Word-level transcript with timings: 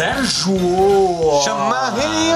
Sérgio! 0.00 0.56
Chamarrinho! 1.44 2.34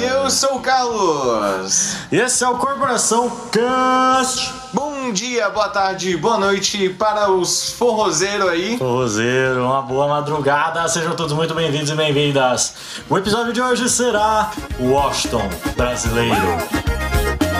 Eu 0.00 0.30
sou 0.30 0.58
o 0.58 0.60
Carlos! 0.60 1.96
Esse 2.12 2.44
é 2.44 2.48
o 2.48 2.56
Corporação 2.56 3.28
Cast! 3.50 4.54
Bom 4.72 5.10
dia, 5.12 5.50
boa 5.50 5.68
tarde, 5.68 6.16
boa 6.16 6.38
noite 6.38 6.88
para 6.90 7.32
os 7.32 7.72
forrozeiros 7.72 8.48
aí. 8.48 8.78
Forrozeiro, 8.78 9.64
uma 9.64 9.82
boa 9.82 10.06
madrugada, 10.06 10.86
sejam 10.86 11.16
todos 11.16 11.32
muito 11.32 11.52
bem-vindos 11.52 11.90
e 11.90 11.96
bem-vindas. 11.96 12.74
O 13.10 13.18
episódio 13.18 13.52
de 13.52 13.60
hoje 13.60 13.88
será 13.88 14.52
o 14.78 14.90
Washington 14.90 15.50
brasileiro. 15.76 16.58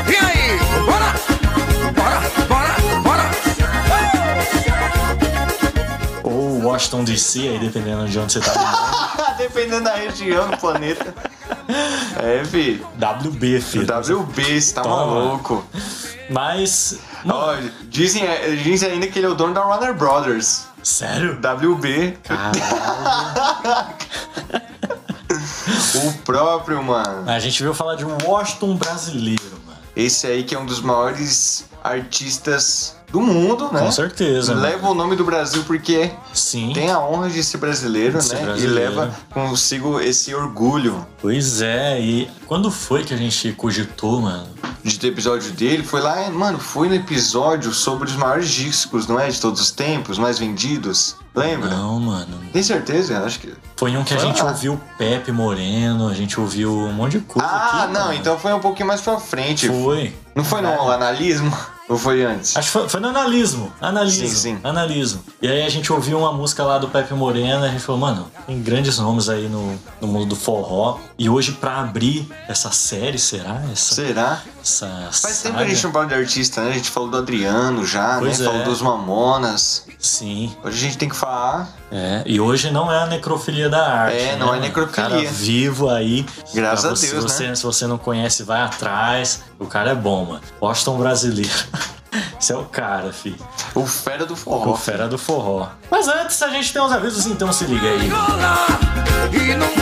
E 0.07 0.17
aí? 0.17 0.61
Bora! 0.85 1.13
Bora! 1.93 2.47
Bora! 2.47 2.66
Washington 6.67 7.05
DC, 7.05 7.49
aí 7.49 7.59
dependendo 7.59 8.09
de 8.09 8.19
onde 8.19 8.33
você 8.33 8.41
tá. 8.41 9.33
Dependendo 9.39 9.85
da 9.85 9.95
região 9.95 10.51
do 10.51 10.57
planeta. 10.57 11.15
É, 12.23 12.45
fi. 12.45 12.83
WB, 12.97 13.61
filho. 13.61 13.87
WB, 13.87 14.61
você 14.61 14.75
tá 14.75 14.83
Toma. 14.83 15.07
maluco. 15.07 15.65
Mas. 16.31 16.99
Ó, 17.29 17.55
dizem, 17.85 18.25
dizem 18.63 18.93
ainda 18.93 19.07
que 19.07 19.19
ele 19.19 19.27
é 19.27 19.29
o 19.29 19.35
dono 19.35 19.53
da 19.53 19.65
Warner 19.65 19.95
Brothers. 19.95 20.65
Sério? 20.83 21.39
WB. 21.41 22.19
Caralho. 22.23 22.61
O 25.95 26.13
próprio, 26.19 26.83
mano. 26.83 27.29
A 27.29 27.39
gente 27.39 27.63
veio 27.63 27.75
falar 27.75 27.97
de 27.97 28.05
um 28.05 28.17
Washington 28.25 28.77
brasileiro, 28.77 29.43
mano. 29.67 29.79
Esse 29.95 30.27
aí 30.27 30.45
que 30.45 30.55
é 30.55 30.59
um 30.59 30.67
dos 30.67 30.81
maiores 30.81 31.65
artistas 31.83 32.96
do 33.17 33.21
mundo, 33.23 33.71
né? 33.73 33.81
Com 33.81 33.91
certeza. 33.93 34.55
mano. 34.55 34.67
Leva 34.67 34.89
o 34.91 34.95
nome 34.95 35.17
do 35.17 35.25
Brasil 35.25 35.63
porque 35.67 36.11
Sim. 36.35 36.73
tem 36.75 36.91
a 36.91 37.01
honra 37.01 37.31
de 37.31 37.43
ser 37.43 37.57
brasileiro, 37.59 38.21
Ser 38.21 38.37
né? 38.37 38.43
brasileiro. 38.45 38.93
E 38.93 38.97
leva 38.97 39.15
consigo 39.33 40.01
esse 40.01 40.35
orgulho 40.35 41.07
Pois 41.21 41.61
é, 41.63 41.99
e 42.01 42.31
quando 42.47 42.71
foi 42.71 43.03
que 43.05 43.13
a 43.15 43.17
gente 43.17 43.53
cogitou, 43.53 44.21
mano? 44.21 44.47
de 44.85 45.01
ter 45.01 45.09
episódio 45.09 45.51
dele. 45.51 45.83
Foi 45.83 46.01
lá, 46.01 46.31
mano, 46.31 46.61
foi 46.61 46.89
no 46.89 46.95
episódio 46.95 47.73
sobre 47.75 48.09
os 48.09 48.15
maiores 48.15 48.49
discos, 48.49 49.09
não 49.09 49.19
é? 49.19 49.29
De 49.29 49.41
todos 49.41 49.61
os 49.61 49.73
tempos, 49.73 50.17
mais 50.17 50.39
vendidos. 50.39 51.17
Lembra? 51.35 51.71
Não, 51.71 51.99
mano. 51.99 52.39
Tem 52.53 52.63
certeza? 52.63 53.19
Acho 53.25 53.41
que. 53.41 53.53
Foi 53.77 53.97
um 53.97 54.05
que 54.05 54.15
a 54.15 54.19
Foi 54.19 54.29
gente 54.29 54.41
lá. 54.45 54.51
ouviu 54.51 54.81
Pepe 54.97 55.33
Moreno, 55.33 56.09
a 56.09 56.15
gente 56.15 56.39
ouviu 56.39 56.73
um 56.73 56.93
monte 56.93 57.19
de 57.19 57.25
coisa 57.25 57.49
Ah, 57.49 57.83
aqui. 57.83 57.93
não, 57.95 58.01
mano. 58.07 58.15
então 58.15 58.39
foi 58.39 58.53
um 58.53 58.61
pouquinho 58.61 58.87
mais 58.87 59.01
pra 59.01 59.19
frente. 59.19 59.67
Foi. 59.67 60.15
Não 60.37 60.45
foi 60.45 60.61
no 60.63 60.69
É. 60.69 60.95
analismo? 60.95 61.51
Ou 61.89 61.97
foi 61.97 62.25
antes? 62.25 62.57
Acho 62.57 62.67
que 62.67 62.73
foi, 62.73 62.89
foi 62.89 63.01
no 63.01 63.09
analismo. 63.09 63.73
Analismo. 63.81 64.29
Sim, 64.29 64.35
sim. 64.35 64.59
Analismo. 64.65 65.23
E 65.41 65.47
aí 65.47 65.63
a 65.63 65.69
gente 65.69 65.93
ouviu 65.93 66.19
uma 66.19 66.33
música 66.33 66.65
lá 66.65 66.79
do 66.79 66.89
Pepe 66.89 67.15
Moreno 67.15 67.65
e 67.65 67.69
a 67.69 67.71
gente 67.71 67.83
falou, 67.83 68.01
mano, 68.01 68.27
tem 68.47 68.61
grandes 68.61 68.99
nomes 68.99 69.29
aí 69.29 69.49
no, 69.49 69.79
no 70.01 70.09
mundo 70.09 70.27
do 70.27 70.37
forró. 70.37 70.99
E 71.19 71.29
hoje, 71.29 71.53
pra 71.53 71.81
abrir 71.81 72.29
essa 72.49 72.73
série, 72.73 73.19
será? 73.19 73.63
Essa, 73.73 73.95
Será? 73.95 74.43
Essa 74.67 74.87
Faz 75.13 75.43
tempo 75.43 75.55
saga? 75.55 75.57
que 75.59 75.63
a 75.63 75.75
gente 75.75 75.85
não 75.85 75.93
fala 75.93 76.07
de 76.07 76.15
artista, 76.15 76.61
né? 76.63 76.71
A 76.71 76.75
gente 76.75 76.91
falou 76.91 77.09
do 77.09 77.17
Adriano 77.19 77.87
já, 77.87 78.19
Pois 78.19 78.39
né? 78.41 78.47
é. 78.47 78.49
Falou 78.51 78.65
dos 78.65 78.83
Mamonas. 78.83 79.85
Sim. 79.99 80.55
Hoje 80.65 80.77
a 80.77 80.81
gente 80.81 80.99
tem 80.99 81.09
que 81.09 81.17
falar. 81.17 81.69
É, 81.91 82.23
e 82.27 82.41
hoje 82.41 82.71
não 82.71 82.91
é 82.93 83.03
a 83.03 83.07
necrofilia 83.07 83.69
da 83.69 83.87
arte. 83.87 84.17
É, 84.19 84.33
né, 84.33 84.37
não 84.37 84.49
é 84.49 84.51
mano? 84.53 84.63
necrofilia. 84.63 85.07
O 85.07 85.11
cara 85.11 85.31
vivo 85.31 85.89
aí. 85.89 86.27
Graças 86.53 86.85
a 86.85 86.91
você- 86.91 87.07
Deus, 87.13 87.25
né? 87.25 87.31
você, 87.31 87.57
Se 87.57 87.63
você 87.63 87.87
não 87.87 87.97
conhece, 87.99 88.43
vai 88.43 88.61
atrás. 88.61 89.43
O 89.59 89.67
cara 89.67 89.91
é 89.93 89.95
bom, 89.95 90.25
mano. 90.25 90.41
Washington 90.61 90.99
brasileiro. 90.99 91.51
Esse 92.41 92.53
é 92.53 92.57
o 92.57 92.65
cara, 92.65 93.13
fi. 93.13 93.37
O 93.75 93.87
Fera 93.87 94.25
do 94.25 94.33
O 94.35 94.37
Forró. 94.37 94.75
fera 94.75 95.07
do 95.09 95.19
forró. 95.19 95.69
Mas 95.91 96.09
antes 96.09 96.41
a 96.43 96.49
gente 96.49 96.73
tem 96.73 96.81
uns 96.81 96.93
avisos, 96.93 97.27
então 97.27 97.53
se 97.53 97.65
liga 97.65 97.87
aí. 97.87 98.09
E 99.33 99.55
não 99.55 99.76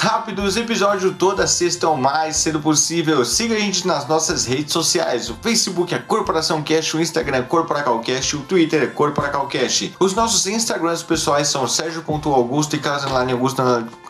rápidos, 0.00 0.56
episódio 0.56 1.12
toda 1.12 1.46
sexta 1.46 1.88
o 1.88 1.96
mais 1.96 2.36
cedo 2.36 2.58
possível. 2.58 3.22
Siga 3.24 3.54
a 3.54 3.58
gente 3.58 3.86
nas 3.86 4.08
nossas 4.08 4.46
redes 4.46 4.72
sociais. 4.72 5.28
O 5.28 5.34
Facebook 5.42 5.94
é 5.94 5.98
Corporação 5.98 6.62
Cash, 6.62 6.94
o 6.94 7.00
Instagram 7.00 7.38
é 7.38 7.42
Corporacalcast, 7.42 8.36
o 8.36 8.40
Twitter 8.40 8.82
é 8.82 8.86
Corporacalcast. 8.86 9.94
Os 10.00 10.14
nossos 10.14 10.46
Instagrams 10.46 11.02
pessoais 11.02 11.48
são 11.48 11.68
Sérgio.augusto 11.68 12.76
e 12.76 12.78
Carlos 12.78 13.04
Underline 13.04 13.32
Augusto 13.32 13.62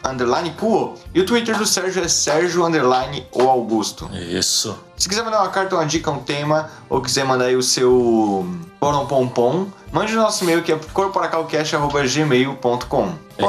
Underline 0.04 0.50
Cuo. 0.50 0.94
E 1.12 1.20
o 1.20 1.26
Twitter 1.26 1.58
do 1.58 1.66
Sérgio 1.66 2.04
é 2.04 2.08
Sérgio 2.08 2.64
Underline 2.64 3.26
ou 3.32 3.50
Augusto. 3.50 4.08
Isso. 4.14 4.78
Se 4.96 5.08
quiser 5.08 5.24
mandar 5.24 5.40
uma 5.40 5.48
carta, 5.48 5.74
uma 5.74 5.86
dica, 5.86 6.10
um 6.10 6.18
tema, 6.18 6.70
ou 6.88 7.00
quiser 7.00 7.24
mandar 7.24 7.46
aí 7.46 7.56
o 7.56 7.62
seu 7.62 8.46
porão 8.78 9.06
pompom, 9.06 9.66
mande 9.92 10.12
no 10.14 10.22
nosso 10.22 10.42
e-mail 10.44 10.62
que 10.62 10.72
é 10.72 10.78
corporacalcast.gmail.com 10.92 13.12
É. 13.38 13.42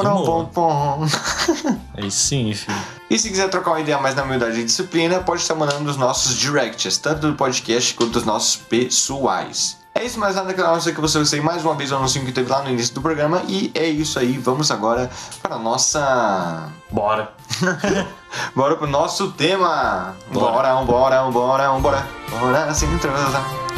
Aí 2.02 2.12
sim, 2.12 2.54
filho. 2.54 2.78
E 3.10 3.18
se 3.20 3.30
quiser 3.30 3.50
trocar 3.50 3.72
uma 3.72 3.82
ideia 3.82 3.98
mais 3.98 4.16
na 4.16 4.24
humildade 4.24 4.60
e 4.60 4.64
disciplina, 4.64 5.20
pode 5.20 5.42
estar 5.42 5.56
mandando 5.56 5.90
os 5.90 5.98
nossos 5.98 6.38
directs, 6.38 6.98
tanto 6.98 7.28
do 7.28 7.36
podcast 7.36 7.94
quanto 7.94 8.12
dos 8.12 8.24
nossos 8.24 8.56
pessoais. 8.56 9.78
É 9.94 10.06
isso, 10.06 10.18
mais 10.18 10.36
nada 10.36 10.54
que 10.54 10.62
não 10.62 10.80
sei 10.80 10.94
que 10.94 11.02
você 11.02 11.20
gostei 11.20 11.42
mais 11.42 11.66
uma 11.66 11.76
vez 11.76 11.92
o 11.92 11.98
anúncio 11.98 12.24
que 12.24 12.32
teve 12.32 12.50
lá 12.50 12.62
no 12.64 12.70
início 12.70 12.96
do 12.96 13.02
programa. 13.02 13.42
E 13.48 13.70
é 13.76 13.86
isso 13.86 14.18
aí, 14.18 14.38
vamos 14.38 14.72
agora 14.72 15.10
para 15.44 15.56
a 15.56 15.60
nossa. 15.60 16.70
Bora. 16.90 17.34
Bora 18.56 18.78
pro 18.78 18.88
nosso 18.88 19.32
tema! 19.34 20.16
Bora. 20.32 20.52
Bora, 20.52 20.76
bora, 20.86 21.24
bora, 21.30 21.70
bora, 21.80 22.08
bora, 22.30 22.74
se 22.74 22.86
entrosar. 22.86 23.46
Muito 23.50 23.71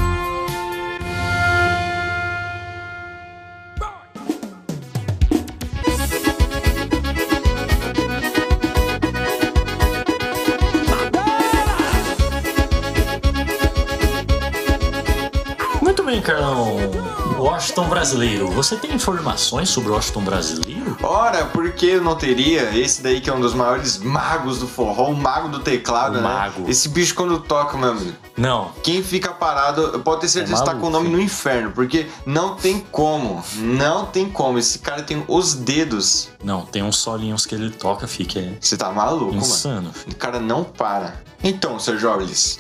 Washington 17.74 17.90
brasileiro. 17.90 18.48
Você 18.52 18.76
tem 18.76 18.94
informações 18.94 19.68
sobre 19.68 19.90
o 19.90 19.96
Washington 19.96 20.22
brasileiro? 20.24 20.96
Ora, 21.02 21.46
por 21.46 21.72
que 21.72 21.88
eu 21.88 22.04
não 22.04 22.16
teria 22.16 22.78
esse 22.78 23.02
daí 23.02 23.20
que 23.20 23.28
é 23.32 23.34
um 23.34 23.42
dos 23.42 23.56
maiores 23.56 23.98
magos 23.98 24.60
do 24.60 24.68
forró, 24.68 25.10
o 25.10 25.16
mago 25.16 25.48
do 25.50 25.58
teclado, 25.58 26.20
O 26.20 26.22
né? 26.22 26.28
mago. 26.28 26.70
Esse 26.70 26.88
bicho 26.88 27.16
quando 27.16 27.40
toca, 27.40 27.76
meu 27.76 27.90
amigo. 27.90 28.14
Não. 28.38 28.72
Quem 28.84 29.02
fica 29.02 29.32
parado 29.32 30.00
pode 30.02 30.22
ter 30.22 30.28
certeza 30.28 30.60
que 30.62 30.70
tá 30.70 30.76
com 30.76 30.86
o 30.86 30.90
nome 30.92 31.10
no 31.10 31.20
inferno, 31.20 31.72
porque 31.72 32.06
não 32.28 32.54
tem 32.56 32.80
como, 32.92 33.44
não 33.58 34.06
tem 34.06 34.30
como. 34.30 34.60
Esse 34.60 34.78
cara 34.78 35.02
tem 35.02 35.24
os 35.28 35.56
dedos. 35.56 36.30
Não, 36.44 36.62
tem 36.68 36.84
uns 36.84 36.98
solinhos 36.98 37.44
que 37.48 37.56
ele 37.56 37.72
toca, 37.72 38.06
fica 38.06 38.38
é 38.40 38.54
Você 38.62 38.78
tá 38.78 38.92
maluco, 38.92 39.26
mano. 39.34 39.38
insano. 39.38 39.92
O 40.12 40.16
cara 40.16 40.40
não 40.40 40.64
para. 40.64 41.24
Então, 41.44 41.80
Sérgio 41.80 42.08
Orles, 42.12 42.60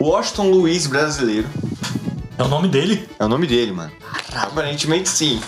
Washington 0.00 0.50
Luiz 0.50 0.86
brasileiro 0.86 1.46
É 2.38 2.42
o 2.42 2.48
nome 2.48 2.68
dele? 2.68 3.08
é 3.18 3.24
o 3.24 3.28
nome 3.28 3.46
dele, 3.46 3.72
mano. 3.72 3.92
Aparentemente 4.34 5.08
sim. 5.08 5.40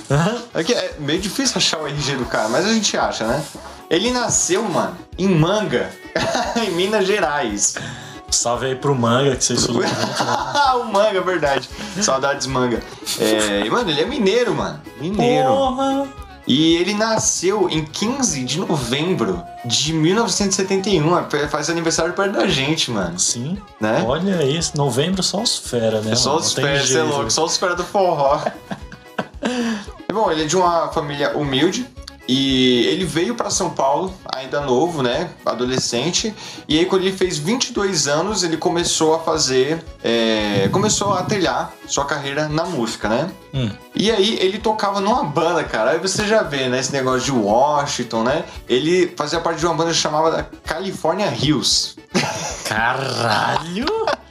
É 0.55 0.65
que 0.65 0.73
é 0.73 0.95
meio 0.99 1.21
difícil 1.21 1.59
achar 1.59 1.81
o 1.81 1.87
RG 1.87 2.17
do 2.17 2.25
cara, 2.25 2.49
mas 2.49 2.65
a 2.65 2.73
gente 2.73 2.97
acha, 2.97 3.27
né? 3.27 3.45
Ele 3.91 4.11
nasceu, 4.11 4.63
mano, 4.65 4.97
em 5.19 5.29
Manga, 5.29 5.91
em 6.57 6.71
Minas 6.71 7.07
Gerais. 7.07 7.75
Salve 8.31 8.67
aí 8.67 8.75
pro 8.75 8.95
Manga, 8.95 9.35
que 9.37 9.45
vocês 9.45 9.61
estudam 9.61 9.83
junto, 9.83 10.25
né? 10.25 10.73
o 10.77 10.85
Manga, 10.85 11.21
verdade. 11.23 11.69
Saudades 12.01 12.47
Manga. 12.47 12.83
É, 13.19 13.67
e, 13.67 13.71
mano, 13.71 13.91
ele 13.91 14.03
é 14.03 14.07
mineiro, 14.07 14.55
mano. 14.55 14.81
Mineiro. 15.01 15.49
Porra! 15.49 16.09
E 16.49 16.77
ele 16.77 16.95
nasceu 16.95 17.69
em 17.69 17.85
15 17.85 18.43
de 18.43 18.59
novembro 18.59 19.45
de 19.67 19.93
1971. 19.93 21.19
É, 21.19 21.47
Faz 21.47 21.69
aniversário 21.69 22.15
perto 22.15 22.33
da 22.33 22.47
gente, 22.47 22.91
mano. 22.91 23.19
Sim. 23.19 23.59
Né? 23.79 24.03
Olha 24.07 24.43
isso, 24.43 24.75
novembro 24.75 25.23
só 25.23 25.43
os 25.43 25.59
fera, 25.59 26.01
né? 26.01 26.15
Só 26.15 26.31
mano? 26.31 26.41
os 26.41 26.55
pés, 26.55 26.89
você 26.89 26.99
é 26.99 27.03
louco, 27.03 27.31
só 27.31 27.45
os 27.45 27.59
pés 27.59 27.77
do 27.77 27.85
forró. 27.85 28.41
Bom, 30.11 30.33
ele 30.33 30.45
é 30.45 30.47
de 30.47 30.57
uma 30.57 30.89
família 30.89 31.37
humilde. 31.37 31.87
E 32.29 32.85
ele 32.89 33.07
veio 33.07 33.35
para 33.35 33.49
São 33.49 33.71
Paulo, 33.71 34.13
ainda 34.31 34.61
novo, 34.61 35.03
né? 35.03 35.31
Adolescente. 35.47 36.35
E 36.69 36.79
aí, 36.79 36.85
quando 36.85 37.03
ele 37.03 37.17
fez 37.17 37.39
22 37.39 38.07
anos, 38.07 38.43
ele 38.43 38.59
começou 38.59 39.15
a 39.15 39.21
fazer. 39.21 39.83
é, 40.05 40.69
começou 40.71 41.15
a 41.15 41.23
trilhar 41.23 41.73
sua 41.87 42.05
carreira 42.05 42.47
na 42.47 42.65
música, 42.65 43.09
né? 43.09 43.31
Hum. 43.55 43.71
E 43.95 44.11
aí, 44.11 44.39
ele 44.41 44.59
tocava 44.59 45.01
numa 45.01 45.25
banda, 45.25 45.65
cara. 45.65 45.93
Aí 45.93 45.99
você 45.99 46.27
já 46.27 46.43
vê, 46.43 46.69
né? 46.69 46.81
Esse 46.81 46.93
negócio 46.93 47.23
de 47.23 47.33
Washington, 47.33 48.23
né? 48.25 48.45
Ele 48.69 49.11
fazia 49.17 49.41
parte 49.41 49.61
de 49.61 49.67
uma 49.67 49.75
banda 49.75 49.95
chamada 49.95 50.51
California 50.65 51.33
Hills. 51.35 51.97
Caralho! 52.67 53.87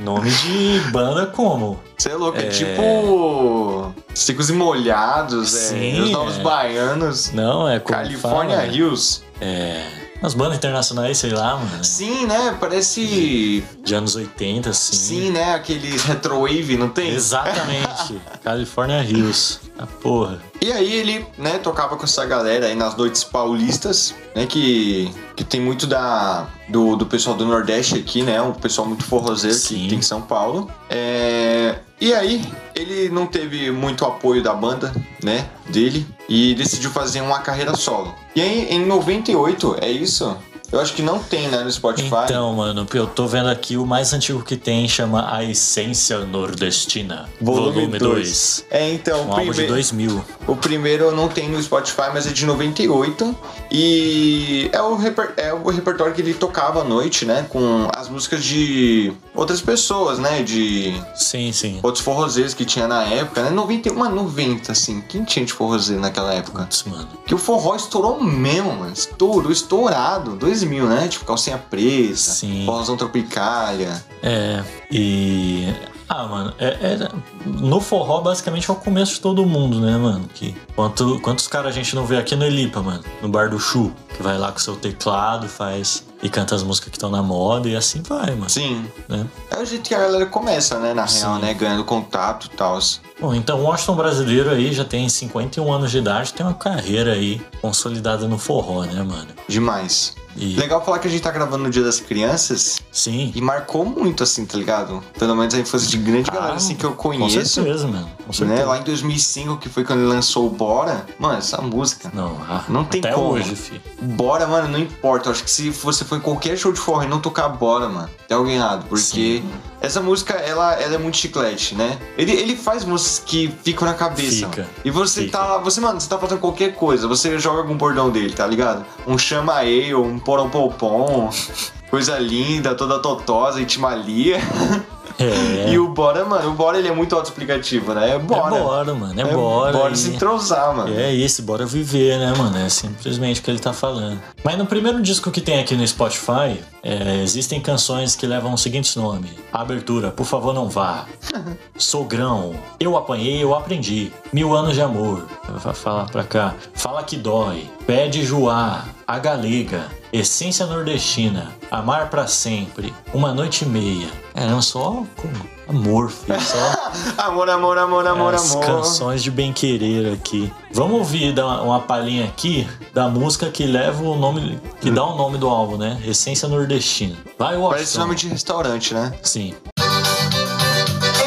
Nome 0.00 0.30
de 0.30 0.80
banda 0.90 1.26
como? 1.26 1.78
Você 1.94 2.08
é 2.08 2.14
louco, 2.14 2.38
é, 2.38 2.48
tipo. 2.48 3.92
Secos 4.14 4.48
e 4.48 4.54
molhados, 4.54 5.54
é, 5.54 5.58
Sim, 5.58 6.00
os 6.00 6.10
novos 6.10 6.38
é. 6.38 6.42
baianos. 6.42 7.30
Não, 7.32 7.68
é 7.68 7.78
como 7.78 7.98
California 7.98 8.56
fala, 8.56 8.66
Hills. 8.66 9.22
É. 9.42 9.99
As 10.22 10.34
bandas 10.34 10.58
internacionais, 10.58 11.18
sei 11.18 11.30
lá, 11.30 11.56
mano. 11.56 11.82
Sim, 11.82 12.26
né? 12.26 12.56
Parece. 12.60 13.64
De 13.82 13.94
anos 13.94 14.14
80, 14.14 14.70
assim. 14.70 14.96
Sim, 14.96 15.30
né? 15.30 15.54
Aqueles 15.54 16.02
retrowave, 16.02 16.76
não 16.76 16.90
tem? 16.90 17.14
Exatamente. 17.14 18.20
California 18.44 19.02
Hills. 19.02 19.60
A 19.78 19.86
porra. 19.86 20.38
E 20.60 20.70
aí 20.70 20.92
ele, 20.92 21.26
né, 21.38 21.58
tocava 21.58 21.96
com 21.96 22.04
essa 22.04 22.24
galera 22.26 22.66
aí 22.66 22.74
nas 22.74 22.94
noites 22.94 23.24
paulistas, 23.24 24.14
né, 24.36 24.44
que, 24.44 25.10
que 25.34 25.42
tem 25.42 25.58
muito 25.58 25.86
da, 25.86 26.46
do, 26.68 26.96
do 26.96 27.06
pessoal 27.06 27.34
do 27.34 27.46
Nordeste 27.46 27.96
aqui, 27.96 28.22
né, 28.22 28.42
um 28.42 28.52
pessoal 28.52 28.86
muito 28.86 29.04
forrozeiro 29.04 29.56
Sim. 29.56 29.84
que 29.84 29.88
tem 29.88 29.98
em 30.00 30.02
São 30.02 30.20
Paulo. 30.20 30.70
É, 30.90 31.76
e 32.00 32.12
aí 32.14 32.44
ele 32.74 33.08
não 33.10 33.26
teve 33.26 33.70
muito 33.70 34.04
apoio 34.04 34.42
da 34.42 34.54
banda, 34.54 34.92
né, 35.22 35.48
dele, 35.68 36.06
e 36.28 36.54
decidiu 36.54 36.90
fazer 36.90 37.20
uma 37.20 37.40
carreira 37.40 37.74
solo. 37.76 38.14
E 38.34 38.40
aí 38.40 38.68
em 38.70 38.84
98, 38.86 39.76
é 39.80 39.90
isso? 39.90 40.36
Eu 40.72 40.78
acho 40.78 40.94
que 40.94 41.02
não 41.02 41.18
tem, 41.18 41.48
né, 41.48 41.64
no 41.64 41.72
Spotify. 41.72 42.26
Então, 42.26 42.54
mano, 42.54 42.86
eu 42.94 43.04
tô 43.04 43.26
vendo 43.26 43.48
aqui 43.48 43.76
o 43.76 43.84
mais 43.84 44.12
antigo 44.12 44.40
que 44.44 44.56
tem 44.56 44.86
chama 44.86 45.26
A 45.34 45.42
Essência 45.42 46.20
Nordestina. 46.20 47.28
Volume 47.40 47.98
2. 47.98 48.66
É, 48.70 48.88
então, 48.92 49.22
Um 49.22 49.28
o 49.30 49.32
álbum 49.32 49.40
de 49.46 49.48
primeiro- 49.48 49.72
2000. 49.72 50.24
O 50.46 50.54
primeiro 50.54 51.10
não 51.10 51.26
tem 51.26 51.48
no 51.48 51.60
Spotify, 51.60 52.10
mas 52.14 52.24
é 52.28 52.30
de 52.30 52.46
98. 52.46 53.34
E 53.72 54.70
é 54.72 54.80
o, 54.80 54.94
reper- 54.94 55.32
é 55.36 55.52
o 55.52 55.68
repertório 55.70 56.14
que 56.14 56.20
ele 56.20 56.34
tocava 56.34 56.82
à 56.82 56.84
noite, 56.84 57.24
né? 57.24 57.46
Com 57.48 57.88
as 57.96 58.08
músicas 58.08 58.44
de 58.44 59.12
outras 59.40 59.60
pessoas, 59.60 60.18
né? 60.18 60.42
De 60.42 60.94
Sim, 61.14 61.50
sim. 61.52 61.80
outros 61.82 62.04
forrozeiros 62.04 62.52
que 62.54 62.64
tinha 62.64 62.86
na 62.86 63.02
época, 63.04 63.42
né? 63.42 63.50
90, 63.50 63.92
mano, 63.94 64.16
90, 64.16 64.70
assim. 64.72 65.00
Quem 65.08 65.24
tinha 65.24 65.44
de 65.44 65.52
forrozeiro 65.52 66.00
naquela 66.00 66.32
época? 66.34 66.62
Putz, 66.62 66.84
mano. 66.84 67.08
Que 67.26 67.34
o 67.34 67.38
forró 67.38 67.74
estourou 67.74 68.22
mesmo, 68.22 68.72
mano. 68.74 68.92
Estourou, 68.92 69.50
estourado. 69.50 70.36
2000, 70.36 70.86
né? 70.86 71.08
Tipo, 71.08 71.24
calcinha 71.24 71.58
preta, 71.58 72.14
Sim. 72.16 72.64
forrozão 72.66 72.96
tropicália. 72.96 74.04
É, 74.22 74.62
e. 74.90 75.72
Ah, 76.12 76.26
mano, 76.26 76.52
é, 76.58 76.66
é- 76.66 77.08
no 77.46 77.80
forró 77.80 78.20
basicamente 78.20 78.68
é 78.68 78.72
o 78.72 78.76
começo 78.76 79.14
de 79.14 79.20
todo 79.20 79.46
mundo, 79.46 79.80
né, 79.80 79.96
mano? 79.96 80.28
Que 80.34 80.56
quanto, 80.74 81.20
quantos 81.20 81.46
caras 81.46 81.68
a 81.68 81.72
gente 81.72 81.94
não 81.94 82.04
vê 82.04 82.16
aqui 82.16 82.34
no 82.34 82.44
Elipa, 82.44 82.82
mano? 82.82 83.04
No 83.22 83.28
bar 83.28 83.48
do 83.48 83.60
Chu, 83.60 83.92
que 84.16 84.20
vai 84.20 84.36
lá 84.36 84.50
com 84.50 84.58
seu 84.58 84.74
teclado, 84.74 85.48
faz 85.48 86.02
e 86.22 86.28
canta 86.28 86.54
as 86.54 86.62
músicas 86.62 86.90
que 86.90 86.96
estão 86.96 87.10
na 87.10 87.22
moda 87.22 87.68
e 87.68 87.76
assim 87.76 88.02
vai, 88.02 88.30
mano. 88.30 88.50
Sim. 88.50 88.86
Né? 89.08 89.26
É 89.50 89.58
o 89.58 89.64
jeito 89.64 89.88
que 89.88 89.94
a 89.94 89.98
galera 89.98 90.26
começa, 90.26 90.78
né? 90.78 90.92
Na 90.92 91.04
real, 91.04 91.36
Sim. 91.36 91.40
né? 91.40 91.54
Ganhando 91.54 91.84
contato 91.84 92.48
e 92.52 92.56
tal. 92.56 92.78
Bom, 93.20 93.34
então 93.34 93.58
o 93.60 93.64
Washington 93.64 93.96
brasileiro 93.96 94.50
aí 94.50 94.72
já 94.72 94.84
tem 94.84 95.08
51 95.08 95.70
anos 95.72 95.90
de 95.90 95.98
idade, 95.98 96.32
tem 96.32 96.44
uma 96.44 96.54
carreira 96.54 97.12
aí 97.12 97.40
consolidada 97.60 98.26
no 98.26 98.38
forró, 98.38 98.84
né, 98.84 99.02
mano? 99.02 99.28
Demais. 99.46 100.14
E 100.36 100.54
Legal 100.54 100.82
falar 100.84 101.00
que 101.00 101.08
a 101.08 101.10
gente 101.10 101.22
tá 101.22 101.30
gravando 101.32 101.64
no 101.64 101.70
Dia 101.70 101.82
das 101.82 101.98
Crianças 101.98 102.80
sim. 102.92 103.32
e 103.34 103.40
marcou 103.42 103.84
muito, 103.84 104.22
assim, 104.22 104.46
tá 104.46 104.56
ligado? 104.56 105.02
Pelo 105.18 105.34
menos 105.34 105.52
a 105.54 105.58
infância 105.58 105.88
de 105.88 105.96
grande 105.98 106.30
galera, 106.30 106.52
Ah, 106.52 106.56
assim, 106.56 106.76
que 106.76 106.84
eu 106.84 106.92
Com 106.92 107.10
conheço. 107.18 107.44
certeza, 107.56 107.88
mano. 107.88 108.08
Com 108.24 108.32
certeza. 108.32 108.60
Né? 108.60 108.64
Lá 108.64 108.78
em 108.78 108.84
2005, 108.84 109.56
que 109.56 109.68
foi 109.68 109.82
quando 109.84 109.98
ele 109.98 110.08
lançou 110.08 110.46
o 110.46 110.50
Bora. 110.50 111.04
Mano, 111.18 111.36
essa 111.36 111.60
música. 111.60 112.12
Não, 112.14 112.36
ah, 112.48 112.64
Não 112.68 112.84
tem 112.84 113.00
até 113.00 113.12
como. 113.12 113.30
hoje, 113.32 113.56
fi. 113.56 113.80
Bora, 114.00 114.46
mano, 114.46 114.68
não 114.68 114.78
importa. 114.78 115.28
Eu 115.28 115.32
acho 115.32 115.42
que 115.42 115.50
se 115.50 115.68
você 115.70 116.04
for 116.04 116.16
em 116.16 116.20
qualquer 116.20 116.56
show 116.56 116.72
de 116.72 116.78
forró 116.78 117.02
e 117.02 117.08
não 117.08 117.18
tocar 117.20 117.48
Bora, 117.48 117.88
mano, 117.88 118.08
tem 118.28 118.36
alguém 118.36 118.54
errado. 118.54 118.86
Porque 118.88 119.42
essa 119.80 120.00
música, 120.00 120.34
ela, 120.34 120.74
ela 120.74 120.94
é 120.94 120.98
muito 120.98 121.16
chiclete, 121.16 121.74
né? 121.74 121.98
Ele, 122.16 122.30
ele 122.32 122.54
faz 122.54 122.84
que 123.18 123.52
ficam 123.62 123.86
na 123.86 123.94
cabeça. 123.94 124.48
Fica. 124.48 124.68
E 124.84 124.90
você 124.90 125.24
fica. 125.24 125.38
tá. 125.38 125.58
Você, 125.58 125.80
mano, 125.80 126.00
você 126.00 126.08
tá 126.08 126.18
fazendo 126.18 126.38
qualquer 126.40 126.74
coisa. 126.74 127.08
Você 127.08 127.38
joga 127.38 127.58
algum 127.58 127.76
bordão 127.76 128.10
dele, 128.10 128.32
tá 128.32 128.46
ligado? 128.46 128.84
Um 129.06 129.18
chama 129.18 129.54
ale, 129.54 129.94
um 129.94 130.18
porompopom. 130.18 131.30
Coisa 131.90 132.16
linda, 132.20 132.72
toda 132.76 133.00
totosa, 133.00 133.60
itimalia. 133.60 134.38
É. 135.20 135.70
E 135.72 135.78
o 135.78 135.88
Bora, 135.88 136.24
mano, 136.24 136.50
o 136.50 136.54
Bora 136.54 136.78
ele 136.78 136.88
é 136.88 136.92
muito 136.94 137.14
autoexplicativo, 137.14 137.92
né? 137.94 138.14
É 138.14 138.18
Bora. 138.18 138.56
É 138.56 138.60
bora, 138.60 138.94
mano. 138.94 139.20
É, 139.20 139.24
bora. 139.24 139.72
Bora 139.72 139.92
e- 139.92 139.96
se 139.96 140.10
entrosar, 140.14 140.74
mano. 140.74 140.98
É 140.98 141.12
isso, 141.12 141.42
bora 141.42 141.66
viver, 141.66 142.18
né, 142.18 142.32
mano? 142.36 142.56
É 142.58 142.68
simplesmente 142.68 143.40
o 143.40 143.42
que 143.44 143.50
ele 143.50 143.58
tá 143.58 143.72
falando. 143.72 144.18
Mas 144.42 144.56
no 144.56 144.66
primeiro 144.66 145.00
disco 145.02 145.30
que 145.30 145.40
tem 145.40 145.60
aqui 145.60 145.74
no 145.76 145.86
Spotify, 145.86 146.60
é, 146.82 147.20
existem 147.22 147.60
canções 147.60 148.16
que 148.16 148.26
levam 148.26 148.54
os 148.54 148.62
seguintes 148.62 148.96
nomes: 148.96 149.30
Abertura, 149.52 150.10
Por 150.10 150.24
Favor 150.24 150.54
Não 150.54 150.68
Vá. 150.68 151.04
Sogrão, 151.76 152.54
Eu 152.78 152.96
Apanhei, 152.96 153.42
Eu 153.42 153.54
Aprendi. 153.54 154.12
Mil 154.32 154.54
Anos 154.54 154.74
de 154.74 154.82
Amor. 154.82 155.26
Vai 155.48 155.74
falar 155.74 156.06
pra 156.06 156.24
cá. 156.24 156.54
Fala 156.74 157.02
que 157.02 157.16
dói. 157.16 157.68
Pede 157.86 158.24
Joá. 158.24 158.84
A 159.06 159.18
Galega. 159.18 159.86
Essência 160.12 160.66
Nordestina. 160.66 161.52
Amar 161.70 162.10
pra 162.10 162.26
sempre. 162.26 162.92
Uma 163.14 163.32
Noite 163.32 163.64
e 163.64 163.68
Meia. 163.68 164.08
É, 164.34 164.46
não 164.46 164.60
só 164.60 165.04
com 165.16 165.28
amor, 165.68 166.10
filho. 166.10 166.40
Só 166.40 166.58
Amor, 167.18 167.48
amor, 167.48 167.78
amor, 167.78 168.06
amor, 168.06 168.34
as 168.34 168.52
amor. 168.52 168.66
canções 168.66 169.22
de 169.22 169.30
bem 169.30 169.52
querer 169.52 170.12
aqui. 170.12 170.52
Vamos 170.72 170.98
ouvir 170.98 171.32
dar 171.32 171.62
uma, 171.62 171.80
palhinha 171.80 172.24
aqui 172.24 172.68
da 172.92 173.08
música 173.08 173.48
que 173.50 173.64
leva 173.66 174.02
o 174.02 174.16
nome, 174.16 174.60
que 174.80 174.90
dá 174.90 175.04
o 175.04 175.16
nome 175.16 175.38
do 175.38 175.48
álbum, 175.48 175.76
né? 175.76 176.00
Essência 176.04 176.48
Nordestina. 176.48 177.16
Vai, 177.38 177.56
Washington. 177.56 177.70
Parece 177.70 177.98
nome 177.98 178.14
de 178.16 178.28
restaurante, 178.28 178.94
né? 178.94 179.12
Sim. 179.22 179.54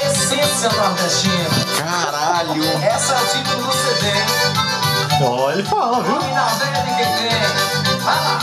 Essência 0.06 0.70
nordestina. 0.74 1.50
Caralho! 1.78 2.64
Essa 2.84 3.14
é 3.14 3.22
o 3.22 3.26
título 3.28 3.64
do 3.66 3.72
CD. 3.72 5.26
Ó, 5.26 5.52
ele 5.52 5.64
fala, 5.64 6.04
viu? 6.04 6.20
Veia 6.20 6.84
ninguém 6.86 7.06
tem. 7.06 7.83
Vai 8.04 8.20
lá. 8.22 8.38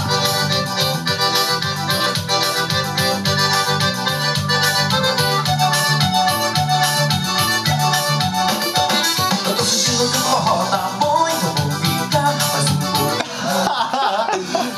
Eu 9.47 9.55
tô 9.55 9.63
sentindo 9.63 10.11
que 10.11 10.17
o 10.17 10.21
forró 10.21 10.65
tá 10.65 10.91
bom, 10.99 11.29
então 11.29 11.53
vou 11.57 11.73
ficar 11.73 12.23
mais 12.23 12.71
um 12.71 12.77
pouco. 12.79 13.21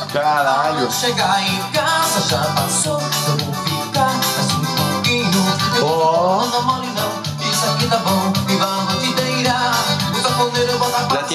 Caralho! 0.12 0.90
Chegar 0.90 1.42
em 1.42 1.62
casa 1.70 2.28
já 2.28 2.42
passou, 2.54 3.00
eu 3.00 3.36
vou 3.36 3.54
ficar 3.54 4.12
mais 4.14 4.52
um 4.52 4.64
pouquinho. 4.64 5.46
Ó. 5.80 6.44
não 6.46 6.62
mole 6.62 6.88
não, 6.88 7.22
isso 7.48 7.70
aqui 7.70 7.86
tá 7.86 7.98
bom, 7.98 8.32
e 8.48 8.56
vamos 8.56 8.91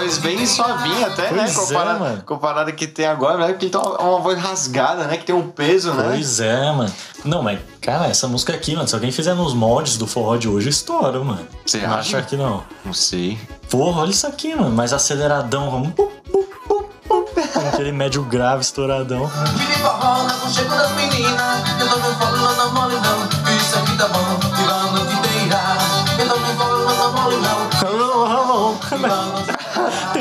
voz 0.00 0.18
bem 0.18 0.46
suavinha 0.46 1.06
até, 1.08 1.30
né? 1.30 1.44
Pois 1.44 1.50
é, 1.50 1.54
Comparada, 1.54 1.98
mano. 1.98 2.22
comparada 2.24 2.72
que 2.72 2.86
tem 2.86 3.06
agora, 3.06 3.38
né? 3.38 3.48
Porque 3.48 3.66
ele 3.66 3.72
tem 3.72 3.80
uma, 3.80 3.98
uma 3.98 4.20
voz 4.20 4.38
rasgada, 4.38 5.04
né? 5.04 5.16
Que 5.16 5.24
tem 5.24 5.34
um 5.34 5.50
peso, 5.50 5.92
né? 5.92 6.04
Pois 6.08 6.40
é, 6.40 6.72
mano. 6.72 6.92
Não, 7.24 7.42
mas, 7.42 7.60
cara, 7.80 8.06
essa 8.06 8.26
música 8.26 8.54
aqui, 8.54 8.74
mano, 8.74 8.88
se 8.88 8.94
alguém 8.94 9.12
fizer 9.12 9.34
nos 9.34 9.52
moldes 9.52 9.96
do 9.96 10.06
forró 10.06 10.36
de 10.36 10.48
hoje, 10.48 10.70
estoura, 10.70 11.22
mano. 11.22 11.46
Você 11.64 11.78
não 11.78 11.94
acha? 11.94 12.18
acha 12.18 12.22
que 12.22 12.36
não? 12.36 12.62
Não 12.84 12.94
sei. 12.94 13.38
Porra, 13.68 14.02
olha 14.02 14.10
isso 14.10 14.26
aqui, 14.26 14.54
mano. 14.54 14.70
Mais 14.74 14.92
aceleradão, 14.92 15.70
vamos. 15.70 15.92
Pum, 15.92 16.08
pum, 16.32 16.44
pum, 16.66 16.84
pum. 17.04 17.68
Aquele 17.72 17.92
médio 17.92 18.22
grave 18.22 18.62
estouradão. 18.62 19.30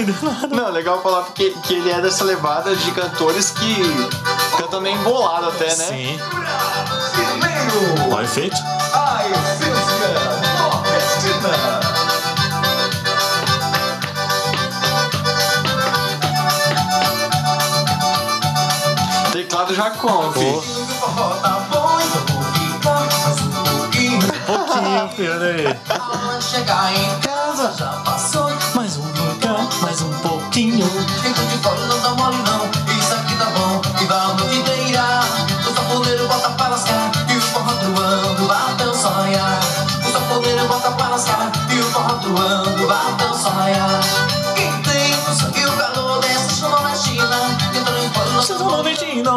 não 0.49 0.65
legal 0.69 1.01
falar 1.01 1.23
porque 1.23 1.51
que 1.63 1.73
ele 1.73 1.91
é 1.91 2.01
dessa 2.01 2.23
levada 2.23 2.75
de 2.75 2.91
cantores 2.91 3.51
que 3.51 3.75
cantam 4.57 4.81
meio 4.81 4.95
embolado 4.97 5.47
até, 5.49 5.65
né? 5.65 5.85
Sim. 5.85 6.19
Primeiro, 7.13 8.13
Ó, 8.15 8.21
efeito. 8.21 8.55
a 8.93 9.23
essência 9.27 10.09
nordestina 10.59 11.79
Teclado 19.31 19.75
já 19.75 19.91
mais 21.71 22.15
um 22.15 23.51
pouquinho 23.51 24.19
Pouquinho, 24.45 25.09
filho, 25.15 25.33
olha 25.33 25.45
aí. 25.45 25.79
Quando 25.87 26.41
chegar 26.41 26.93
em 26.95 27.19
casa 27.19 27.73
já 27.77 27.91
passou 28.03 28.49
Fico 30.59 31.45
de 31.45 31.57
fora, 31.63 31.79
não 31.87 32.01
dá 32.01 32.09
mole 32.09 32.37
não 32.43 32.69
Isso 32.99 33.13
aqui 33.13 33.33
tá 33.35 33.45
bom, 33.45 33.81
e 34.01 34.05
vamos 34.05 34.43
te 34.51 34.61
deirar 34.63 35.23
O 35.65 35.73
safoneiro 35.73 36.27
bota 36.27 36.49
pra 36.49 36.67
lascar 36.67 37.11
E 37.29 37.37
o 37.37 37.41
forró 37.41 37.73
truando 37.75 38.51
até 38.51 38.85
o 38.85 38.93
sonhar 38.93 39.59
o 40.09 40.11
safoneiro 40.11 40.67
bota 40.67 40.91
pra 40.91 41.09
lascar 41.09 41.51
e 41.69 41.79
o 41.79 41.83
forró 41.83 42.15
doando 42.15 42.87
vai 42.87 43.11
até 43.11 43.25
o 43.29 43.33
sol 43.35 43.51
raiar. 43.51 44.01
Quem 44.55 44.81
tem 44.81 45.15
no 45.15 45.35
sangue 45.35 45.65
o 45.67 45.71
calor 45.73 46.19
dessa 46.19 46.49
chuva 46.55 46.79
na 46.81 46.95
China, 46.95 47.37
entrando 47.77 48.03
em 48.03 48.09
polo 48.09 48.31
Vocês 48.31 48.59
vão 48.59 48.83
mentindo. 48.83 49.29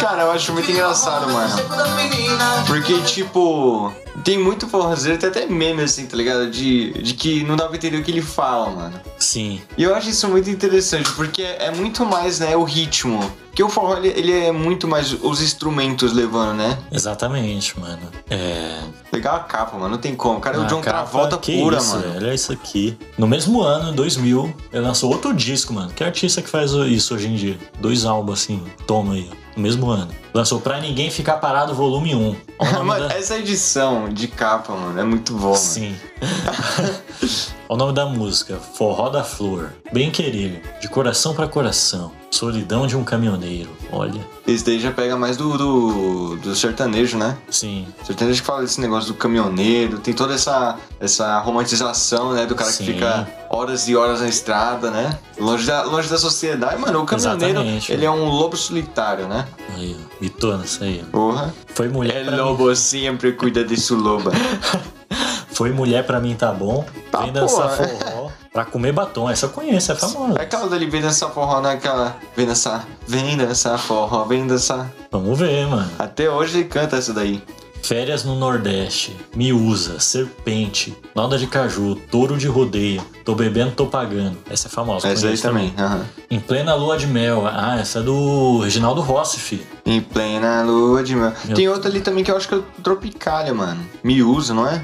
Cara, 0.00 0.22
eu 0.22 0.32
acho 0.32 0.52
muito 0.52 0.68
engraçado, 0.68 1.32
mano. 1.32 1.54
Porque, 2.66 3.00
tipo, 3.02 3.92
tem 4.26 4.36
muito 4.36 4.66
forrozeiro, 4.66 5.16
tem 5.20 5.28
até 5.28 5.46
meme 5.46 5.84
assim, 5.84 6.04
tá 6.04 6.16
ligado? 6.16 6.50
De, 6.50 6.90
de 7.00 7.14
que 7.14 7.44
não 7.44 7.54
dá 7.54 7.68
pra 7.68 7.76
entender 7.76 7.98
o 7.98 8.02
que 8.02 8.10
ele 8.10 8.20
fala, 8.20 8.70
mano. 8.70 9.00
Sim, 9.26 9.60
E 9.76 9.82
eu 9.82 9.94
acho 9.94 10.08
isso 10.08 10.28
muito 10.28 10.48
interessante, 10.48 11.10
porque 11.12 11.42
é 11.42 11.70
muito 11.72 12.06
mais, 12.06 12.38
né, 12.38 12.56
o 12.56 12.62
ritmo. 12.62 13.18
Porque 13.48 13.62
o 13.62 13.68
forró, 13.70 13.96
ele, 13.96 14.08
ele 14.08 14.32
é 14.46 14.52
muito 14.52 14.86
mais 14.86 15.12
os 15.12 15.40
instrumentos 15.40 16.12
levando, 16.12 16.54
né? 16.54 16.78
exatamente, 16.92 17.78
mano. 17.80 18.02
É. 18.30 18.80
Legal 19.10 19.36
a 19.36 19.40
capa, 19.40 19.76
mano, 19.78 19.92
não 19.92 19.98
tem 19.98 20.14
como. 20.14 20.38
Cara, 20.40 20.58
é 20.58 20.60
o 20.60 20.66
John 20.66 20.80
capa, 20.82 20.90
Travolta 20.98 21.38
pura, 21.38 21.78
isso, 21.78 21.96
mano. 21.96 22.26
é 22.28 22.34
isso 22.34 22.52
aqui. 22.52 22.96
No 23.16 23.26
mesmo 23.26 23.62
ano, 23.62 23.92
2000, 23.92 24.54
ele 24.72 24.82
lançou 24.82 25.10
outro 25.10 25.32
disco, 25.32 25.72
mano. 25.72 25.90
Que 25.90 26.04
artista 26.04 26.42
que 26.42 26.50
faz 26.50 26.72
isso 26.72 27.14
hoje 27.14 27.28
em 27.28 27.34
dia? 27.34 27.58
Dois 27.80 28.04
álbuns 28.04 28.42
assim, 28.42 28.62
toma 28.86 29.14
aí. 29.14 29.28
No 29.56 29.62
mesmo 29.62 29.88
ano. 29.88 30.10
Lançou 30.34 30.60
Pra 30.60 30.78
Ninguém 30.78 31.10
Ficar 31.10 31.38
Parado, 31.38 31.74
volume 31.74 32.14
1. 32.14 32.36
Olha 32.60 32.70
o 32.70 32.72
nome 32.74 32.84
Mano, 32.88 33.08
da- 33.08 33.14
essa 33.14 33.38
edição 33.38 34.08
de 34.10 34.28
capa, 34.28 34.74
mano, 34.74 35.00
é 35.00 35.04
muito 35.04 35.32
boa, 35.32 35.52
mano. 35.52 35.56
Sim. 35.56 35.96
O 37.68 37.76
nome 37.76 37.92
da 37.92 38.06
música: 38.06 38.58
Forró 38.58 39.08
da 39.08 39.24
Flor. 39.24 39.72
Bem 39.92 40.08
querer, 40.08 40.62
de 40.80 40.88
coração 40.88 41.34
pra 41.34 41.48
coração. 41.48 42.12
Solidão 42.30 42.86
de 42.86 42.96
um 42.96 43.04
caminhoneiro. 43.04 43.70
Olha, 43.90 44.20
Esse 44.46 44.64
daí 44.64 44.78
já 44.80 44.90
pega 44.90 45.16
mais 45.16 45.36
do, 45.36 45.56
do, 45.56 46.36
do 46.36 46.54
sertanejo, 46.54 47.16
né? 47.16 47.36
sim. 47.48 47.86
Sertanejo 48.04 48.40
que 48.40 48.46
fala 48.46 48.62
desse 48.62 48.80
negócio 48.80 49.08
do 49.12 49.14
caminhoneiro, 49.14 49.98
tem 49.98 50.12
toda 50.12 50.34
essa, 50.34 50.76
essa 51.00 51.38
romantização, 51.38 52.32
né? 52.32 52.44
Do 52.44 52.54
cara 52.54 52.70
Sim. 52.70 52.84
que 52.84 52.92
fica 52.92 53.28
horas 53.48 53.88
e 53.88 53.96
horas 53.96 54.20
na 54.20 54.28
estrada, 54.28 54.90
né? 54.90 55.18
Longe 55.38 55.66
da, 55.66 55.82
longe 55.84 56.08
da 56.08 56.18
sociedade. 56.18 56.80
Mano, 56.80 57.02
o 57.02 57.06
caminhoneiro, 57.06 57.52
Exatamente, 57.60 57.92
ele 57.92 58.04
é 58.04 58.10
um 58.10 58.28
lobo 58.28 58.56
solitário, 58.56 59.26
né? 59.28 59.46
Aí, 59.74 59.96
ó. 59.98 60.06
Mitona, 60.20 60.64
isso 60.64 60.82
aí. 60.82 61.02
Porra. 61.10 61.54
Foi 61.74 61.88
mulher 61.88 62.16
É 62.22 62.24
pra 62.24 62.32
mim. 62.32 62.38
lobo, 62.38 62.74
sempre 62.74 63.32
cuida 63.32 63.64
sua 63.76 63.98
loba. 63.98 64.32
Foi 65.52 65.70
mulher 65.70 66.04
pra 66.04 66.20
mim 66.20 66.34
tá 66.34 66.52
bom. 66.52 66.84
Tá, 67.10 67.20
Vem 67.22 67.32
dançar 67.32 67.70
forró. 67.70 68.25
Pra 68.56 68.64
comer 68.64 68.90
batom. 68.90 69.28
Essa 69.28 69.44
eu 69.44 69.50
conheço, 69.50 69.92
é 69.92 69.94
famosa. 69.94 70.38
É 70.38 70.42
aquela 70.44 70.66
dali, 70.66 70.86
vem 70.86 71.02
dançar 71.02 71.30
forró, 71.30 71.60
né? 71.60 71.72
Aquela, 71.72 72.16
vem 72.34 72.46
dançar, 72.46 72.88
vem 73.06 73.36
dançar 73.36 73.78
forró, 73.78 74.24
vem 74.24 74.46
dançar. 74.46 74.90
Vamos 75.12 75.38
ver, 75.38 75.66
mano. 75.66 75.90
Até 75.98 76.30
hoje 76.30 76.60
ele 76.60 76.64
canta 76.64 76.96
essa 76.96 77.12
daí. 77.12 77.42
Férias 77.82 78.24
no 78.24 78.34
Nordeste, 78.34 79.14
Miúza, 79.34 80.00
Serpente, 80.00 80.96
Nalda 81.14 81.36
de 81.36 81.46
Caju, 81.46 81.96
Touro 82.10 82.38
de 82.38 82.48
Rodeio, 82.48 83.02
Tô 83.26 83.34
Bebendo, 83.34 83.72
Tô 83.72 83.86
Pagando. 83.86 84.38
Essa 84.48 84.68
é 84.68 84.70
famosa. 84.70 85.06
Essa 85.06 85.18
aí 85.18 85.22
conheço 85.24 85.42
também. 85.42 85.74
aham. 85.76 86.06
Em 86.30 86.40
plena 86.40 86.74
lua 86.74 86.96
de 86.96 87.06
mel. 87.06 87.46
Ah, 87.46 87.78
essa 87.78 87.98
é 87.98 88.02
do 88.02 88.60
Reginaldo 88.60 89.02
Rossi, 89.02 89.38
fi. 89.38 89.66
Em 89.84 90.00
plena 90.00 90.62
lua 90.62 91.04
de 91.04 91.14
mel. 91.14 91.34
Meu. 91.44 91.54
Tem 91.54 91.68
outra 91.68 91.90
ali 91.90 92.00
também 92.00 92.24
que 92.24 92.30
eu 92.30 92.36
acho 92.38 92.48
que 92.48 92.54
é 92.54 92.60
Tropicália, 92.82 93.52
mano. 93.52 93.80
Me 94.02 94.22
usa, 94.22 94.54
não 94.54 94.66
é? 94.66 94.82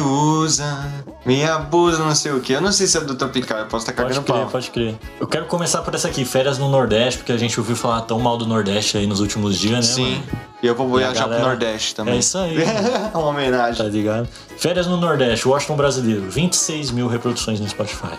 Usa, 0.00 1.03
me 1.24 1.44
abusa, 1.44 1.98
não 1.98 2.14
sei 2.14 2.32
o 2.32 2.40
que. 2.40 2.52
Eu 2.52 2.60
não 2.60 2.70
sei 2.72 2.86
se 2.86 2.96
é 2.98 3.00
do 3.00 3.14
Tropicália, 3.14 3.62
eu 3.62 3.66
posso 3.66 3.88
estar 3.88 3.92
Pode 4.02 4.14
cagando 4.14 4.26
crer, 4.26 4.42
pau. 4.42 4.50
pode 4.50 4.70
crer. 4.70 4.94
Eu 5.18 5.26
quero 5.26 5.46
começar 5.46 5.80
por 5.82 5.94
essa 5.94 6.08
aqui, 6.08 6.24
férias 6.24 6.58
no 6.58 6.68
Nordeste, 6.68 7.18
porque 7.20 7.32
a 7.32 7.36
gente 7.38 7.58
ouviu 7.58 7.74
falar 7.76 8.02
tão 8.02 8.18
mal 8.20 8.36
do 8.36 8.46
Nordeste 8.46 8.98
aí 8.98 9.06
nos 9.06 9.20
últimos 9.20 9.58
dias, 9.58 9.88
né? 9.88 9.94
Sim. 9.94 10.10
mano? 10.16 10.24
E 10.62 10.66
eu 10.66 10.74
vou 10.74 10.88
viajar 10.96 11.22
pro 11.22 11.30
galera- 11.30 11.48
Nordeste 11.48 11.94
também. 11.94 12.14
É 12.14 12.18
isso 12.18 12.36
aí. 12.38 12.56
É 13.14 13.16
uma 13.16 13.26
homenagem. 13.28 13.84
Tá 13.84 13.90
ligado? 13.90 14.28
Férias 14.56 14.86
no 14.86 14.96
Nordeste, 14.96 15.46
Washington 15.48 15.76
brasileiro, 15.76 16.22
26 16.30 16.90
mil 16.90 17.06
reproduções 17.08 17.60
no 17.60 17.68
Spotify. 17.68 18.12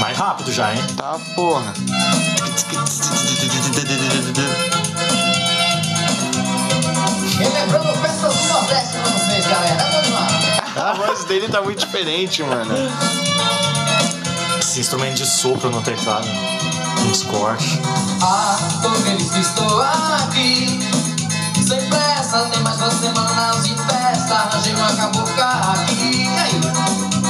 Mais 0.00 0.16
rápido 0.16 0.50
já, 0.52 0.72
hein? 0.74 0.80
Tá, 0.96 1.18
porra. 1.34 1.72
Dele 11.32 11.48
tá 11.48 11.62
muito 11.62 11.78
diferente, 11.78 12.42
mano. 12.42 12.74
Esse 14.58 14.80
instrumento 14.80 15.14
de 15.14 15.26
sopro 15.26 15.70
no 15.70 15.80
teclado. 15.80 16.26
Uns 17.08 17.22
cortes. 17.22 17.78
Ah, 18.20 18.58
tô 18.82 18.90
feliz 18.90 19.30
que 19.30 19.40
estou 19.40 19.80
aqui. 19.80 20.78
Sem 21.66 21.80
pressa, 21.88 22.50
tem 22.52 22.60
mais 22.62 22.76
duas 22.76 22.92
semanas 22.92 23.66
de 23.66 23.74
festa. 23.74 24.34
Arranjei 24.34 24.74
uma 24.74 24.92
cabocla 24.94 25.72
aqui. 25.72 26.26
E 26.26 26.38
aí? 26.38 26.60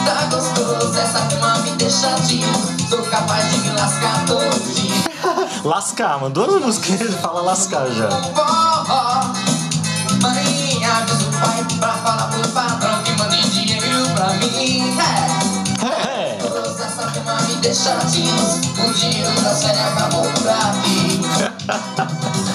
Tá 0.04 0.26
gostoso, 0.34 0.98
essa 0.98 1.20
cama 1.28 1.58
me 1.58 1.70
deixa 1.72 2.08
ativo. 2.08 2.88
Sou 2.88 3.02
capaz 3.04 3.48
de 3.52 3.58
me 3.60 3.70
lascar 3.70 4.26
todinho. 4.26 5.02
Lascar, 5.64 6.20
mandou 6.20 6.56
a 6.56 6.58
música 6.58 6.92
ele 6.92 7.12
fala 7.12 7.40
lascar 7.42 7.86
já. 7.92 8.08
Mim. 14.62 14.96
É. 15.82 16.38
Cama 17.12 17.40
me 17.42 17.56
deixa 17.56 17.92
ativo. 17.94 18.60
O 18.86 18.92
dinheiro 18.94 19.40
da 19.42 19.54
série 19.54 19.78
acabou 19.80 20.22
por 20.22 20.48
aqui. 20.48 21.20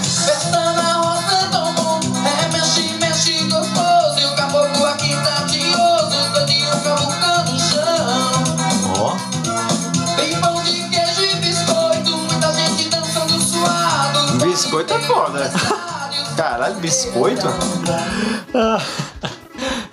Festa 0.03 0.71
na 0.73 0.93
roça 0.93 1.49
bom. 1.75 1.99
É 2.25 2.51
mexe, 2.51 2.97
mexe 2.99 3.43
gostoso. 3.43 4.19
E 4.19 4.25
o 4.25 4.35
caboclo 4.35 4.85
aqui 4.85 5.15
tá 5.15 5.45
tioso. 5.47 6.31
Todinho 6.33 6.71
cavucando 6.83 7.51
no 7.51 7.59
chão. 7.59 8.43
ó. 8.99 10.15
Tem 10.15 10.39
pão 10.39 10.63
de 10.63 10.89
queijo 10.89 11.21
e 11.21 11.35
biscoito. 11.35 12.17
Muita 12.17 12.53
gente 12.53 12.89
dançando 12.89 13.39
suado. 13.41 14.37
Biscoito 14.45 14.93
é 14.93 14.99
foda. 14.99 15.51
Caralho, 16.35 16.75
biscoito? 16.75 17.47
Ah, 18.53 18.79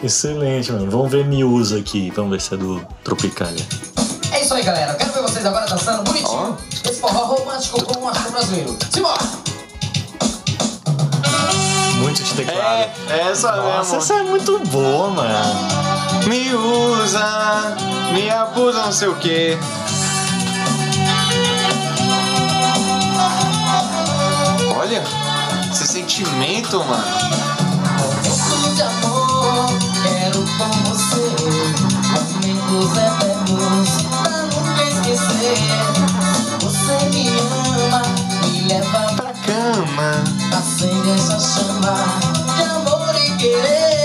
excelente, 0.04 0.70
mano. 0.72 0.90
Vamos 0.90 1.10
ver 1.10 1.24
Miúza 1.24 1.78
aqui. 1.78 2.10
Vamos 2.14 2.32
ver 2.32 2.40
se 2.40 2.54
é 2.54 2.56
do 2.56 2.80
Tropicália. 3.02 3.64
É 4.32 4.42
isso 4.42 4.54
aí, 4.54 4.62
galera. 4.62 4.94
Quero 4.94 5.12
ver 5.12 5.22
vocês 5.22 5.44
agora 5.46 5.66
dançando 5.66 6.02
bonitinho. 6.04 6.56
Esse 6.72 7.00
forró 7.00 7.36
romântico 7.36 7.82
com 7.84 8.04
o 8.04 8.08
astro 8.08 8.30
brasileiro. 8.32 8.76
Simbora! 8.90 9.22
Muito 11.98 12.22
de 12.22 12.34
teclado. 12.34 12.90
É, 13.08 13.30
essa 13.30 13.52
Nossa, 13.56 13.78
mesmo. 13.78 13.96
essa 13.96 14.14
é 14.14 14.22
muito 14.24 14.58
boa, 14.66 15.10
mano. 15.10 15.54
Me 16.26 16.54
usa, 16.54 17.76
me 18.12 18.30
abusa, 18.30 18.82
não 18.84 18.92
sei 18.92 19.08
o 19.08 19.14
que. 19.16 19.56
Olha, 24.76 25.02
esse 25.72 25.86
sentimento, 25.86 26.82
mano. 26.84 27.53
Com 30.58 30.70
você. 30.88 31.34
Momentos 32.14 32.90
eternos, 32.96 33.88
pra 34.22 34.42
nunca 34.42 34.82
esquecer. 34.84 35.58
Você 36.60 37.04
me 37.10 37.28
ama, 37.28 38.02
me 38.46 38.60
leva 38.68 39.14
Pra 39.16 39.32
cama. 39.32 40.24
acende 40.56 41.10
essa 41.10 41.38
chama 41.38 41.94
de 42.56 42.62
amor 42.62 43.14
e 43.16 43.36
querer. 43.36 44.03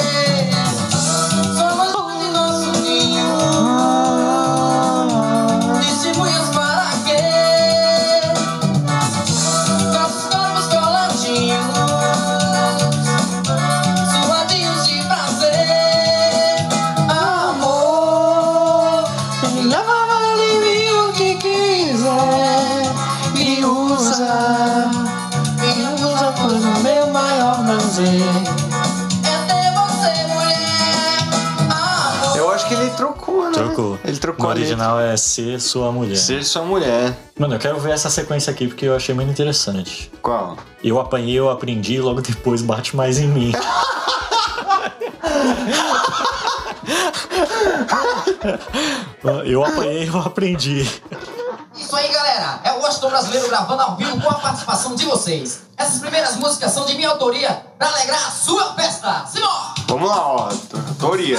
No 34.39 34.47
letra. 34.47 34.61
original 34.61 34.99
é 34.99 35.17
Ser 35.17 35.59
Sua 35.59 35.91
Mulher. 35.91 36.15
Ser 36.15 36.43
sua 36.43 36.63
mulher. 36.63 37.17
Mano, 37.37 37.55
eu 37.55 37.59
quero 37.59 37.79
ver 37.79 37.91
essa 37.91 38.09
sequência 38.09 38.51
aqui 38.51 38.67
porque 38.67 38.85
eu 38.85 38.95
achei 38.95 39.13
muito 39.13 39.29
interessante. 39.29 40.11
Qual? 40.21 40.57
Eu 40.83 40.99
apanhei, 40.99 41.37
eu 41.37 41.49
aprendi, 41.49 41.95
e 41.95 41.99
logo 41.99 42.21
depois 42.21 42.61
bate 42.61 42.95
mais 42.95 43.19
em 43.19 43.27
mim. 43.27 43.51
eu 49.45 49.63
apanhei, 49.63 50.07
eu 50.07 50.19
aprendi. 50.19 50.87
Isso 51.75 51.95
aí, 51.95 52.07
galera. 52.11 52.59
É 52.63 52.73
o 52.73 52.79
Washington 52.81 53.09
Brasileiro 53.09 53.47
gravando 53.47 53.81
ao 53.81 53.95
vivo 53.95 54.21
com 54.21 54.29
a 54.29 54.35
participação 54.35 54.95
de 54.95 55.05
vocês. 55.05 55.61
Essas 55.77 55.99
primeiras 55.99 56.35
músicas 56.35 56.71
são 56.71 56.85
de 56.85 56.95
minha 56.95 57.09
autoria 57.09 57.61
pra 57.77 57.87
alegrar 57.87 58.27
a 58.27 58.31
sua 58.31 58.73
festa. 58.73 59.25
Simão! 59.27 59.73
Vamos 59.87 60.09
lá, 60.09 60.27
ó. 60.27 60.49
Ó. 60.99 61.37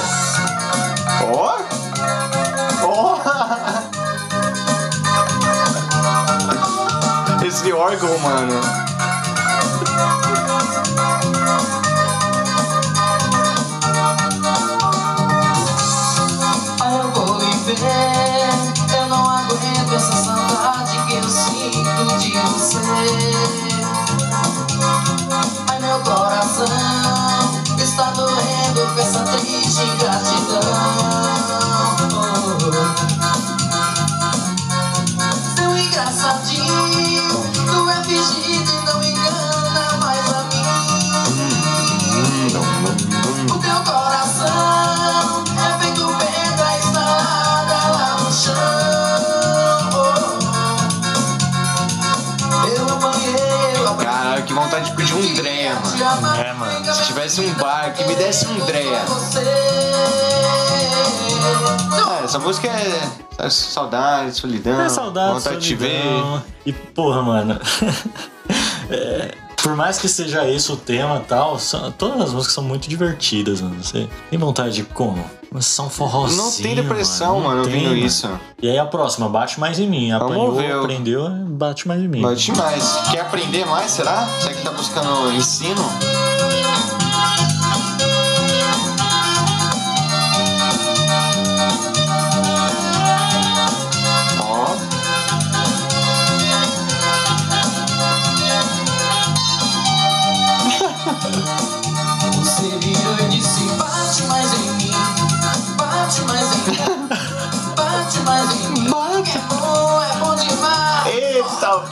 Ó. 1.34 1.58
Esse 7.42 7.72
órgão, 7.72 8.18
mano. 8.18 8.52
Eu 16.92 17.10
vou 17.12 17.38
ver. 17.38 18.96
Eu 18.96 19.06
não 19.08 19.28
aguento 19.28 19.94
essa 19.94 20.12
saudade 20.12 20.98
que 21.08 21.14
eu 21.16 21.28
sinto 21.28 22.18
de 22.18 22.38
você. 22.38 22.78
Ai, 25.68 25.80
meu 25.80 26.00
coração 26.00 26.66
está 27.78 28.10
doendo 28.10 28.94
com 28.94 29.00
essa 29.00 29.20
triste 29.24 29.82
ingratidão. 29.82 30.99
Mano. 57.30 57.36
Se 57.36 57.36
tivesse 57.36 57.40
um 57.40 57.54
bar 57.54 57.94
que 57.94 58.04
me 58.04 58.14
desse 58.16 58.46
um 58.46 58.58
Dreia. 58.66 59.02
Ah, 61.92 62.20
essa 62.24 62.38
música 62.38 62.68
é 62.68 63.10
é 63.38 63.48
saudade, 63.48 64.34
solidão. 64.36 64.80
É 64.80 64.88
saudade, 64.88 65.34
Vontade 65.34 65.58
de 65.60 65.66
te 65.68 65.74
ver. 65.74 66.02
solidão. 66.02 66.42
E 66.66 66.72
porra, 66.72 67.22
mano. 67.22 67.58
é, 68.90 69.34
por 69.62 69.74
mais 69.74 69.98
que 69.98 70.08
seja 70.08 70.46
esse 70.46 70.70
o 70.70 70.76
tema 70.76 71.16
e 71.24 71.26
tal, 71.28 71.58
são- 71.58 71.90
todas 71.92 72.20
as 72.20 72.32
músicas 72.32 72.54
são 72.54 72.64
muito 72.64 72.86
divertidas, 72.88 73.60
mano. 73.62 73.82
Você 73.82 74.08
tem 74.28 74.38
vontade 74.38 74.74
de 74.74 74.82
como? 74.84 75.24
Mas 75.50 75.66
são 75.66 75.88
forrozinho, 75.90 76.42
Não 76.42 76.52
tem 76.52 76.74
depressão, 76.76 77.40
Não 77.40 77.48
mano, 77.48 77.62
tem, 77.64 77.74
ouvindo 77.74 77.90
mano. 77.94 78.06
isso. 78.06 78.28
E 78.62 78.68
aí 78.68 78.78
a 78.78 78.84
próxima, 78.86 79.28
bate 79.28 79.58
mais 79.58 79.78
em 79.80 79.88
mim. 79.88 80.12
Apanhou, 80.12 80.60
eu- 80.60 80.80
aprendeu, 80.82 81.28
bate 81.30 81.88
mais 81.88 82.00
em 82.02 82.08
mim. 82.08 82.20
Bate 82.22 82.52
mais. 82.52 82.98
Quer 83.10 83.20
aprender 83.22 83.64
mais, 83.66 83.90
será? 83.90 84.26
Será 84.40 84.54
que 84.54 84.62
tá 84.62 84.70
buscando 84.70 85.32
ensino? 85.32 85.82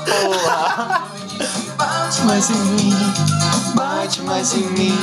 Porra! 0.05 1.03
Bate 1.77 2.21
mais 2.23 2.51
em 2.51 2.55
mim, 2.55 3.13
Bate 3.75 4.21
mais 4.23 4.53
em 4.55 4.67
mim, 4.71 4.99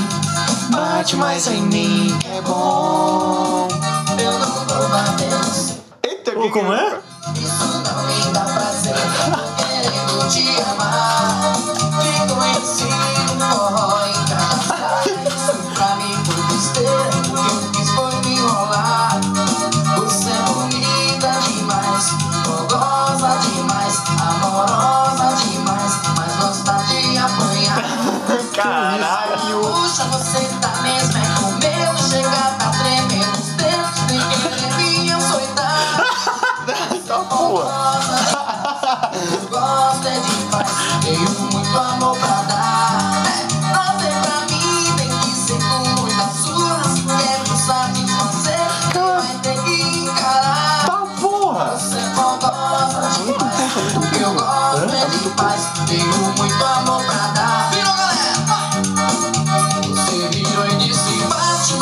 bate 0.71 1.15
mais 1.15 1.47
em 1.47 1.61
mim, 1.61 2.17
é 2.35 2.41
bom. 2.41 3.67
eu 4.19 4.39
não 4.39 4.65
tô 4.65 4.87
batendo. 4.89 5.81
Eita, 6.03 6.37
Ô, 6.37 6.49
como 6.49 6.73
é? 6.73 6.99
Isso 7.35 7.65
não 7.65 8.05
me 8.05 8.33
dá 8.33 8.41
prazer. 8.41 8.95
Querendo 9.57 10.29
te 10.29 10.61
amar. 10.61 11.55
Te 12.01 12.33
conheci 12.33 13.04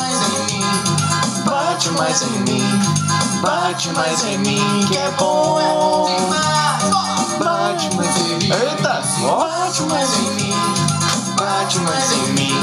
mais 0.03 0.21
em 0.21 0.45
mim. 0.45 0.63
Bate 1.43 1.89
mais 1.91 2.21
em 2.23 2.39
mim, 2.41 2.79
bate 3.41 3.89
mais 3.93 4.23
em 4.25 4.38
mim, 4.38 4.86
que 4.88 4.97
é 4.97 5.12
bom. 5.17 6.08
Bate 7.39 7.95
mais 7.95 8.17
em 8.17 8.38
mim. 8.38 8.51
Eita! 8.51 9.01
Ó. 9.23 9.42
Bate 9.83 9.89
mais 9.89 10.17
em 10.17 10.31
mim. 10.35 10.53
Bate 11.35 11.79
mais 11.79 12.11
em 12.11 12.33
mim, 12.33 12.53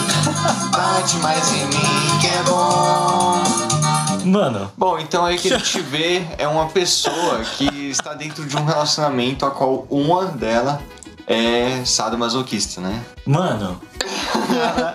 bate 0.72 1.16
mais 1.18 1.52
em 1.52 1.66
mim, 1.66 2.18
que 2.20 2.26
é 2.26 2.42
bom. 2.44 3.42
Mano, 4.24 4.70
Bom, 4.76 4.98
então 4.98 5.24
aí 5.24 5.36
que 5.36 5.52
a 5.52 5.58
gente 5.58 5.80
vê 5.84 6.24
é 6.38 6.48
uma 6.48 6.66
pessoa 6.68 7.40
que 7.56 7.90
está 7.90 8.14
dentro 8.14 8.46
de 8.46 8.56
um 8.56 8.64
relacionamento 8.64 9.44
a 9.44 9.50
qual 9.50 9.86
uma 9.90 10.26
dela 10.26 10.80
é 11.26 11.82
sadomasoquista, 11.84 12.80
né? 12.80 13.04
mano. 13.26 13.80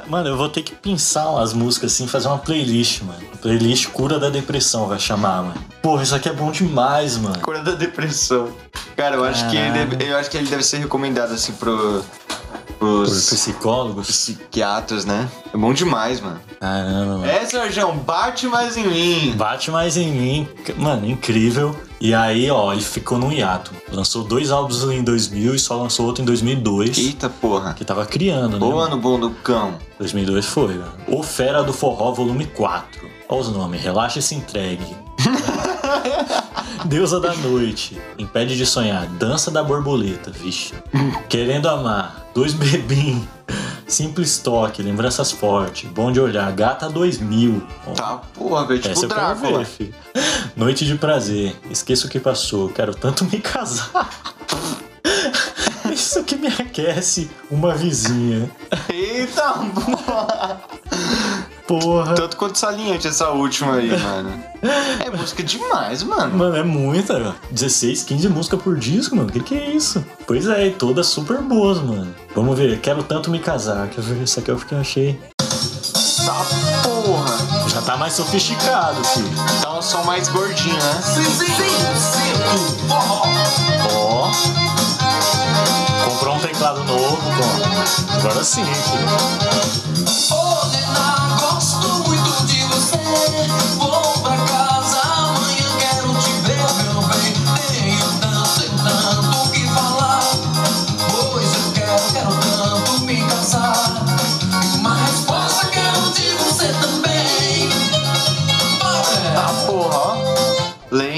Mano, 0.07 0.29
eu 0.29 0.37
vou 0.37 0.49
ter 0.49 0.61
que 0.61 0.73
pensar 0.73 1.39
as 1.41 1.53
músicas 1.53 1.93
assim, 1.93 2.07
fazer 2.07 2.27
uma 2.27 2.37
playlist, 2.37 3.01
mano. 3.01 3.19
Playlist 3.41 3.87
Cura 3.87 4.19
da 4.19 4.29
Depressão 4.29 4.87
vai 4.87 4.99
chamar, 4.99 5.43
mano. 5.43 5.65
Porra, 5.81 6.03
isso 6.03 6.15
aqui 6.15 6.29
é 6.29 6.33
bom 6.33 6.51
demais, 6.51 7.17
mano. 7.17 7.39
Cura 7.39 7.61
da 7.61 7.71
depressão. 7.71 8.49
Cara, 8.95 9.15
eu 9.17 9.23
acho 9.23 9.49
que 9.49 9.57
ele 9.57 9.71
deve, 9.71 10.09
eu 10.09 10.17
acho 10.17 10.29
que 10.29 10.37
ele 10.37 10.47
deve 10.47 10.63
ser 10.63 10.77
recomendado 10.77 11.33
assim 11.33 11.53
pro 11.53 12.03
Por 12.79 13.05
pros 13.05 13.29
psicólogos. 13.29 14.07
psiquiatras, 14.07 15.05
né? 15.05 15.29
É 15.53 15.57
bom 15.57 15.73
demais, 15.73 16.19
mano. 16.19 16.39
Caramba, 16.59 17.17
mano. 17.17 17.25
É, 17.25 17.45
Sérgio, 17.45 17.91
bate 17.93 18.47
mais 18.47 18.77
em 18.77 18.87
mim. 18.87 19.33
Bate 19.37 19.69
mais 19.71 19.95
em 19.97 20.11
mim, 20.11 20.47
mano, 20.77 21.05
incrível. 21.07 21.75
E 21.99 22.13
aí, 22.13 22.51
ó, 22.51 22.73
ele 22.73 22.81
ficou 22.81 23.17
num 23.17 23.31
hiato. 23.31 23.71
Lançou 23.91 24.23
dois 24.23 24.51
álbuns 24.51 24.83
em 24.83 25.03
2000 25.03 25.55
e 25.55 25.59
só 25.59 25.75
lançou 25.75 26.05
outro 26.05 26.21
em 26.21 26.25
2002. 26.25 26.97
Eita 26.97 27.29
porra. 27.29 27.73
Que 27.73 27.85
tava 27.85 28.05
criando, 28.05 28.59
né? 28.59 28.65
Ô 28.65 28.69
mano? 28.71 28.81
ano 28.81 28.97
bom 28.97 29.19
do 29.19 29.29
cão. 29.31 29.75
2002 29.97 30.45
foi, 30.45 30.75
mano. 30.75 30.93
O 31.07 31.23
Fera 31.23 31.63
do 31.63 31.71
Forró, 31.71 32.11
volume 32.11 32.45
4. 32.47 33.09
Olha 33.29 33.41
os 33.41 33.49
nomes. 33.49 33.81
Relaxa 33.81 34.19
e 34.19 34.21
se 34.21 34.35
entregue. 34.35 34.85
Deusa 36.85 37.19
da 37.19 37.33
Noite. 37.35 37.99
Impede 38.17 38.55
de 38.55 38.65
sonhar. 38.65 39.07
Dança 39.07 39.49
da 39.49 39.63
Borboleta. 39.63 40.29
Vixe. 40.31 40.73
Querendo 41.29 41.67
amar. 41.67 42.27
Dois 42.33 42.53
bebim. 42.53 43.27
Simples 43.87 44.37
toque. 44.39 44.81
Lembranças 44.81 45.31
fortes. 45.31 45.89
Bom 45.89 46.11
de 46.11 46.19
olhar. 46.19 46.51
Gata 46.53 46.89
2000. 46.89 47.61
Ó, 47.87 47.91
Tá 47.93 48.21
porra, 48.33 48.65
velho. 48.67 48.79
Tipo 48.81 48.91
essa 48.93 49.05
eu 49.05 49.09
Drácula. 49.09 49.59
ver, 49.59 49.65
filho. 49.65 49.93
Noite 50.55 50.85
de 50.85 50.95
prazer. 50.95 51.55
Esqueço 51.69 52.07
o 52.07 52.09
que 52.09 52.19
passou. 52.19 52.69
Quero 52.69 52.95
tanto 52.95 53.25
me 53.25 53.39
casar. 53.39 54.09
Isso 55.91 56.23
que 56.23 56.35
me 56.35 56.47
aquece. 56.47 57.29
Uma 57.49 57.73
vizinha. 57.75 58.49
Eita 58.89 59.53
porra. 59.73 60.61
Porra. 61.67 62.13
Tanto 62.13 62.37
quanto 62.37 62.57
saliente 62.59 63.07
essa 63.07 63.29
última 63.29 63.75
aí, 63.75 63.89
mano. 63.99 64.43
É 65.03 65.09
música 65.09 65.41
demais, 65.43 66.03
mano. 66.03 66.37
Mano, 66.37 66.55
é 66.55 66.63
muita, 66.63 67.15
velho. 67.15 67.35
16, 67.51 68.03
15 68.03 68.29
músicas 68.29 68.61
por 68.61 68.77
disco, 68.77 69.15
mano. 69.15 69.31
Que 69.31 69.39
que 69.39 69.55
é 69.55 69.71
isso? 69.71 70.05
Pois 70.27 70.47
é, 70.47 70.67
e 70.67 70.71
todas 70.71 71.07
super 71.07 71.39
boas, 71.41 71.79
mano. 71.79 72.13
Vamos 72.35 72.57
ver, 72.57 72.79
quero 72.81 73.01
tanto 73.03 73.31
me 73.31 73.39
casar. 73.39 73.87
Quer 73.89 74.01
ver? 74.01 74.23
Isso 74.23 74.39
aqui 74.39 74.51
é 74.51 74.53
o 74.53 74.57
que 74.57 74.73
eu 74.73 74.79
achei. 74.79 75.19
Tá 76.25 76.45
porra. 76.83 77.69
Já 77.69 77.81
tá 77.81 77.97
mais 77.97 78.13
sofisticado, 78.13 79.03
filho. 79.03 79.29
Tá 79.61 79.77
um 79.77 79.81
som 79.81 80.03
mais 80.03 80.27
gordinho, 80.29 80.75
né? 80.75 81.01
Sim, 81.01 81.23
sim, 81.23 81.45
sim, 81.45 81.69
sim. 81.95 82.33
Ó, 82.91 84.31
Comprou 86.05 86.35
um 86.35 86.39
teclado 86.39 86.83
novo, 86.83 87.17
pô. 87.17 88.13
Agora 88.19 88.43
sim, 88.43 88.63
filho. 88.63 89.05
Ô, 90.31 90.74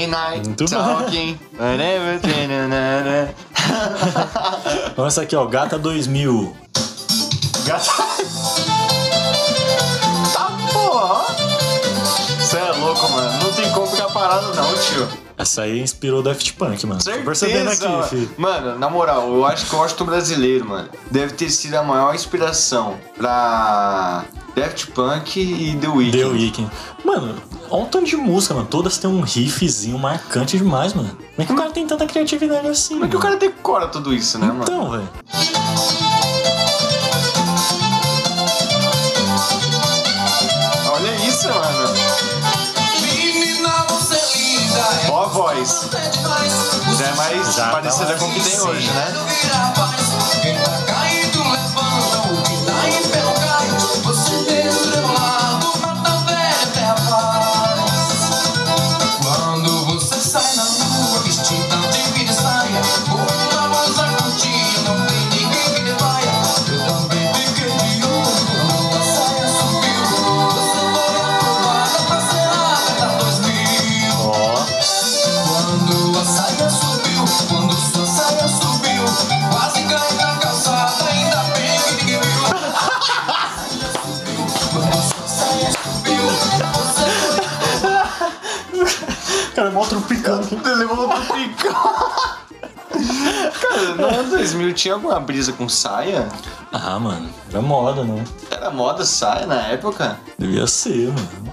night 0.08 0.46
Muito 0.46 0.66
talking. 0.66 1.38
Whatever, 1.58 2.20
tananana. 2.22 3.34
Vamos 4.96 5.12
essa 5.14 5.22
aqui, 5.22 5.36
ó. 5.36 5.46
Gata 5.46 5.78
2000. 5.78 6.56
Gata. 7.64 7.90
Tá 10.32 10.50
porra. 10.72 11.26
Você 12.38 12.56
é 12.56 12.72
louco, 12.72 13.08
mano. 13.10 13.42
Não 13.44 13.52
tem 13.52 13.70
como 13.72 13.86
ficar 13.86 14.08
parado, 14.08 14.54
não, 14.54 14.74
tio. 14.74 15.08
Essa 15.36 15.62
aí 15.62 15.80
inspirou 15.80 16.22
Daft 16.22 16.52
Punk, 16.54 16.84
mano. 16.86 16.98
Tô 16.98 17.04
Certeza, 17.04 17.24
percebendo 17.24 17.70
aqui, 17.70 17.84
mano. 17.88 18.02
filho. 18.04 18.30
Mano, 18.36 18.78
na 18.78 18.90
moral, 18.90 19.28
eu 19.28 19.44
acho 19.46 19.66
que 19.66 19.74
o 19.74 19.78
Washington 19.78 20.04
brasileiro, 20.06 20.68
mano, 20.68 20.88
deve 21.10 21.34
ter 21.34 21.48
sido 21.50 21.74
a 21.76 21.82
maior 21.82 22.14
inspiração 22.14 22.98
pra 23.16 24.24
Daft 24.56 24.88
Punk 24.88 25.36
e 25.40 25.76
The 25.80 25.88
Weeknd. 25.88 26.18
The 26.18 26.24
Weeknd. 26.24 26.70
Mano, 27.04 27.34
olha 27.70 27.82
um 27.82 27.86
tanto 27.86 28.06
de 28.06 28.16
música, 28.16 28.54
mano. 28.54 28.66
Todas 28.66 28.98
têm 28.98 29.10
um 29.10 29.20
riffzinho 29.20 29.98
marcante 29.98 30.56
demais, 30.56 30.92
mano. 30.94 31.10
Como 31.10 31.30
é 31.38 31.44
que 31.44 31.52
o 31.52 31.56
cara 31.56 31.70
tem 31.70 31.86
tanta 31.86 32.06
criatividade 32.06 32.66
assim? 32.68 32.94
Como 32.94 33.04
é 33.06 33.08
que 33.08 33.16
o 33.16 33.20
cara 33.20 33.36
decora 33.36 33.88
tudo 33.88 34.12
isso, 34.12 34.38
né, 34.38 34.46
mano? 34.46 34.62
Então, 34.62 34.90
velho. 34.90 35.08
Olha 40.90 41.14
isso, 41.28 41.48
mano. 41.48 41.94
Menina, 43.02 43.68
você 43.88 44.14
é 44.14 44.36
linda. 44.36 44.78
É 45.06 45.10
Ó 45.10 45.22
a 45.22 45.26
voz. 45.28 45.88
demais. 46.12 46.98
Já 46.98 47.06
é 47.06 47.14
mais 47.14 47.54
Já 47.54 47.70
parecida 47.70 48.06
tá 48.14 48.18
com 48.18 48.26
o 48.26 48.34
que 48.34 48.40
tem 48.40 48.60
hoje, 48.60 48.90
né? 48.90 49.14
Tinha 94.78 94.94
alguma 94.94 95.18
brisa 95.18 95.52
com 95.52 95.68
saia? 95.68 96.28
Ah, 96.72 96.98
mano. 97.00 97.28
Era 97.50 97.60
moda, 97.60 98.04
né? 98.04 98.24
Era 98.48 98.70
moda 98.70 99.04
saia 99.04 99.44
na 99.44 99.60
época? 99.66 100.16
Devia 100.38 100.66
ser, 100.68 101.08
mano. 101.08 101.52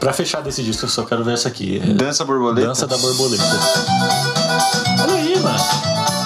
Pra 0.00 0.12
fechar 0.12 0.42
desse 0.42 0.62
disco, 0.62 0.84
eu 0.84 0.88
só 0.88 1.04
quero 1.04 1.22
ver 1.24 1.34
essa 1.34 1.48
aqui. 1.48 1.80
É 1.82 1.86
Dança 1.94 2.24
borboleta? 2.24 2.66
Dança 2.66 2.86
da 2.86 2.98
Borboleta. 2.98 3.42
Olha 5.02 5.14
aí, 5.14 5.38
mano. 5.40 6.23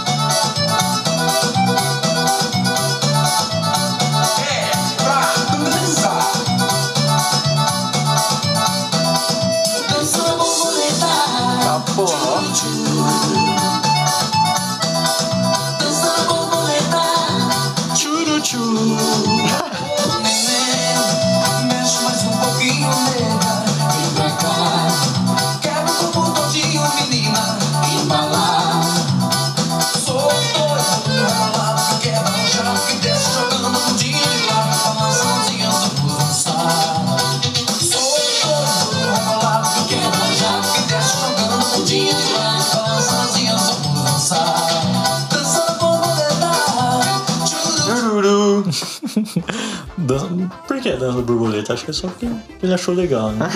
Dan- 50.09 50.49
Por 50.67 50.81
que 50.81 50.91
dança 50.93 51.17
da 51.19 51.23
borboleta? 51.23 51.75
Acho 51.75 51.85
que 51.85 51.91
é 51.91 51.95
só 51.95 52.09
porque 52.09 52.29
ele 52.63 52.75
achou 52.75 52.95
legal, 52.95 53.31
né? 53.33 53.49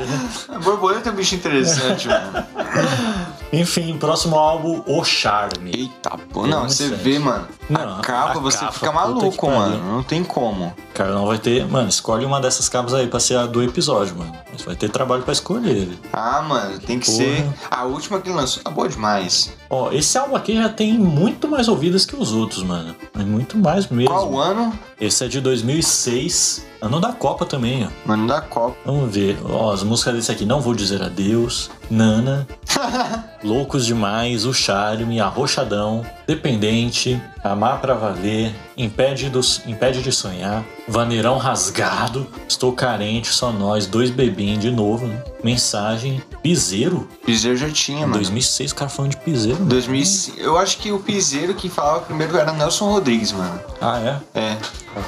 Borboleta 0.64 1.08
é 1.10 1.12
um 1.12 1.16
bicho 1.16 1.34
interessante, 1.34 2.08
mano. 2.08 2.44
Enfim, 3.52 3.96
próximo 3.98 4.36
álbum, 4.36 4.82
O 4.86 5.02
Charme. 5.04 5.72
Eita, 5.74 6.16
pô. 6.32 6.46
Não, 6.46 6.68
você 6.68 6.88
vê, 6.88 7.18
mano. 7.18 7.48
Não, 7.68 7.98
a 7.98 8.00
capa, 8.00 8.38
a 8.38 8.42
você 8.42 8.58
capa, 8.58 8.72
fica 8.72 8.92
maluco, 8.92 9.46
pariu. 9.46 9.58
mano. 9.58 9.92
Não 9.92 10.02
tem 10.02 10.22
como. 10.22 10.72
Cara, 10.94 11.12
não 11.12 11.26
vai 11.26 11.38
ter. 11.38 11.66
Mano, 11.66 11.88
escolhe 11.88 12.24
uma 12.24 12.40
dessas 12.40 12.68
capas 12.68 12.94
aí 12.94 13.06
pra 13.08 13.18
ser 13.18 13.36
a 13.36 13.46
do 13.46 13.62
episódio, 13.62 14.16
mano. 14.16 14.32
Mas 14.52 14.62
vai 14.62 14.76
ter 14.76 14.88
trabalho 14.90 15.22
pra 15.22 15.32
escolher. 15.32 15.88
Ah, 16.12 16.42
mano, 16.42 16.78
tem 16.80 16.98
que 17.00 17.06
Porra. 17.06 17.18
ser. 17.18 17.46
A 17.70 17.84
última 17.84 18.20
que 18.20 18.30
lançou 18.30 18.62
tá 18.62 18.70
boa 18.70 18.88
demais. 18.88 19.52
Ó, 19.68 19.90
esse 19.92 20.16
álbum 20.18 20.36
aqui 20.36 20.56
já 20.56 20.68
tem 20.68 20.94
muito 20.94 21.48
mais 21.48 21.66
ouvidas 21.68 22.04
que 22.04 22.14
os 22.16 22.32
outros, 22.32 22.62
mano. 22.62 22.94
É 23.18 23.22
muito 23.22 23.56
mais 23.58 23.88
mesmo. 23.88 24.10
Qual 24.12 24.38
ano? 24.38 24.72
Esse 25.00 25.24
é 25.24 25.28
de 25.28 25.40
2006, 25.40 26.66
ano 26.82 27.00
da 27.00 27.12
Copa 27.12 27.46
também, 27.46 27.86
ó. 27.86 27.88
Mano, 28.08 28.26
da 28.26 28.40
Copa. 28.40 28.76
Vamos 28.84 29.14
ver. 29.14 29.38
Ó, 29.48 29.72
as 29.72 29.82
músicas 29.82 30.14
desse 30.14 30.30
aqui, 30.32 30.44
Não 30.44 30.60
Vou 30.60 30.74
Dizer 30.74 31.02
Adeus, 31.02 31.70
Nana, 31.90 32.46
Loucos 33.42 33.86
Demais, 33.86 34.44
O 34.44 34.52
Charme, 34.52 35.20
Arrochadão, 35.20 36.04
Dependente, 36.26 37.20
Amar 37.42 37.80
Pra 37.80 37.94
Valer, 37.94 38.52
Impede, 38.76 39.28
dos, 39.30 39.62
Impede 39.66 40.02
de 40.02 40.12
Sonhar, 40.12 40.62
Vaneirão 40.86 41.38
Rasgado, 41.38 42.26
Estou 42.48 42.72
Carente, 42.72 43.28
Só 43.28 43.50
Nós, 43.52 43.86
Dois 43.86 44.10
Bebinhos 44.10 44.58
de 44.60 44.70
novo, 44.70 45.06
né? 45.06 45.22
Mensagem, 45.42 46.22
Piseiro. 46.42 47.08
Piseiro 47.24 47.56
já 47.56 47.70
tinha, 47.70 47.98
Em 47.98 48.02
mano. 48.02 48.14
2006, 48.14 48.72
o 48.72 48.74
cara 48.74 48.90
falando 48.90 49.12
de 49.12 49.16
Piseiro. 49.18 49.58
mano. 49.58 49.70
2005. 49.70 50.38
Eu 50.40 50.58
acho 50.58 50.78
que 50.78 50.92
o 50.92 50.98
Piseiro 50.98 51.54
que 51.54 51.68
falava 51.68 52.00
primeiro 52.00 52.36
era 52.36 52.52
Nelson 52.52 52.90
Rodrigues, 52.90 53.32
mano. 53.32 53.60
Ah, 53.80 54.20
é? 54.34 54.38
É. 54.40 54.56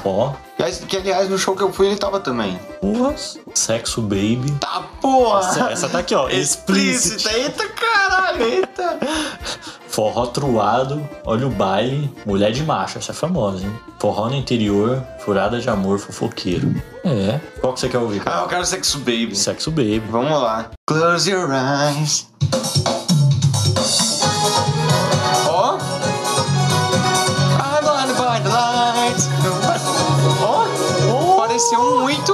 Ó, 0.05 0.31
Que 0.87 0.97
aliás, 0.97 1.29
no 1.29 1.37
show 1.37 1.55
que 1.55 1.61
eu 1.61 1.71
fui 1.73 1.87
ele 1.87 1.97
tava 1.97 2.19
também. 2.19 2.57
porra, 2.79 3.13
Sexo 3.53 4.01
Baby. 4.01 4.51
Tá 4.59 4.83
porra! 5.01 5.39
Essa, 5.49 5.71
essa 5.71 5.89
tá 5.89 5.99
aqui, 5.99 6.15
ó. 6.15 6.29
Explícita! 6.31 7.31
Eita 7.33 7.67
caralho, 7.69 8.22
eita! 8.39 8.99
Forró 9.87 10.25
truado, 10.27 11.07
olha 11.23 11.45
o 11.45 11.51
baile, 11.51 12.11
mulher 12.25 12.51
de 12.51 12.63
macho, 12.63 12.97
essa 12.97 13.11
é 13.11 13.15
famosa, 13.15 13.63
hein? 13.63 13.79
Forró 13.99 14.27
no 14.27 14.35
interior, 14.35 15.03
furada 15.19 15.59
de 15.59 15.69
amor, 15.69 15.99
fofoqueiro. 15.99 16.73
É. 17.05 17.39
Qual 17.61 17.73
que 17.73 17.79
você 17.79 17.89
quer 17.89 17.99
ouvir? 17.99 18.21
Ah, 18.25 18.41
eu 18.41 18.47
quero 18.47 18.65
Sexo 18.65 18.97
Baby. 18.99 19.35
Sexo 19.35 19.69
Baby. 19.69 20.01
Vamos 20.09 20.31
lá. 20.31 20.71
Close 20.87 21.29
your 21.29 21.49
eyes. 21.51 22.27
Ó. 25.47 25.77
I'm 27.59 27.83
gonna 27.83 28.13
buy 28.15 28.39
the 28.41 28.49
lights. 28.49 29.29
Ó. 30.41 31.37
Pareceu 31.37 31.99
muito. 31.99 32.33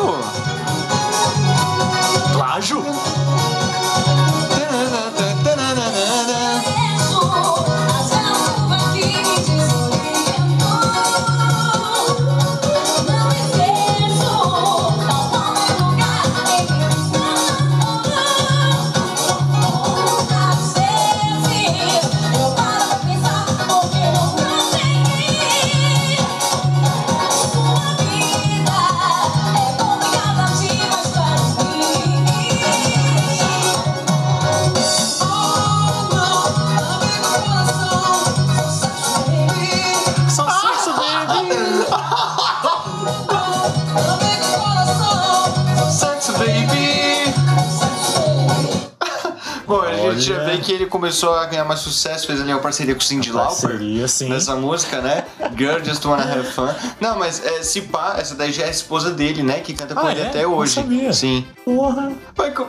Que 50.61 50.71
ele 50.71 50.85
começou 50.85 51.33
a 51.35 51.45
ganhar 51.45 51.65
mais 51.65 51.79
sucesso, 51.79 52.27
fez 52.27 52.41
ali 52.41 52.51
uma 52.51 52.59
parceria 52.61 52.93
com 52.95 53.01
o 53.01 53.03
Cindy 53.03 53.31
Lauper. 53.31 53.79
Nessa 54.27 54.55
música, 54.55 55.01
né? 55.01 55.25
Girl 55.57 55.83
Just 55.83 56.03
Wanna 56.05 56.23
Have 56.23 56.51
Fun. 56.51 56.67
Não, 56.99 57.17
mas 57.17 57.43
é, 57.45 57.61
se 57.63 57.81
pá, 57.81 58.15
essa 58.17 58.35
daí 58.35 58.51
já 58.51 58.63
é 58.63 58.67
a 58.67 58.71
esposa 58.71 59.11
dele, 59.11 59.41
né? 59.43 59.59
Que 59.59 59.73
canta 59.73 59.93
com 59.95 60.05
Ah, 60.07 60.11
ele 60.11 60.21
é? 60.21 60.27
até 60.27 60.43
Não 60.43 60.53
hoje. 60.55 60.73
sabia. 60.73 61.13
Sim. 61.13 61.45
Porra. 61.65 62.11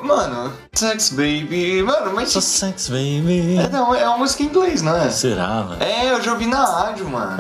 Mano, 0.02 0.52
Sex 0.74 1.10
Baby. 1.10 1.82
Mano, 1.82 2.12
mas. 2.14 2.30
Só 2.30 2.40
sex, 2.40 2.88
baby. 2.88 3.56
É, 3.58 3.68
não, 3.68 3.94
é 3.94 4.06
uma 4.08 4.18
música 4.18 4.42
em 4.42 4.46
inglês, 4.46 4.82
não 4.82 4.96
é? 4.96 5.10
Será, 5.10 5.46
mano? 5.48 5.76
É, 5.82 6.10
eu 6.12 6.22
já 6.22 6.32
ouvi 6.32 6.46
na 6.46 6.64
rádio, 6.64 7.08
mano. 7.08 7.36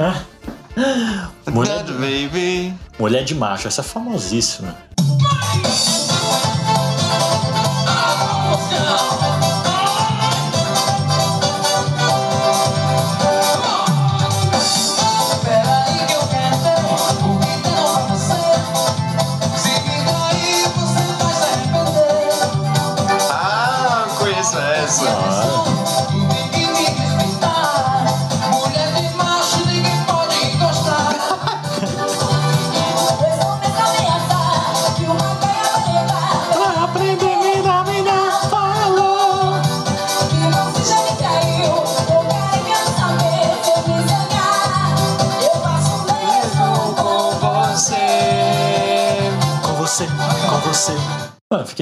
Mulher, 1.50 1.78
That 1.84 1.92
baby. 1.92 2.74
mulher 2.98 3.24
de 3.24 3.34
macho, 3.34 3.66
essa 3.68 3.80
é 3.80 3.84
famosíssima. 3.84 4.74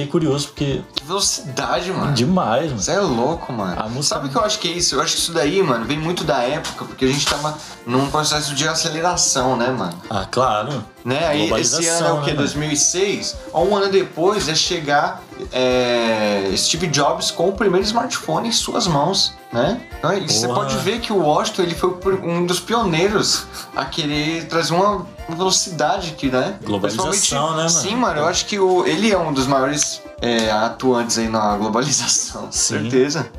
Curioso 0.09 0.47
porque 0.49 0.81
Que 0.95 1.03
velocidade, 1.05 1.91
mano. 1.91 2.13
demais, 2.13 2.67
mano. 2.71 2.81
Você 2.81 2.91
é 2.91 2.99
louco, 2.99 3.53
mano. 3.53 3.81
Música- 3.89 4.15
Sabe 4.15 4.27
o 4.27 4.29
que 4.31 4.37
eu 4.37 4.43
acho 4.43 4.59
que 4.59 4.67
é 4.67 4.71
isso? 4.71 4.95
Eu 4.95 5.01
acho 5.01 5.13
que 5.15 5.19
isso 5.21 5.31
daí, 5.31 5.61
mano, 5.63 5.85
vem 5.85 5.97
muito 5.97 6.23
da 6.23 6.41
época, 6.41 6.83
porque 6.85 7.05
a 7.05 7.07
gente 7.07 7.25
tava 7.25 7.57
num 7.85 8.09
processo 8.09 8.53
de 8.55 8.67
aceleração, 8.67 9.55
né, 9.55 9.69
mano? 9.69 9.93
Ah, 10.09 10.25
claro. 10.29 10.83
Né? 11.05 11.25
Aí 11.27 11.51
esse 11.61 11.87
ano 11.87 12.07
é 12.07 12.11
o 12.11 12.15
quê? 12.21 12.31
né, 12.31 12.35
mano? 12.35 12.37
2006? 12.37 13.35
Um 13.53 13.75
ano 13.75 13.89
depois 13.89 14.47
é 14.49 14.55
chegar 14.55 15.21
é, 15.51 16.51
Steve 16.55 16.87
Jobs 16.87 17.31
com 17.31 17.49
o 17.49 17.53
primeiro 17.53 17.85
smartphone 17.85 18.49
em 18.49 18.51
suas 18.51 18.87
mãos, 18.87 19.33
né? 19.51 19.81
Então, 19.97 20.13
e 20.13 20.27
você 20.29 20.47
pode 20.47 20.75
ver 20.77 20.99
que 20.99 21.11
o 21.13 21.17
Washington 21.19 21.61
ele 21.63 21.75
foi 21.75 21.89
um 22.23 22.45
dos 22.45 22.59
pioneiros 22.59 23.43
a 23.75 23.85
querer 23.85 24.45
trazer 24.47 24.73
uma 24.73 25.05
velocidade 25.35 26.11
aqui, 26.11 26.27
né? 26.29 26.57
Globalização, 26.63 27.51
né, 27.51 27.57
mano? 27.57 27.69
Sim, 27.69 27.95
mano, 27.95 28.19
eu 28.19 28.25
acho 28.27 28.45
que 28.45 28.59
o, 28.59 28.85
ele 28.85 29.11
é 29.11 29.17
um 29.17 29.31
dos 29.33 29.47
maiores 29.47 30.01
é, 30.21 30.51
atuantes 30.51 31.17
aí 31.17 31.27
na 31.27 31.55
globalização, 31.57 32.47
Sim. 32.51 32.79
certeza. 32.79 33.29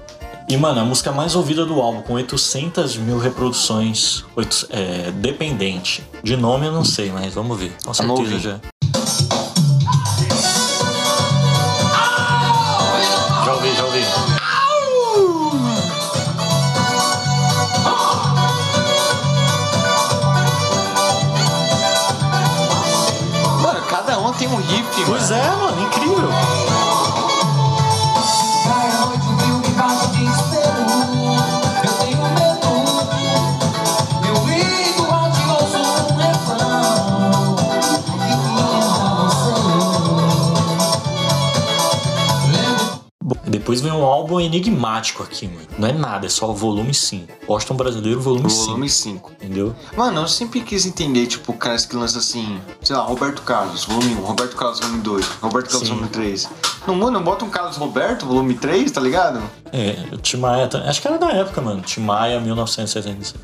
E, 0.48 0.57
mano, 0.57 0.81
a 0.81 0.85
música 0.85 1.12
mais 1.12 1.37
ouvida 1.37 1.64
do 1.64 1.81
álbum, 1.81 2.03
com 2.03 2.14
800 2.14 2.96
mil 2.96 3.18
reproduções, 3.18 4.24
oito- 4.35 4.66
é, 4.70 5.12
dependente. 5.12 6.03
De 6.24 6.37
nome 6.37 6.66
eu 6.66 6.72
não 6.72 6.85
sei, 6.85 7.12
mas 7.12 7.35
vamos 7.35 7.57
ver. 7.59 7.72
Com 7.85 7.94
certeza. 7.94 8.38
Já 8.38 8.61
álbum 44.31 44.40
enigmático 44.40 45.23
aqui, 45.25 45.49
mano. 45.49 45.66
Não 45.79 45.88
é 45.88 45.93
nada, 45.93 46.27
é 46.27 46.29
só 46.29 46.51
o 46.51 46.55
volume 46.55 46.95
5. 46.95 47.47
Boston 47.47 47.75
Brasileiro, 47.75 48.21
volume 48.21 48.47
O 48.47 48.51
5. 48.51 48.64
volume 48.66 48.88
5. 48.88 49.33
Entendeu? 49.33 49.75
Mano, 49.97 50.21
eu 50.21 50.29
sempre 50.29 50.61
quis 50.61 50.87
entender, 50.87 51.27
tipo, 51.27 51.53
caras 51.53 51.85
que 51.85 51.97
lançam 51.97 52.21
assim, 52.21 52.61
sei 52.90 52.96
lá, 52.96 53.05
Roberto 53.05 53.42
Carlos, 53.42 53.85
volume 53.85 54.14
1, 54.16 54.20
Roberto 54.24 54.57
Carlos, 54.57 54.81
volume 54.81 55.00
2, 55.00 55.26
Roberto 55.40 55.66
Carlos, 55.70 55.87
Sim. 55.88 55.94
volume 55.94 56.09
3. 56.09 56.48
Não, 56.88 56.94
mano, 56.96 57.20
bota 57.20 57.44
um 57.44 57.50
Carlos 57.50 57.76
Roberto, 57.76 58.26
volume 58.26 58.55
3, 58.55 58.90
tá 58.90 59.00
ligado? 59.00 59.40
É, 59.72 59.96
o 60.12 60.16
Tim 60.16 60.38
Maia, 60.38 60.66
tá- 60.66 60.79
acho 60.88 61.00
que 61.00 61.07
era 61.07 61.16
da 61.16 61.31
época, 61.31 61.61
mano. 61.61 61.83
Tim 61.83 62.00
Maia, 62.00 62.40
1976. 62.40 63.35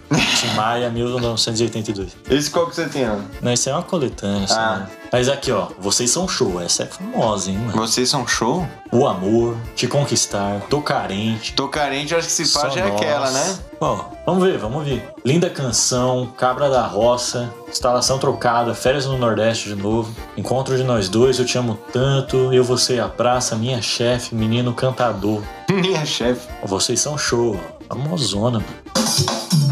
Tim 0.41 0.49
Maia, 0.57 0.91
1982. 0.91 2.17
Esse 2.29 2.51
qual 2.51 2.67
que 2.67 2.75
você 2.75 2.89
tem, 2.89 3.09
ó? 3.09 3.15
Não, 3.41 3.53
isso 3.53 3.69
é 3.71 3.73
uma 3.73 3.83
coletânea, 3.85 4.49
Ah. 4.51 4.77
né? 4.79 4.89
Mas 5.13 5.29
aqui, 5.29 5.53
ó, 5.53 5.69
vocês 5.79 6.11
são 6.11 6.27
show. 6.27 6.61
Essa 6.61 6.83
é 6.83 6.87
famosa, 6.87 7.49
hein, 7.51 7.59
mano? 7.59 7.73
Vocês 7.73 8.09
são 8.11 8.27
show? 8.27 8.67
O 8.91 9.07
amor, 9.07 9.57
te 9.77 9.87
conquistar, 9.87 10.61
tô 10.69 10.83
carente. 10.83 11.53
Tô 11.53 11.69
carente, 11.69 12.15
acho 12.15 12.27
que 12.27 12.33
se 12.33 12.45
faz 12.47 12.77
é 12.77 12.83
aquela, 12.83 13.31
né? 13.31 13.59
Ó, 13.81 14.07
vamos 14.25 14.43
ver, 14.43 14.59
vamos 14.59 14.85
ver. 14.87 15.07
Linda 15.25 15.51
canção, 15.51 16.33
Cabra 16.37 16.71
da 16.71 16.87
Roça, 16.87 17.53
Instalação 17.69 18.19
Trocada, 18.19 18.75
Férias 18.75 19.05
no 19.07 19.19
Nordeste 19.19 19.69
de 19.69 19.75
novo, 19.75 20.15
Encontro 20.37 20.77
de 20.77 20.83
Nós 20.83 21.09
Dois, 21.09 21.39
Eu 21.39 21.45
Te 21.45 21.59
Amo 21.59 21.79
Tanto, 21.93 22.53
Eu, 22.53 22.65
Você 22.65 22.97
e 22.97 23.01
a 23.01 23.09
Praça, 23.09 23.55
Minha 23.55 23.83
Chefe, 23.83 24.35
Menino 24.35 24.73
Cantador. 24.73 25.43
Minha 25.71 26.07
chefe. 26.07 26.49
Vocês 26.65 27.01
são 27.01 27.19
show, 27.19 27.59
ó. 27.91 27.95
famosona, 27.95 28.61
mano. 28.61 29.66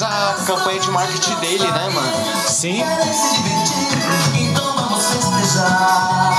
Faz 0.00 0.02
a 0.02 0.44
campanha 0.44 0.80
de 0.80 0.90
marketing 0.90 1.34
dele, 1.36 1.70
né, 1.70 1.88
mano? 1.90 2.12
Sim, 2.46 2.82
Querem 2.82 3.12
se 3.12 3.42
divertir? 3.42 4.50
Então 4.50 4.74
vamos 4.74 5.04
festejar. 5.06 6.29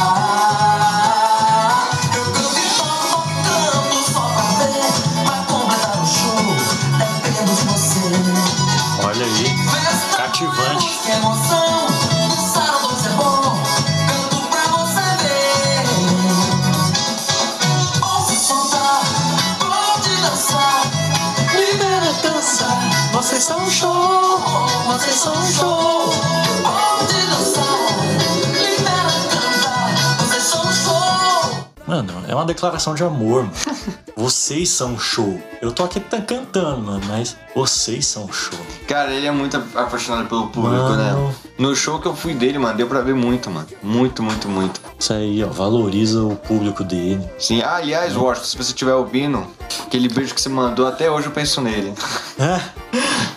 Uma 32.41 32.47
declaração 32.47 32.95
de 32.95 33.03
amor, 33.03 33.43
mano. 33.43 33.53
Vocês 34.15 34.69
são 34.69 34.99
show. 34.99 35.41
Eu 35.61 35.71
tô 35.71 35.83
aqui 35.83 35.99
tá 35.99 36.19
cantando, 36.19 36.81
mano, 36.81 37.01
mas 37.07 37.37
vocês 37.55 38.05
são 38.05 38.31
show. 38.31 38.59
Cara, 38.87 39.13
ele 39.13 39.25
é 39.25 39.31
muito 39.31 39.57
apaixonado 39.57 40.27
pelo 40.27 40.47
público, 40.47 40.75
Mano. 40.75 41.27
né? 41.27 41.35
No 41.57 41.75
show 41.75 41.99
que 41.99 42.07
eu 42.07 42.15
fui 42.15 42.33
dele, 42.33 42.59
mano, 42.59 42.75
deu 42.77 42.87
pra 42.87 43.01
ver 43.01 43.15
muito, 43.15 43.49
mano. 43.49 43.67
Muito, 43.81 44.21
muito, 44.21 44.47
muito. 44.49 44.81
Isso 44.99 45.13
aí, 45.13 45.43
ó, 45.43 45.47
valoriza 45.47 46.23
o 46.23 46.35
público 46.35 46.83
dele. 46.83 47.27
Sim, 47.39 47.61
ah, 47.61 47.75
aliás, 47.77 48.15
Washington, 48.15 48.47
se 48.47 48.57
você 48.57 48.69
estiver 48.71 48.93
ouvindo, 48.93 49.45
aquele 49.85 50.09
beijo 50.09 50.35
que 50.35 50.41
você 50.41 50.49
mandou, 50.49 50.85
até 50.87 51.09
hoje 51.09 51.27
eu 51.27 51.31
penso 51.31 51.61
nele. 51.61 51.93
É? 52.37 52.61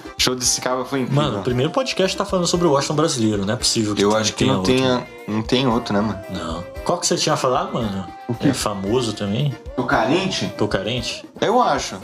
show 0.24 0.34
desse 0.34 0.60
cara 0.60 0.84
foi 0.84 1.00
incrível. 1.00 1.22
Mano, 1.22 1.40
o 1.40 1.42
primeiro 1.42 1.70
podcast 1.70 2.16
tá 2.16 2.24
falando 2.24 2.46
sobre 2.46 2.66
o 2.66 2.72
Washington 2.72 2.94
brasileiro, 2.94 3.44
não 3.44 3.52
é 3.54 3.56
possível 3.56 3.94
que 3.94 4.02
eu 4.02 4.16
acho 4.16 4.32
que 4.32 4.38
tenha 4.38 4.52
não 4.52 4.58
outro. 4.60 4.74
tenha, 4.74 5.06
não 5.28 5.42
tem 5.42 5.66
outro, 5.66 5.94
né, 5.94 6.00
mano? 6.00 6.18
Não. 6.30 6.64
Qual 6.84 6.98
que 6.98 7.06
você 7.06 7.16
tinha 7.16 7.36
falado, 7.36 7.74
mano? 7.74 8.06
É 8.40 8.52
famoso 8.54 9.12
também? 9.12 9.54
O 9.76 9.84
carente? 9.84 10.50
Tô 10.56 10.66
carente? 10.66 11.24
Eu 11.40 11.60
acho. 11.62 11.96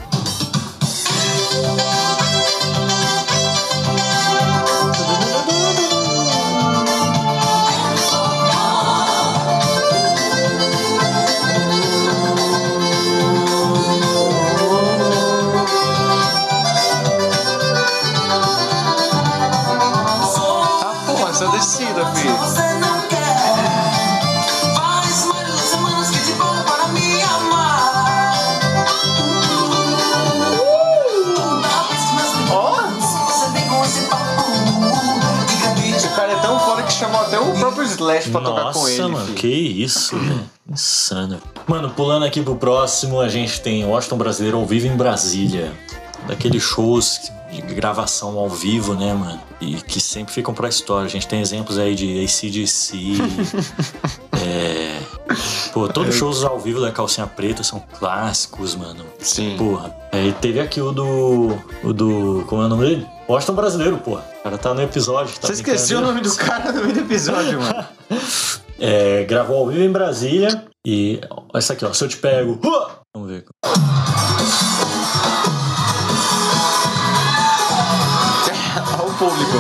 Pra 38.29 38.41
tocar 38.41 38.73
com 38.73 38.79
Nossa, 38.81 38.91
ele. 38.91 39.03
mano, 39.03 39.25
filho. 39.27 39.37
que 39.39 39.49
isso, 39.49 40.19
velho. 40.19 40.51
Insano. 40.71 41.41
Mano, 41.67 41.91
pulando 41.91 42.25
aqui 42.25 42.43
pro 42.43 42.57
próximo, 42.57 43.21
a 43.21 43.29
gente 43.29 43.61
tem 43.61 43.85
Washington 43.85 44.19
Brasileiro 44.19 44.59
ao 44.59 44.67
vivo 44.67 44.87
em 44.87 44.97
Brasília. 44.97 45.73
Daqueles 46.27 46.63
shows 46.63 47.31
de 47.51 47.75
gravação 47.75 48.39
ao 48.39 48.49
vivo, 48.49 48.95
né, 48.95 49.13
mano? 49.13 49.41
E 49.61 49.75
que 49.77 50.01
sempre 50.01 50.33
ficam 50.33 50.55
pra 50.55 50.69
história. 50.69 51.07
A 51.07 51.11
gente 51.11 51.27
tem 51.27 51.41
exemplos 51.41 51.79
aí 51.79 51.95
de 51.95 52.23
ACDC. 52.25 52.97
é. 54.41 54.99
Pô, 55.73 55.89
todos 55.89 56.11
os 56.11 56.17
shows 56.19 56.45
ao 56.45 56.59
vivo 56.59 56.81
da 56.81 56.91
calcinha 56.91 57.27
preta 57.27 57.63
são 57.63 57.83
clássicos, 57.99 58.75
mano. 58.75 59.05
Sim. 59.19 59.57
Porra. 59.57 59.95
Aí 60.13 60.33
teve 60.41 60.61
aqui 60.61 60.81
o 60.81 60.93
do. 60.93 61.57
O 61.85 61.93
do. 61.93 62.45
Como 62.49 62.63
é 62.63 62.67
o 62.67 62.69
nome 62.69 62.87
dele? 62.87 63.07
Washington 63.29 63.55
Brasileiro, 63.55 63.99
porra. 63.99 64.25
O 64.41 64.43
cara 64.43 64.59
tá 64.59 64.75
no 64.75 64.83
episódio. 64.83 65.33
Tá 65.39 65.47
Você 65.47 65.55
esqueceu 65.55 65.99
o 65.99 66.03
nome 66.03 66.21
do 66.21 66.35
cara 66.35 66.73
no 66.73 66.83
meio 66.83 66.95
do 66.95 67.01
episódio, 67.01 67.61
mano. 67.61 67.85
É, 68.83 69.25
gravou 69.25 69.59
ao 69.59 69.67
vivo 69.67 69.83
em 69.83 69.93
Brasília. 69.93 70.65
E 70.87 71.21
ó, 71.29 71.43
essa 71.55 71.75
aqui, 71.75 71.85
ó. 71.85 71.93
Se 71.93 72.03
eu 72.03 72.09
te 72.09 72.17
pego. 72.17 72.59
Hua! 72.65 73.01
Vamos 73.15 73.31
ver. 73.31 73.45
Olha 78.99 79.03
o 79.07 79.15
público. 79.19 79.59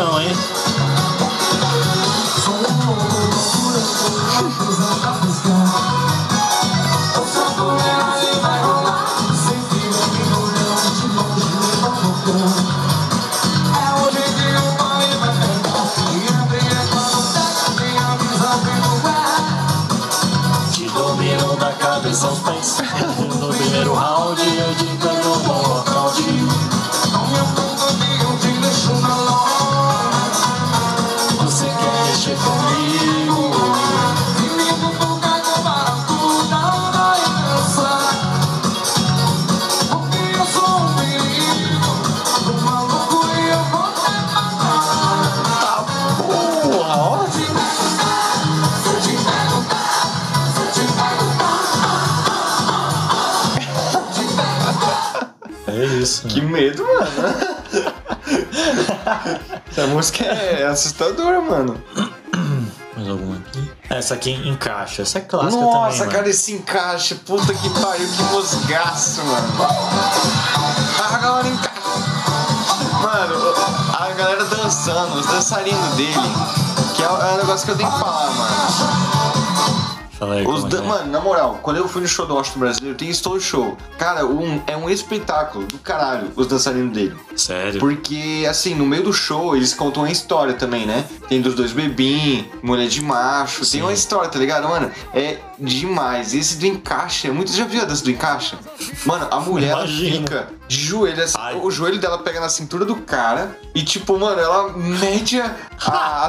going. 0.00 0.59
Música 60.00 60.24
é 60.24 60.64
assustadora, 60.64 61.42
mano. 61.42 61.78
Mais 62.96 63.06
alguma 63.06 63.36
aqui? 63.36 63.70
Essa 63.90 64.14
aqui 64.14 64.32
encaixa. 64.48 65.02
Essa 65.02 65.18
é 65.18 65.20
clássica 65.20 65.62
Nossa, 65.62 65.90
também. 65.90 66.08
cara, 66.08 66.18
mano. 66.22 66.30
esse 66.30 66.54
encaixe. 66.54 67.14
Puta 67.16 67.52
que 67.52 67.68
pariu, 67.68 68.08
que 68.08 68.22
mosgaço, 68.22 69.22
mano. 69.22 69.48
Agora 71.12 71.46
encaixa. 71.46 71.70
Mano, 73.02 73.54
a 73.92 74.10
galera 74.16 74.44
dançando, 74.44 75.18
os 75.18 75.26
dançarinos 75.26 75.94
dele. 75.96 76.14
Que 76.96 77.02
é 77.02 77.06
é 77.06 77.10
o 77.10 77.36
negócio 77.36 77.66
que 77.66 77.72
eu 77.72 77.76
tenho 77.76 77.90
que 77.92 77.98
falar, 77.98 78.30
mano. 78.30 79.09
Fala 80.20 80.34
aí, 80.34 80.46
Os 80.46 80.70
é 80.74 80.76
é? 80.76 80.80
Mano, 80.82 81.10
na 81.10 81.18
moral, 81.18 81.60
quando 81.62 81.78
eu 81.78 81.88
fui 81.88 82.02
no 82.02 82.06
show 82.06 82.26
do 82.26 82.34
Washington 82.34 82.60
Brasileiro, 82.60 82.98
tem 82.98 83.10
todo 83.14 83.40
show. 83.40 83.74
Cara, 83.96 84.26
um, 84.26 84.60
é 84.66 84.76
um 84.76 84.90
espetáculo 84.90 85.64
do 85.64 85.78
caralho, 85.78 86.30
os 86.36 86.46
dançarinos 86.46 86.92
dele. 86.92 87.16
Sério? 87.34 87.80
Porque, 87.80 88.46
assim, 88.46 88.74
no 88.74 88.84
meio 88.84 89.02
do 89.02 89.14
show, 89.14 89.56
eles 89.56 89.72
contam 89.72 90.02
uma 90.02 90.12
história 90.12 90.52
também, 90.52 90.84
né? 90.84 91.06
Tem 91.26 91.40
dos 91.40 91.54
dois 91.54 91.72
bebinhos, 91.72 92.44
mulher 92.62 92.86
de 92.86 93.00
macho, 93.00 93.64
Sim. 93.64 93.78
tem 93.78 93.82
uma 93.82 93.94
história, 93.94 94.28
tá 94.28 94.38
ligado? 94.38 94.68
Mano, 94.68 94.90
é 95.14 95.38
demais. 95.60 96.34
Esse 96.34 96.56
do 96.56 96.66
encaixe 96.66 97.28
é 97.28 97.30
muito. 97.30 97.52
Já 97.52 97.64
viu 97.64 97.82
a 97.82 97.84
dança 97.84 98.02
do 98.04 98.10
encaixe? 98.10 98.56
Mano, 99.06 99.28
a 99.30 99.40
mulher 99.40 99.76
fica 99.86 100.48
de 100.68 100.76
joelho, 100.80 101.22
assim, 101.22 101.36
o 101.62 101.70
joelho 101.70 101.98
dela 101.98 102.18
pega 102.18 102.40
na 102.40 102.48
cintura 102.48 102.84
do 102.84 102.96
cara 102.96 103.58
e, 103.74 103.82
tipo, 103.82 104.18
mano, 104.18 104.40
ela 104.40 104.72
mede 104.72 105.40
a- 105.40 105.56
a- 105.86 106.28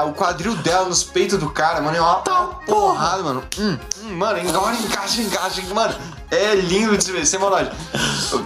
a- 0.00 0.04
o 0.04 0.12
quadril 0.14 0.54
dela 0.56 0.88
nos 0.88 1.02
peitos 1.04 1.38
do 1.38 1.50
cara, 1.50 1.80
mano. 1.80 1.96
É 1.96 2.00
uma 2.00 2.16
porrada, 2.66 3.22
mano. 3.22 3.42
Hum, 3.58 3.78
hum, 4.02 4.14
mano, 4.16 4.48
agora 4.48 4.74
encaixa, 4.76 5.20
encaixa, 5.22 5.62
mano. 5.74 5.94
É 6.34 6.54
lindo 6.54 6.96
de 6.96 7.12
ver, 7.12 7.26
sem 7.26 7.38
maldade. 7.38 7.70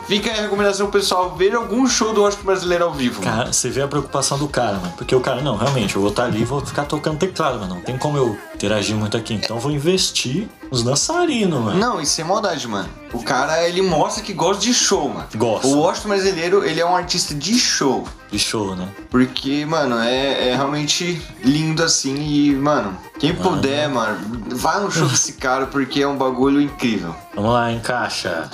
Fica 0.07 0.31
aí 0.31 0.39
a 0.39 0.43
recomendação 0.43 0.89
pro 0.91 1.01
pessoal 1.01 1.35
ver 1.37 1.55
algum 1.55 1.87
show 1.87 2.13
do 2.13 2.23
Washington 2.23 2.45
Brasileiro 2.45 2.85
ao 2.85 2.93
vivo. 2.93 3.23
Cara, 3.23 3.53
você 3.53 3.69
vê 3.71 3.83
a 3.83 3.89
preocupação 3.89 4.39
do 4.39 4.49
cara, 4.49 4.79
mano. 4.79 4.93
Porque 4.97 5.15
o 5.15 5.21
cara, 5.21 5.41
não, 5.41 5.57
realmente, 5.57 5.97
eu 5.97 6.01
vou 6.01 6.11
estar 6.11 6.25
ali 6.25 6.43
e 6.43 6.45
vou 6.45 6.65
ficar 6.65 6.85
tocando 6.85 7.19
teclado, 7.19 7.59
mano. 7.59 7.77
Não 7.77 7.83
tem 7.83 7.97
como 7.97 8.17
eu 8.17 8.39
interagir 8.55 8.97
muito 8.97 9.17
aqui. 9.17 9.35
Então 9.35 9.57
eu 9.57 9.61
vou 9.61 9.73
investir 9.73 10.49
nos 10.71 10.83
dançarinos, 10.83 11.61
mano. 11.61 11.79
Não, 11.79 12.01
isso 12.01 12.21
é 12.21 12.25
maldade, 12.25 12.67
mano. 12.69 12.89
O 13.13 13.23
cara, 13.23 13.67
ele 13.67 13.81
mostra 13.81 14.23
que 14.23 14.33
gosta 14.33 14.63
de 14.63 14.75
show, 14.75 15.09
mano. 15.09 15.27
Gosta. 15.35 15.67
O 15.67 15.79
Washington 15.81 16.09
Brasileiro, 16.09 16.65
ele 16.65 16.81
é 16.81 16.87
um 16.87 16.95
artista 16.95 17.35
de 17.35 17.59
show. 17.59 18.07
De 18.31 18.39
show, 18.39 18.77
né? 18.77 18.87
Porque, 19.11 19.65
mano, 19.65 19.99
é, 19.99 20.51
é 20.51 20.55
realmente 20.55 21.21
lindo 21.43 21.83
assim 21.83 22.15
e, 22.17 22.55
mano, 22.55 22.97
quem 23.19 23.35
puder, 23.35 23.89
mano, 23.89 24.19
vai 24.55 24.81
no 24.81 24.91
show 24.91 25.09
desse 25.09 25.33
cara 25.35 25.67
porque 25.67 26.03
é 26.03 26.09
um 26.09 26.19
bagulho 26.19 26.61
incrível. 26.61 27.15
Vamos 27.35 27.53
lá, 27.53 27.73
encaixa. 27.73 28.51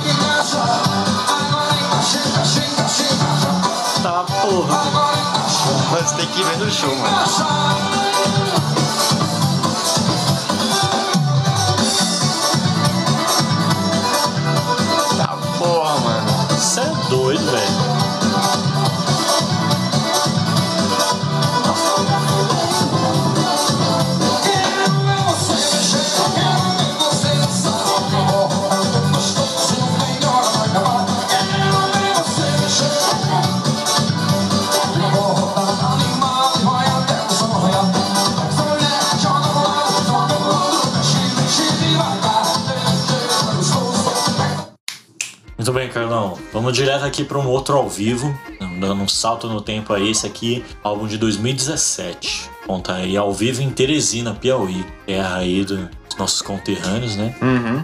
Tá, 4.03 4.25
porra. 4.43 4.85
Mas 5.91 6.13
tem 6.13 6.27
que 6.27 6.43
ver 6.43 6.59
no 6.59 6.71
show, 6.71 6.95
mano. 6.95 8.14
Vamos 46.55 46.73
direto 46.73 47.05
aqui 47.05 47.25
para 47.25 47.37
um 47.37 47.49
outro 47.49 47.77
ao 47.77 47.89
vivo, 47.89 48.33
dando 48.79 49.03
um 49.03 49.09
salto 49.09 49.49
no 49.49 49.61
tempo 49.61 49.93
aí. 49.93 50.09
Esse 50.11 50.25
aqui, 50.25 50.65
álbum 50.85 51.07
de 51.09 51.19
2017. 51.19 52.49
Conta 52.65 52.95
aí 52.95 53.17
ao 53.17 53.33
vivo 53.33 53.61
em 53.61 53.71
Teresina, 53.71 54.33
Piauí. 54.35 54.87
É 55.07 55.21
aí 55.21 55.65
dos 55.65 55.81
nossos 56.17 56.41
conterrâneos, 56.41 57.17
né? 57.17 57.35
Uhum. 57.43 57.83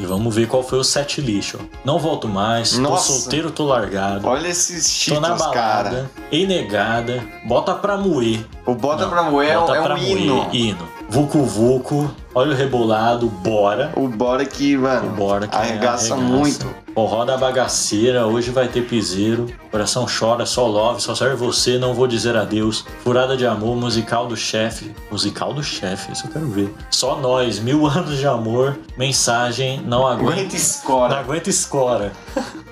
E 0.00 0.04
vamos 0.04 0.34
ver 0.34 0.46
qual 0.48 0.62
foi 0.64 0.78
o 0.80 0.84
set 0.84 1.20
lixo. 1.20 1.58
Não 1.84 1.98
volto 2.00 2.28
mais, 2.28 2.76
Nossa. 2.78 3.12
tô 3.12 3.18
solteiro, 3.20 3.50
tô 3.52 3.64
largado. 3.64 4.26
Olha 4.26 4.48
esses 4.48 5.04
Tô 5.06 5.20
na 5.20 5.28
títulos, 5.30 5.38
balada, 5.54 5.54
cara. 5.90 6.10
ei 6.32 6.46
negada, 6.46 7.22
bota 7.46 7.74
pra 7.74 7.96
moer. 7.96 8.44
O 8.66 8.74
Bota 8.74 9.04
Não, 9.04 9.10
pra 9.10 9.22
Moer 9.24 9.50
é, 9.50 9.54
bota 9.56 9.76
é 9.76 9.82
pra 9.82 9.94
um 9.94 9.98
moer, 10.00 10.18
hino. 10.18 10.48
hino. 10.52 10.88
Vucu 11.08 11.42
Vucu, 11.44 12.10
olha 12.34 12.52
o 12.52 12.54
rebolado, 12.54 13.26
bora. 13.28 13.92
O 13.96 14.06
Bora 14.08 14.44
que, 14.44 14.76
mano, 14.76 15.10
Bora 15.16 15.46
que 15.48 15.56
arregaça 15.56 16.14
muito. 16.16 16.68
Forró 16.98 17.24
da 17.24 17.36
bagaceira, 17.36 18.26
hoje 18.26 18.50
vai 18.50 18.66
ter 18.66 18.82
piseiro. 18.84 19.46
Coração 19.70 20.04
chora, 20.04 20.44
só 20.44 20.66
love, 20.66 21.00
só 21.00 21.14
serve 21.14 21.36
você, 21.36 21.78
não 21.78 21.94
vou 21.94 22.08
dizer 22.08 22.34
adeus. 22.36 22.84
Furada 23.04 23.36
de 23.36 23.46
amor, 23.46 23.76
musical 23.76 24.26
do 24.26 24.36
chefe. 24.36 24.92
Musical 25.08 25.54
do 25.54 25.62
chefe, 25.62 26.10
isso 26.10 26.26
eu 26.26 26.32
quero 26.32 26.48
ver. 26.48 26.74
Só 26.90 27.16
nós, 27.16 27.60
mil 27.60 27.86
anos 27.86 28.18
de 28.18 28.26
amor. 28.26 28.76
Mensagem, 28.96 29.80
não 29.86 30.04
aguenta. 30.08 30.32
Aguenta 30.32 30.48
Não 30.48 30.56
escora. 30.56 31.20
aguenta 31.20 31.50
escora. 31.50 32.12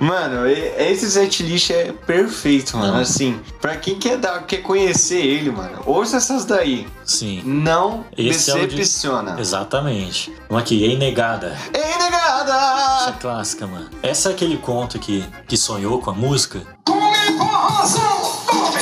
Mano, 0.01 0.45
esse 0.49 1.09
setlist 1.09 1.71
é 1.71 1.93
perfeito, 1.93 2.77
mano. 2.77 2.95
Não. 2.95 3.01
Assim, 3.01 3.39
pra 3.61 3.77
quem 3.77 3.97
quer, 3.97 4.17
dar, 4.19 4.45
quer 4.45 4.59
conhecer 4.59 5.25
ele, 5.25 5.53
mano, 5.53 5.79
ouça 5.87 6.17
essas 6.17 6.45
daí. 6.45 6.89
Sim. 7.05 7.43
Não 7.45 8.05
Esse 8.17 8.51
é 8.51 8.55
o 8.55 8.59
de- 8.67 8.75
decepciona. 8.75 9.37
Exatamente. 9.39 10.33
Vamos 10.49 10.65
aqui, 10.65 10.83
Ei 10.83 10.97
Negada. 10.99 11.57
Ei, 11.73 11.81
Essa 11.81 11.97
é 11.97 12.11
negada! 12.11 13.13
clássica, 13.21 13.67
mano. 13.67 13.89
Essa 14.17 14.31
é 14.31 14.33
aquele 14.33 14.57
conto 14.57 14.99
que, 14.99 15.23
que 15.47 15.59
sonhou 15.59 16.01
com 16.01 16.09
a 16.09 16.15
música? 16.15 16.63
Come 16.87 17.33
com 17.37 17.45
razão, 17.45 18.33
come? 18.47 18.81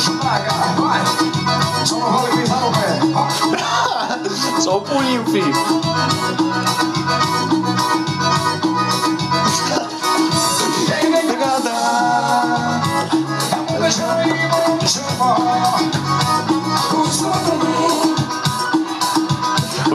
Chaga, 0.00 0.50
vai. 0.80 1.02
Só 4.62 4.78
o 4.78 4.80
pulinho, 4.80 5.22
filho. 5.26 5.52
Vamos 13.50 13.78
deixar 13.78 14.16
aí, 14.16 14.32
vamos 14.48 14.90
chamar. 14.90 15.99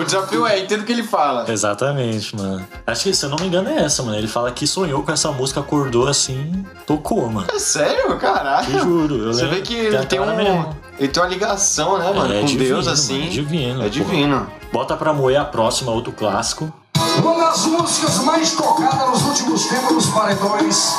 Desafio 0.05 0.45
é, 0.47 0.59
entendo 0.59 0.81
o 0.81 0.83
que 0.85 0.91
ele 0.91 1.03
fala. 1.03 1.45
Exatamente, 1.51 2.35
mano. 2.35 2.65
Acho 2.85 3.03
que, 3.03 3.13
se 3.13 3.25
eu 3.25 3.29
não 3.29 3.37
me 3.37 3.47
engano, 3.47 3.69
é 3.69 3.83
essa, 3.83 4.01
mano. 4.03 4.17
Ele 4.17 4.27
fala 4.27 4.51
que 4.51 4.65
sonhou 4.67 5.03
com 5.03 5.11
essa 5.11 5.31
música, 5.31 5.59
acordou 5.59 6.07
assim, 6.07 6.65
tocou, 6.85 7.27
mano. 7.29 7.47
É 7.53 7.59
sério, 7.59 8.15
caralho? 8.17 8.65
Te 8.65 8.79
juro. 8.79 9.15
Eu 9.27 9.33
Você 9.33 9.41
lembro. 9.43 9.55
vê 9.57 9.61
que 9.63 9.73
ele 9.75 10.05
tem 10.05 10.19
um. 10.19 10.35
mesmo. 10.35 10.75
Ele 10.97 11.07
tem 11.09 11.21
uma 11.21 11.29
ligação, 11.29 11.97
né, 11.97 12.11
mano? 12.13 12.33
É 12.33 12.39
com 12.39 12.45
divino, 12.45 12.75
Deus, 12.75 12.87
assim. 12.87 13.13
mano, 13.19 13.25
é 13.25 13.29
divino, 13.29 13.79
É 13.81 13.83
pô. 13.83 13.89
divino. 13.89 14.47
Bota 14.71 14.95
pra 14.95 15.11
moer 15.13 15.39
a 15.39 15.45
próxima, 15.45 15.91
outro 15.91 16.11
clássico. 16.13 16.71
Uma 17.17 17.35
das 17.45 17.65
músicas 17.65 18.17
mais 18.19 18.51
tocadas 18.53 19.09
nos 19.09 19.21
últimos 19.23 19.65
tempos 19.67 19.91
nos 19.91 20.05
paredões. 20.07 20.93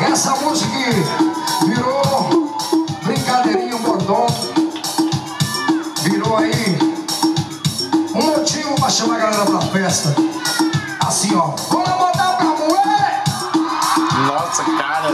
Essa 0.00 0.30
música 0.36 0.68
virou 1.66 1.97
chamar 8.98 9.14
a 9.14 9.18
galera 9.18 9.46
pra 9.46 9.60
festa. 9.60 10.12
Assim, 11.06 11.32
ó. 11.36 11.54
Vamos 11.70 11.88
botar 11.88 12.36
pra 12.36 12.46
moer! 12.46 13.22
Nossa, 14.26 14.64
cara. 14.64 15.10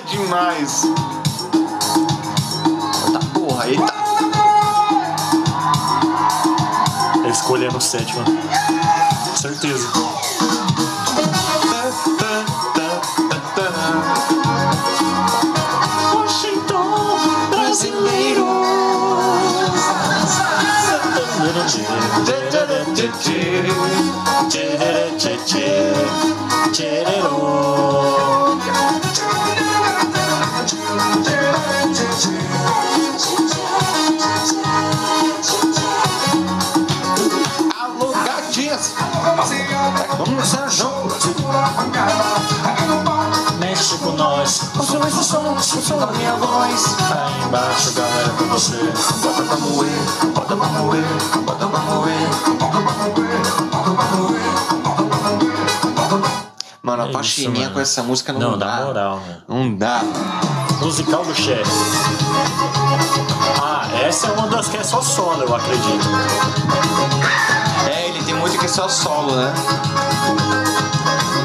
Demais. 0.10 0.84
Eita 3.06 3.18
porra, 3.34 3.68
Ele 3.68 3.82
escolhendo 7.30 7.76
o 7.76 7.80
sétimo. 7.82 8.24
Certeza. 9.36 9.86
Som 45.62 45.98
da 45.98 46.06
minha 46.06 46.34
voz. 46.34 46.96
aí 47.00 47.44
embaixo, 47.44 47.92
galera, 47.92 48.28
com 48.30 48.44
você. 48.46 48.76
Bota 49.22 49.42
pra 49.42 49.56
moer, 49.56 49.90
bota 50.34 50.56
pra 50.56 50.66
moer, 50.68 51.04
bota 51.44 51.66
pra 51.66 51.78
moer, 51.80 52.28
bota 52.58 52.80
pra 52.80 52.90
moer, 53.04 53.40
bota 53.70 53.92
pra 53.92 54.16
moer, 54.16 54.52
bota 54.82 55.02
pra 55.02 55.30
moer, 55.30 55.94
bota 55.94 56.16
pra 56.18 56.38
Mano, 56.82 57.02
a 57.02 57.06
É 57.06 57.48
mano. 57.62 57.74
com 57.74 57.80
essa 57.80 58.02
música 58.02 58.32
não, 58.32 58.52
Não, 58.52 58.58
dá. 58.58 58.78
dá 58.78 58.84
moral, 58.86 59.16
né? 59.20 59.36
Não 59.48 59.74
dá. 59.74 60.00
Musical 60.80 61.24
do 61.24 61.34
chefe. 61.34 61.70
Ah, 63.60 63.86
essa 64.06 64.28
é 64.28 64.32
uma 64.32 64.46
das 64.46 64.68
que 64.68 64.76
é 64.76 64.82
só 64.84 65.02
solo, 65.02 65.42
eu 65.42 65.54
acredito. 65.54 66.08
É, 67.88 68.08
ele 68.08 68.22
tem 68.24 68.34
muito 68.34 68.56
que 68.58 68.64
é 68.64 68.68
só 68.68 68.88
solo, 68.88 69.34
né? 69.36 69.52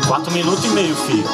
Quatro 0.07 0.31
minutos 0.31 0.63
e 0.63 0.67
meio, 0.69 0.95
filho. 0.95 1.27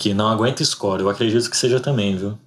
Aqui, 0.00 0.14
não 0.14 0.28
aguenta 0.28 0.64
score. 0.64 1.02
Eu 1.02 1.10
acredito 1.10 1.50
que 1.50 1.56
seja 1.56 1.78
também, 1.78 2.16
viu? 2.16 2.38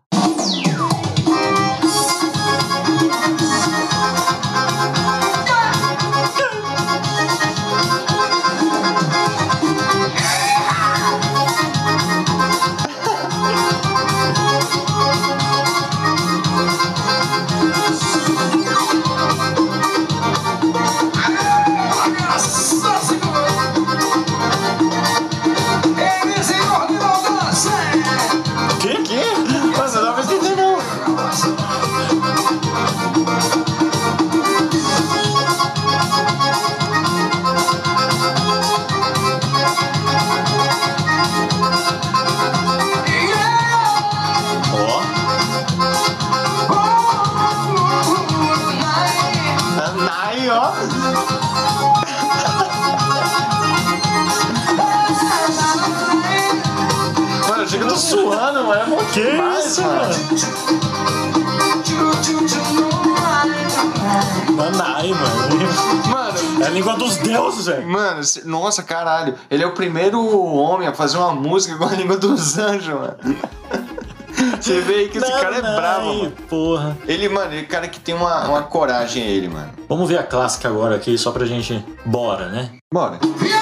Nossa, 68.45 68.83
caralho. 68.83 69.35
Ele 69.49 69.63
é 69.63 69.67
o 69.67 69.71
primeiro 69.73 70.19
homem 70.55 70.87
a 70.87 70.93
fazer 70.93 71.17
uma 71.17 71.33
música 71.33 71.77
com 71.77 71.85
a 71.85 71.91
língua 71.95 72.17
dos 72.17 72.57
anjos, 72.57 72.93
mano. 72.93 73.17
Você 74.59 74.81
vê 74.81 74.93
aí 74.95 75.09
que 75.09 75.17
esse 75.17 75.31
cara 75.31 75.57
é 75.57 75.61
bravo, 75.61 76.13
mano. 76.13 76.31
Porra. 76.49 76.97
Ele, 77.07 77.29
mano, 77.29 77.51
ele 77.51 77.61
é 77.61 77.65
cara 77.65 77.87
que 77.87 77.99
tem 77.99 78.15
uma, 78.15 78.47
uma 78.47 78.63
coragem, 78.63 79.23
ele, 79.23 79.47
mano. 79.47 79.71
Vamos 79.87 80.09
ver 80.09 80.17
a 80.17 80.23
clássica 80.23 80.67
agora 80.67 80.95
aqui, 80.95 81.17
só 81.17 81.31
pra 81.31 81.45
gente. 81.45 81.83
Bora, 82.05 82.49
né? 82.49 82.71
Bora. 82.91 83.19
E 83.21 83.53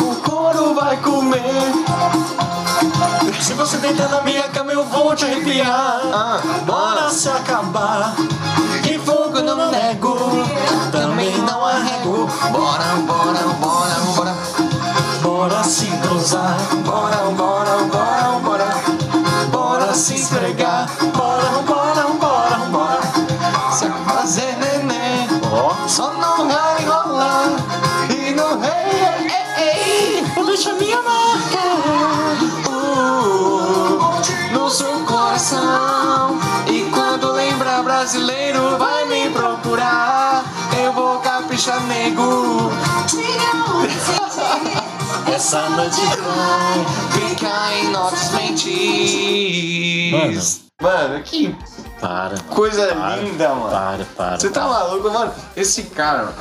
O 0.00 0.14
couro 0.22 0.74
vai 0.74 0.96
comer. 0.96 1.42
Se 3.38 3.52
você 3.52 3.76
deitar 3.76 4.08
na 4.08 4.22
minha 4.22 4.44
cama, 4.44 4.72
eu 4.72 4.82
vou 4.86 5.14
te 5.14 5.26
arrepiar. 5.26 6.00
Ah, 6.10 6.40
Bora 6.64 7.10
se 7.10 7.28
acabar. 7.28 8.14
E 8.90 8.98
fogo 8.98 9.42
não 9.42 9.70
nego, 9.70 10.16
também 10.90 11.36
não 11.42 11.66
arrego. 11.66 12.26
Bora, 12.50 12.84
bora. 13.06 13.40
Bora 13.60 13.94
Essa 45.54 45.70
noite 45.70 46.00
vai. 46.00 46.84
Ficar 47.12 47.76
em 47.76 47.92
nossas 47.92 48.32
mentes. 48.32 48.72
Mano, 50.82 51.22
que 51.22 51.54
Para. 52.00 52.40
coisa 52.40 52.88
Para, 52.88 53.16
linda, 53.18 53.54
mano. 53.54 53.70
Para, 53.70 54.04
para. 54.16 54.40
Você 54.40 54.50
tá 54.50 54.66
maluco, 54.66 55.08
mano? 55.12 55.32
Esse 55.56 55.84
cara, 55.84 56.34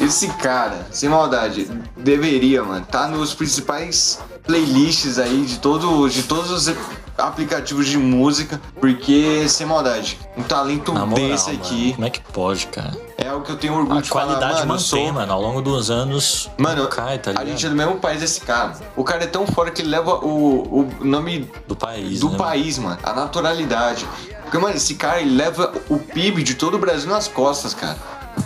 esse 0.00 0.28
cara, 0.28 0.86
sem 0.90 1.10
maldade, 1.10 1.70
deveria, 1.94 2.64
mano, 2.64 2.86
tá 2.86 3.06
nos 3.06 3.34
principais 3.34 4.18
playlists 4.44 5.18
aí 5.18 5.44
de, 5.44 5.58
todo, 5.58 6.08
de 6.08 6.22
todos 6.22 6.50
os 6.50 6.74
aplicativos 7.18 7.86
de 7.86 7.98
música, 7.98 8.60
porque, 8.80 9.48
sem 9.48 9.66
maldade, 9.66 10.18
um 10.36 10.42
talento 10.42 10.92
moral, 10.92 11.08
desse 11.08 11.50
mano, 11.50 11.62
aqui 11.64 11.92
como 11.94 12.06
é 12.06 12.10
que 12.10 12.20
pode, 12.20 12.66
cara? 12.68 12.96
é 13.18 13.32
o 13.32 13.40
que 13.42 13.50
eu 13.50 13.56
tenho 13.56 13.74
orgulho 13.74 13.98
A 13.98 14.02
de 14.02 14.08
qualidade 14.08 14.40
falar, 14.40 14.52
mano, 14.52 14.62
eu 14.62 14.66
mantém, 14.68 14.80
sou- 15.06 15.12
mano. 15.12 15.32
Ao 15.32 15.42
longo 15.42 15.60
dos 15.60 15.90
anos, 15.90 16.48
Mano, 16.56 16.86
cai, 16.86 17.18
tá 17.18 17.30
a 17.30 17.32
ligado? 17.32 17.48
gente 17.48 17.66
é 17.66 17.68
do 17.68 17.74
mesmo 17.74 17.96
país 17.96 18.20
desse 18.20 18.40
cara. 18.40 18.74
O 18.96 19.02
cara 19.02 19.24
é 19.24 19.26
tão 19.26 19.46
fora 19.46 19.70
que 19.70 19.82
ele 19.82 19.88
leva 19.90 20.14
o, 20.24 20.80
o 21.00 21.04
nome 21.04 21.50
Do 21.66 21.74
país, 21.74 22.20
do 22.20 22.30
né? 22.30 22.38
país, 22.38 22.78
mano. 22.78 22.98
A 23.02 23.12
naturalidade. 23.12 24.06
Porque, 24.42 24.56
mano, 24.56 24.76
esse 24.76 24.94
cara, 24.94 25.20
ele 25.20 25.34
leva 25.34 25.72
o 25.90 25.98
PIB 25.98 26.42
de 26.42 26.54
todo 26.54 26.74
o 26.76 26.78
Brasil 26.78 27.10
nas 27.10 27.28
costas, 27.28 27.74
cara. 27.74 27.98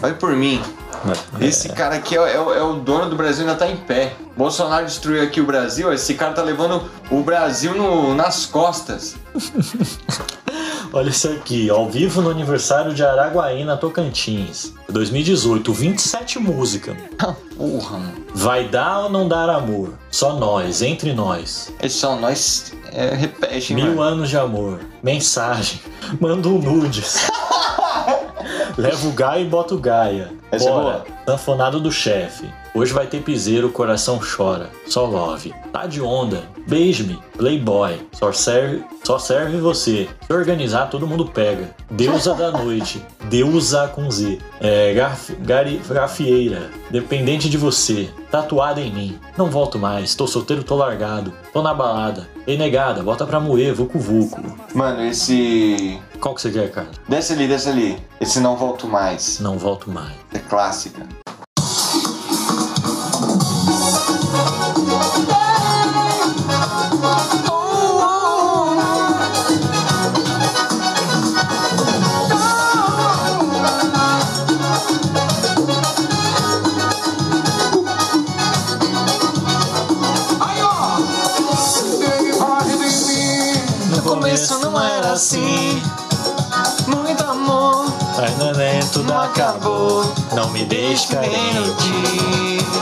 Vai 0.03 0.12
por 0.14 0.32
mim. 0.36 0.61
mano? 1.05 1.16
Esse 1.40 1.68
cara 1.70 1.94
aqui 1.94 2.16
é, 2.18 2.34
é 2.34 2.40
o- 2.40 2.53
é 2.53 2.62
o 2.62 2.74
dono 2.74 3.09
do 3.09 3.16
Brasil 3.16 3.44
e 3.46 3.48
ainda 3.48 3.59
tá 3.59 3.70
em 3.70 3.76
pé. 3.76 4.14
Bolsonaro 4.36 4.84
destruiu 4.84 5.22
aqui 5.22 5.40
o 5.40 5.46
Brasil, 5.46 5.92
esse 5.92 6.14
cara 6.14 6.32
tá 6.32 6.42
levando 6.42 6.82
o 7.11 7.22
Brasil 7.22 7.74
no- 7.74 8.12
nas 8.14 8.44
costas. 8.44 9.14
Olha 10.92 11.09
isso 11.09 11.28
aqui, 11.28 11.70
ao 11.70 11.88
vivo 11.88 12.20
no 12.20 12.28
aniversário 12.30 12.92
de 12.92 13.03
Araguaína, 13.03 13.76
Tocantins. 13.78 14.74
2018, 14.90 15.72
27 15.72 16.38
músicas. 16.38 16.94
Porra, 17.57 17.98
mano. 17.98 18.12
Vai 18.34 18.68
dar 18.68 19.05
ou 19.05 19.09
não 19.11 19.26
dar 19.26 19.48
amor? 19.48 19.94
Só 20.11 20.34
nós, 20.34 20.82
entre 20.82 21.14
nós. 21.14 21.72
É 21.78 21.88
só 21.88 22.14
nós. 22.16 22.72
É, 22.92 23.14
repete, 23.14 23.72
Mil 23.72 23.86
mano. 23.94 24.03
anos 24.03 24.28
de 24.28 24.36
amor. 24.36 24.80
Mensagem. 25.03 25.80
Manda 26.20 26.46
um 26.48 26.59
nudes. 26.59 27.26
Leva 28.76 29.06
o 29.06 29.12
Gaia 29.12 29.42
e 29.42 29.48
bota 29.48 29.74
o 29.74 29.78
Gaia. 29.78 30.41
É 30.53 30.59
Bora. 30.59 31.05
Sanfonado 31.24 31.80
do 31.80 31.90
chefe. 31.90 32.53
Hoje 32.74 32.92
vai 32.92 33.07
ter 33.07 33.22
piseiro, 33.22 33.68
o 33.68 33.72
coração 33.72 34.18
chora. 34.18 34.70
Só 34.86 35.07
love. 35.07 35.55
Tá 35.72 35.86
de 35.86 36.00
onda. 36.03 36.42
Beije-me. 36.66 37.18
Playboy. 37.36 37.98
Só 38.12 38.32
serve, 38.32 38.84
só 39.03 39.18
serve 39.18 39.59
você. 39.59 40.09
Se 40.26 40.32
organizar, 40.32 40.90
todo 40.90 41.07
mundo 41.07 41.26
pega. 41.26 41.70
Deusa 41.90 42.34
da 42.34 42.50
noite. 42.50 43.03
Deusa 43.24 43.88
com 43.88 44.11
Z. 44.11 44.38
É, 44.61 44.92
garf, 44.92 45.34
gari. 45.40 45.80
Dependente 46.90 47.48
de 47.48 47.57
você. 47.57 48.11
Tatuada 48.30 48.80
em 48.80 48.92
mim. 48.92 49.18
Não 49.36 49.50
volto 49.50 49.78
mais. 49.78 50.14
Tô 50.14 50.26
solteiro, 50.26 50.62
tô 50.62 50.76
largado. 50.76 51.32
Tô 51.53 51.62
na 51.62 51.72
balada. 51.72 52.28
Ei, 52.46 52.59
negada, 52.59 53.03
bota 53.03 53.24
pra 53.24 53.38
moer, 53.38 53.74
vucu 53.74 53.98
vucu. 53.98 54.42
Mano, 54.74 55.05
esse. 55.05 56.00
Qual 56.20 56.34
que 56.34 56.40
você 56.40 56.50
quer, 56.50 56.70
cara? 56.70 56.88
Desce 57.09 57.32
ali, 57.34 57.46
desce 57.46 57.68
ali. 57.68 57.98
Esse 58.20 58.40
não 58.40 58.57
volto 58.57 58.86
mais. 58.86 59.38
Não 59.40 59.59
volto 59.59 59.90
mais. 59.90 60.12
Clássica. 60.49 61.07
Começo 84.03 84.59
não 84.59 84.80
era 84.80 85.12
assim. 85.12 85.82
Muito 86.86 87.24
amor, 87.24 87.86
Ai, 88.18 88.34
neném, 88.36 88.80
tudo 88.88 89.05
não 89.05 89.20
acabou. 89.20 90.21
Não 90.35 90.51
me 90.51 90.64
deixe 90.64 91.09
carente. 91.09 92.82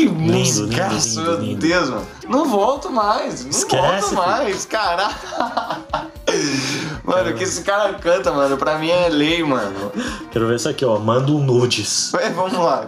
Que 0.00 0.06
Lindo, 0.06 0.32
musicaço, 0.32 1.18
lindo, 1.20 1.30
meu 1.30 1.40
lindo. 1.40 1.60
Deus, 1.60 1.90
mano. 1.90 2.06
Não 2.26 2.48
volto 2.48 2.90
mais, 2.90 3.42
não 3.42 3.50
Esquece, 3.50 4.14
volto 4.14 4.14
mais, 4.14 4.64
caralho. 4.64 5.14
Mano, 7.04 7.30
o 7.30 7.34
que 7.34 7.44
esse 7.44 7.62
cara 7.62 7.92
canta, 7.94 8.32
mano, 8.32 8.56
pra 8.56 8.78
mim 8.78 8.88
é 8.88 9.10
lei, 9.10 9.42
mano. 9.42 9.92
quero 10.30 10.46
ver 10.46 10.56
isso 10.56 10.70
aqui, 10.70 10.86
ó. 10.86 10.98
Manda 10.98 11.30
um 11.30 11.42
nudes. 11.44 12.14
É, 12.14 12.30
vamos 12.32 12.54
lá. 12.54 12.86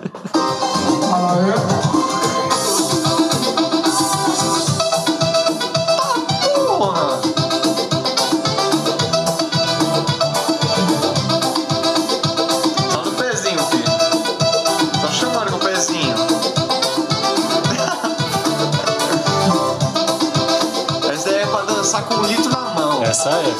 Filho. 23.23 23.57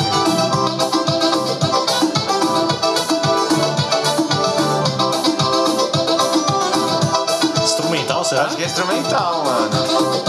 Instrumental, 7.63 8.25
será? 8.25 8.47
acho 8.47 8.57
que 8.57 8.63
é 8.63 8.67
instrumental, 8.67 9.45
mano. 9.45 10.22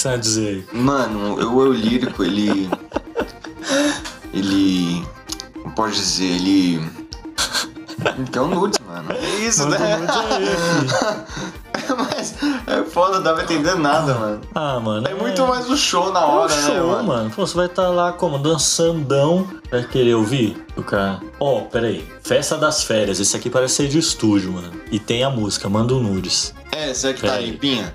O 0.00 0.02
você 0.02 0.08
vai 0.08 0.18
dizer 0.18 0.48
aí? 0.48 0.64
Mano, 0.80 1.34
o 1.34 1.60
eu 1.62 1.72
lírico, 1.74 2.24
ele. 2.24 2.70
Ele. 4.32 5.06
Como 5.62 5.74
pode 5.74 5.94
dizer? 5.94 6.24
Ele. 6.24 6.90
Então 8.18 8.48
nudes, 8.48 8.78
mano. 8.78 9.12
É 9.12 9.28
isso, 9.46 9.64
Manda 9.64 9.78
né? 9.78 9.96
um 9.98 10.34
aí. 10.34 10.46
Mas 11.98 12.34
é 12.66 12.82
foda, 12.84 13.16
não 13.16 13.22
tava 13.24 13.42
entendendo 13.42 13.78
nada, 13.78 14.14
mano. 14.14 14.40
Ah, 14.54 14.80
mano. 14.80 15.06
É 15.06 15.12
muito 15.14 15.46
mais 15.46 15.68
o 15.68 15.76
show 15.76 16.10
na 16.12 16.20
É 16.20 16.24
um 16.24 16.28
hora, 16.28 16.48
show, 16.52 16.74
né, 16.74 16.80
mano? 16.80 17.04
mano? 17.04 17.30
Pô, 17.30 17.46
você 17.46 17.54
vai 17.56 17.66
estar 17.66 17.88
lá 17.88 18.12
como? 18.12 18.38
Dançandão. 18.38 19.46
Vai 19.70 19.82
querer 19.84 20.14
ouvir? 20.14 20.64
O 20.76 20.82
cara. 20.82 21.20
Ó, 21.38 21.60
peraí. 21.62 22.08
Festa 22.22 22.56
das 22.56 22.82
férias. 22.84 23.20
Esse 23.20 23.36
aqui 23.36 23.50
parece 23.50 23.74
ser 23.74 23.88
de 23.88 23.98
estúdio, 23.98 24.52
mano. 24.52 24.72
E 24.90 24.98
tem 24.98 25.24
a 25.24 25.30
música, 25.30 25.68
manda 25.68 25.92
um 25.92 26.00
nudes. 26.00 26.54
É, 26.72 26.94
será 26.94 27.12
que 27.12 27.20
tá 27.20 27.28
Peraí. 27.32 27.50
limpinha? 27.50 27.94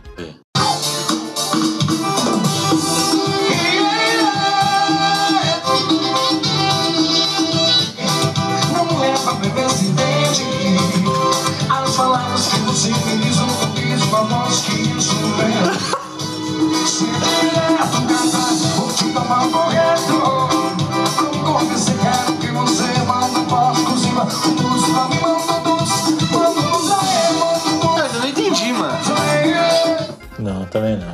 Não, 30.45 30.63
também 30.65 30.95
não. 30.95 31.07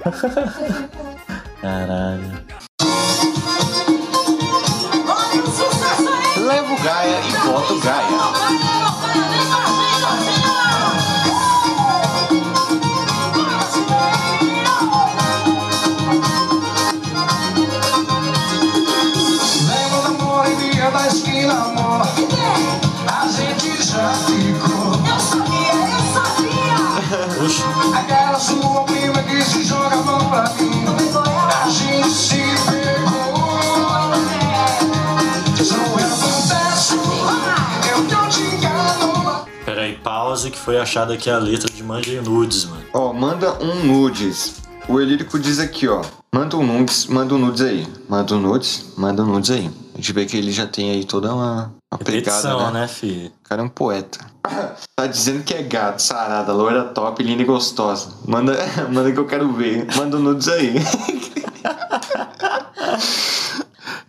Caralho. 1.60 2.40
Olha 5.06 5.42
o 5.42 5.46
sucesso 5.46 6.08
aí! 6.08 6.40
Leva 6.42 6.72
o 6.72 6.82
Gaia 6.82 7.20
e 7.20 7.32
bota 7.46 7.74
o 7.74 7.80
Gaia. 7.80 8.59
Foi 40.70 40.78
achada 40.78 41.14
aqui 41.14 41.28
a 41.28 41.36
letra 41.36 41.68
de 41.68 41.82
Manja 41.82 42.12
e 42.12 42.20
Nudes, 42.20 42.66
mano. 42.66 42.84
Ó, 42.94 43.12
manda 43.12 43.60
um 43.60 43.84
nudes. 43.84 44.62
O 44.88 45.00
Elírico 45.00 45.36
diz 45.36 45.58
aqui, 45.58 45.88
ó. 45.88 46.00
Manda 46.32 46.56
um 46.56 46.64
nudes, 46.64 47.06
manda 47.06 47.34
um 47.34 47.38
nudes 47.38 47.60
aí. 47.60 47.84
Manda 48.08 48.36
um 48.36 48.40
nudes, 48.40 48.92
manda 48.96 49.24
um 49.24 49.26
nudes 49.26 49.50
aí. 49.50 49.68
A 49.92 49.96
gente 49.96 50.12
vê 50.12 50.24
que 50.26 50.36
ele 50.36 50.52
já 50.52 50.68
tem 50.68 50.92
aí 50.92 51.04
toda 51.04 51.34
uma, 51.34 51.74
uma 51.92 51.98
pegada, 51.98 52.70
né? 52.70 52.82
né, 52.82 52.88
filho? 52.88 53.32
O 53.44 53.48
cara 53.48 53.62
é 53.62 53.64
um 53.64 53.68
poeta. 53.68 54.20
Tá 54.94 55.06
dizendo 55.06 55.42
que 55.42 55.54
é 55.54 55.62
gato, 55.62 56.00
sarada, 56.00 56.52
loira 56.52 56.84
top, 56.84 57.20
linda 57.22 57.42
e 57.42 57.46
gostosa. 57.46 58.12
Manda, 58.24 58.56
manda 58.92 59.10
que 59.10 59.18
eu 59.18 59.26
quero 59.26 59.50
ver. 59.52 59.86
Manda 59.96 60.18
um 60.18 60.20
nudes 60.20 60.46
aí. 60.46 60.74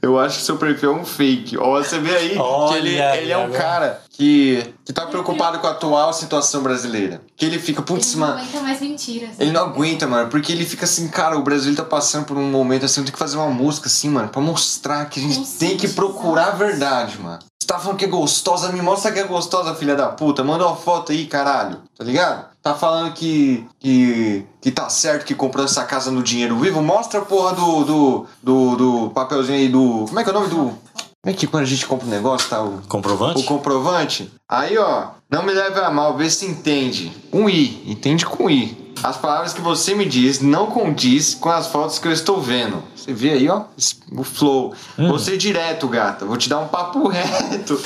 Eu 0.02 0.18
acho 0.20 0.40
que 0.40 0.46
seu 0.46 0.58
perfil 0.58 0.94
é 0.94 0.96
um 0.96 1.06
fake. 1.06 1.58
Ó, 1.58 1.78
você 1.78 2.00
vê 2.00 2.16
aí 2.16 2.30
que 2.32 2.40
Olha 2.40 2.78
ele, 2.78 3.02
aí 3.02 3.24
ele 3.24 3.32
é 3.32 3.38
um 3.38 3.44
agora. 3.44 3.60
cara 3.60 4.02
que, 4.10 4.74
que 4.84 4.92
tá 4.92 5.06
preocupado 5.06 5.60
com 5.60 5.68
a 5.68 5.72
atual 5.72 6.12
situação 6.12 6.64
brasileira. 6.64 7.22
Que 7.38 7.46
ele 7.46 7.60
fica, 7.60 7.84
putz, 7.84 8.14
Ele 8.14 8.20
não 8.22 8.28
mano. 8.28 8.40
aguenta 8.42 8.60
mais 8.62 8.82
mentiras. 8.82 9.30
Ele 9.40 9.52
não 9.52 9.62
aguenta, 9.62 10.08
mano, 10.08 10.30
porque 10.30 10.52
ele 10.52 10.66
fica 10.66 10.86
assim, 10.86 11.08
cara, 11.08 11.38
o 11.38 11.44
Brasil 11.44 11.76
tá 11.76 11.84
passando 11.84 12.26
por 12.26 12.36
um 12.36 12.50
momento 12.50 12.86
assim, 12.86 13.04
tem 13.04 13.14
que 13.14 13.20
fazer 13.20 13.38
uma 13.38 13.50
música 13.50 13.88
assim, 13.88 14.10
mano, 14.10 14.30
pra 14.30 14.42
mostrar 14.42 15.06
que 15.06 15.20
a 15.20 15.24
gente 15.24 15.48
tem 15.60 15.78
que 15.78 15.88
procurar 15.90 16.48
a 16.48 16.52
verdade, 16.52 17.20
mano. 17.20 17.40
Você 17.62 17.68
tá 17.68 17.78
falando 17.78 17.98
que 18.00 18.06
é 18.06 18.08
gostosa, 18.08 18.72
me 18.72 18.82
mostra 18.82 19.12
que 19.12 19.20
é 19.20 19.24
gostosa, 19.24 19.76
filha 19.76 19.96
da 19.96 20.08
puta. 20.10 20.44
Manda 20.44 20.66
uma 20.66 20.76
foto 20.76 21.12
aí, 21.12 21.28
caralho. 21.28 21.78
Tá 21.96 22.04
ligado? 22.04 22.51
Tá 22.62 22.76
falando 22.76 23.14
que, 23.14 23.66
que, 23.80 24.46
que 24.62 24.70
tá 24.70 24.88
certo 24.88 25.26
que 25.26 25.34
comprou 25.34 25.66
essa 25.66 25.84
casa 25.84 26.12
no 26.12 26.22
dinheiro 26.22 26.58
vivo. 26.60 26.82
Mostra 26.82 27.20
a 27.20 27.26
porra 27.26 27.56
do, 27.56 27.84
do, 27.84 28.26
do, 28.44 28.76
do 28.76 29.10
papelzinho 29.10 29.58
aí 29.58 29.68
do. 29.68 30.06
Como 30.08 30.20
é 30.20 30.24
que 30.24 30.30
é 30.30 30.32
o 30.32 30.36
nome 30.36 30.48
do. 30.50 30.58
Como 30.58 30.78
é 31.26 31.34
que 31.34 31.48
quando 31.48 31.64
a 31.64 31.68
gente 31.68 31.86
compra 31.88 32.06
um 32.06 32.10
negócio, 32.10 32.50
tá? 32.50 32.62
O, 32.64 32.82
Comprovante? 32.88 33.40
o 33.42 33.44
comprovante. 33.46 34.32
Aí, 34.48 34.78
ó, 34.78 35.10
não 35.30 35.44
me 35.44 35.54
leve 35.54 35.80
a 35.80 35.90
mal, 35.90 36.16
vê 36.16 36.30
se 36.30 36.46
entende. 36.46 37.12
Com 37.32 37.50
I, 37.50 37.84
entende 37.86 38.26
com 38.26 38.50
I. 38.50 38.94
As 39.04 39.18
palavras 39.18 39.54
que 39.54 39.62
você 39.62 39.96
me 39.96 40.06
diz 40.06 40.40
não 40.40 40.68
condiz 40.68 41.34
com 41.34 41.50
as 41.50 41.68
fotos 41.68 41.98
que 41.98 42.08
eu 42.08 42.12
estou 42.12 42.40
vendo. 42.40 42.84
Você 43.02 43.14
vê 43.14 43.32
aí, 43.32 43.50
ó, 43.50 43.64
esse- 43.78 43.96
o 44.12 44.24
flow. 44.24 44.74
Vou 44.98 45.18
ser 45.18 45.36
direto, 45.38 45.88
gata. 45.88 46.24
Vou 46.26 46.38
te 46.38 46.48
dar 46.48 46.60
um 46.60 46.68
papo 46.68 47.08
reto. 47.10 47.80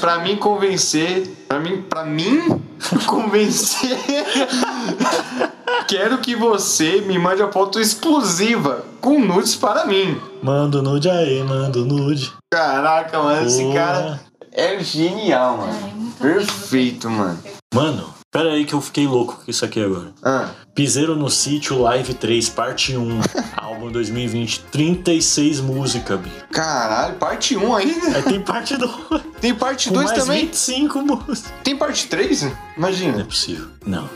pra 0.00 0.18
mim 0.20 0.36
convencer. 0.36 1.28
Pra 1.48 1.60
mim, 1.60 1.82
pra 1.82 2.04
mim 2.04 2.40
convencer. 3.06 3.98
Quero 5.86 6.18
que 6.18 6.34
você 6.34 7.00
me 7.02 7.18
mande 7.18 7.42
a 7.42 7.50
foto 7.52 7.78
exclusiva 7.80 8.84
com 9.00 9.18
nudes 9.18 9.54
para 9.54 9.84
mim. 9.86 10.18
Manda 10.42 10.78
o 10.78 10.82
nude 10.82 11.10
aí, 11.10 11.42
manda 11.42 11.78
o 11.80 11.84
nude. 11.84 12.32
Caraca, 12.50 13.20
mano, 13.22 13.46
esse 13.46 13.62
Porra. 13.62 13.74
cara 13.74 14.20
é 14.52 14.78
genial, 14.82 15.58
mano. 15.58 16.12
É, 16.20 16.22
Perfeito, 16.22 17.10
mano. 17.10 17.38
Mano, 17.74 18.14
pera 18.30 18.52
aí 18.52 18.64
que 18.64 18.74
eu 18.74 18.80
fiquei 18.80 19.06
louco 19.06 19.40
com 19.44 19.50
isso 19.50 19.64
aqui 19.64 19.82
agora. 19.84 20.12
Ah, 20.22 20.48
Piseiro 20.74 21.14
no 21.14 21.28
Sítio 21.28 21.78
Live 21.82 22.14
3, 22.14 22.48
parte 22.48 22.96
1. 22.96 23.20
álbum 23.56 23.90
2020. 23.92 24.60
36 24.72 25.60
músicas, 25.60 26.18
bicho. 26.20 26.36
caralho, 26.50 27.14
parte 27.16 27.56
1 27.56 27.74
ainda? 27.74 28.16
Aí 28.16 28.22
tem 28.22 28.40
parte 28.40 28.76
2. 28.76 28.92
Tem 29.42 29.54
parte 29.54 29.88
Com 29.88 29.94
2 29.96 30.06
mais 30.06 30.22
também? 30.22 30.46
25 30.46 31.02
músicas. 31.02 31.44
Tem 31.64 31.76
parte 31.76 32.06
3? 32.06 32.42
Não 32.42 32.50
é 32.50 32.54
Imagina. 32.76 33.24
possível. 33.24 33.66
Não. 33.84 34.08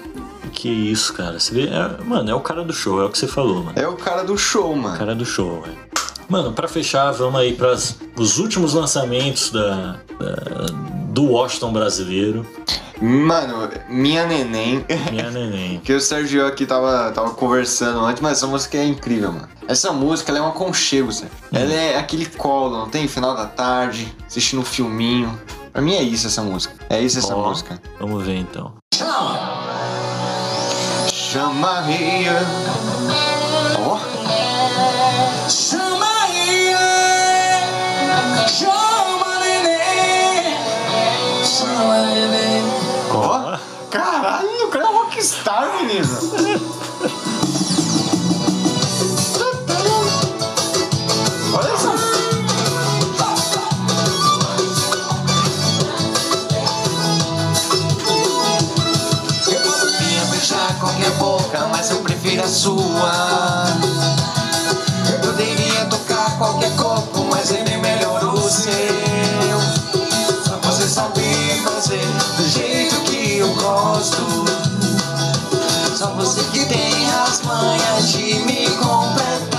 Que 0.53 0.69
isso, 0.69 1.13
cara. 1.13 1.39
Você 1.41 1.53
vê, 1.53 1.67
é- 1.67 2.03
mano, 2.05 2.31
é 2.31 2.35
o 2.35 2.41
cara 2.41 2.63
do 2.65 2.73
show, 2.73 3.01
é 3.01 3.05
o 3.05 3.11
que 3.11 3.19
você 3.19 3.27
falou, 3.27 3.65
mano. 3.65 3.73
É 3.79 3.87
o 3.89 3.97
cara 3.97 4.23
do 4.23 4.39
show, 4.39 4.75
mano. 4.77 4.97
Cara 4.97 5.15
do 5.17 5.25
show, 5.27 5.61
velho. 5.63 5.77
Mano, 6.29 6.53
pra 6.53 6.69
fechar, 6.69 7.11
vamos 7.13 7.41
aí 7.41 7.53
para 7.55 7.73
os 8.17 8.39
últimos 8.39 8.73
lançamentos 8.73 9.51
da, 9.51 9.97
da- 10.19 10.67
do 11.17 11.25
Washington 11.33 11.73
brasileiro. 11.73 12.47
Mano, 13.01 13.71
minha 13.89 14.27
neném. 14.27 14.85
Minha 15.11 15.31
neném. 15.31 15.81
Que 15.85 15.95
o 15.95 16.01
Sergio 16.01 16.47
aqui 16.47 16.67
tava, 16.67 17.11
tava 17.13 17.31
conversando 17.31 18.01
antes, 18.01 18.21
mas 18.21 18.33
essa 18.33 18.47
música 18.47 18.77
é 18.77 18.85
incrível, 18.85 19.33
mano. 19.33 19.49
Essa 19.67 19.93
música 19.93 20.31
ela 20.31 20.41
é 20.41 20.43
um 20.43 20.49
aconchego, 20.49 21.11
Sérgio. 21.11 21.35
Ela 21.53 21.73
é 21.73 21.97
aquele 21.99 22.27
colo, 22.27 22.77
não 22.77 22.89
tem? 22.91 23.09
Final 23.09 23.35
da 23.35 23.47
tarde, 23.47 24.15
assistindo 24.27 24.61
um 24.61 24.65
filminho. 24.65 25.41
Pra 25.73 25.81
mim 25.81 25.95
é 25.95 26.03
isso 26.03 26.27
essa 26.27 26.43
música. 26.43 26.75
É 26.91 27.01
isso 27.01 27.19
essa 27.19 27.35
Ó, 27.35 27.49
música. 27.49 27.81
Vamos 27.99 28.23
ver 28.25 28.37
então. 28.37 28.75
chama 31.11 31.81
Ria. 31.81 32.37
Ó, 33.79 33.99
Chama 35.49 36.07
aí, 36.25 36.75
chama 38.49 38.96
ó. 43.13 43.59
Caralho, 43.91 44.67
o 44.67 44.69
cara 44.69 44.85
é 44.85 44.89
um 44.89 45.05
rockstar, 45.05 45.71
menino. 45.81 46.19
Olha 51.55 51.73
essa. 51.73 51.95
Eu 59.51 59.61
poderia 59.63 60.25
beijar 60.27 60.79
qualquer 60.79 61.11
boca, 61.13 61.69
mas 61.71 61.91
eu 61.91 61.99
prefiro 61.99 62.43
a 62.43 62.49
sua. 62.49 63.66
Gosto. 74.07 74.45
Só 75.97 76.07
você 76.15 76.43
que 76.53 76.65
tem 76.67 77.11
as 77.11 77.41
manhas 77.43 78.13
de 78.13 78.35
me 78.41 78.69
completar. 78.77 79.57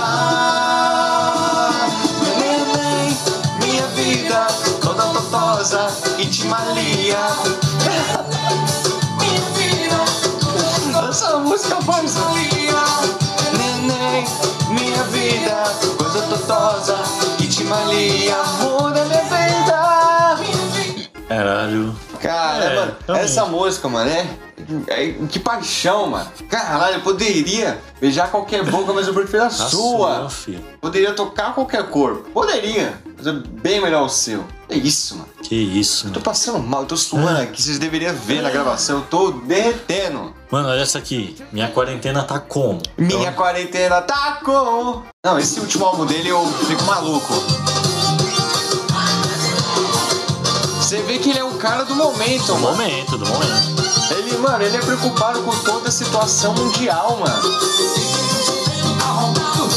Neném, 2.38 3.16
minha 3.62 3.86
vida 3.88 4.46
toda 4.80 5.02
totosa 5.02 5.88
e 6.18 6.24
de 6.24 6.46
malia. 6.46 7.67
Mano, 22.88 22.98
também. 23.06 23.22
essa 23.22 23.44
música, 23.46 23.88
mano, 23.88 24.10
é, 24.10 24.26
é. 24.88 25.12
Que 25.30 25.38
paixão, 25.38 26.08
mano. 26.08 26.30
Caralho, 26.48 26.96
eu 26.96 27.00
poderia 27.00 27.80
beijar 28.00 28.30
qualquer 28.30 28.64
boca, 28.64 28.92
mas 28.92 29.06
eu 29.06 29.14
prefiro 29.14 29.42
a 29.44 29.46
A 29.46 29.50
sua. 29.50 30.28
filho. 30.30 30.64
Poderia 30.80 31.12
tocar 31.14 31.54
qualquer 31.54 31.84
corpo. 31.88 32.28
Poderia, 32.30 33.00
mas 33.16 33.26
é 33.26 33.32
bem 33.32 33.80
melhor 33.80 34.04
o 34.04 34.08
seu. 34.08 34.44
É 34.70 34.76
isso, 34.76 35.16
mano. 35.16 35.28
Que 35.42 35.54
isso, 35.54 36.04
Tô 36.04 36.10
mano. 36.10 36.20
passando 36.20 36.58
mal, 36.58 36.82
eu 36.82 36.86
tô 36.86 36.96
suando 36.96 37.40
aqui. 37.40 37.62
Vocês 37.62 37.78
deveriam 37.78 38.14
ver 38.14 38.42
na 38.42 38.50
gravação. 38.50 38.98
Eu 38.98 39.04
tô 39.06 39.30
derretendo. 39.30 40.34
Mano, 40.50 40.68
olha 40.68 40.82
essa 40.82 40.98
aqui. 40.98 41.34
Minha 41.52 41.68
quarentena 41.68 42.22
tá 42.22 42.38
como? 42.38 42.80
Minha 42.98 43.32
quarentena 43.32 44.02
tá 44.02 44.40
com. 44.44 45.02
Não, 45.24 45.38
esse 45.38 45.58
último 45.60 45.84
álbum 45.86 46.04
dele 46.04 46.28
eu 46.28 46.44
fico 46.66 46.82
maluco. 46.84 47.32
Você 50.88 51.02
vê 51.02 51.18
que 51.18 51.28
ele 51.28 51.38
é 51.38 51.44
o 51.44 51.52
cara 51.58 51.84
do 51.84 51.94
momento, 51.94 52.46
Do 52.46 52.54
mano. 52.60 52.78
momento, 52.78 53.18
do 53.18 53.26
momento. 53.26 53.82
Ele, 54.10 54.38
mano, 54.38 54.64
ele 54.64 54.74
é 54.74 54.80
preocupado 54.80 55.42
com 55.42 55.54
toda 55.58 55.90
a 55.90 55.92
situação 55.92 56.54
mundial, 56.54 57.18
mano. 57.20 57.58
Arrombado, 59.02 59.68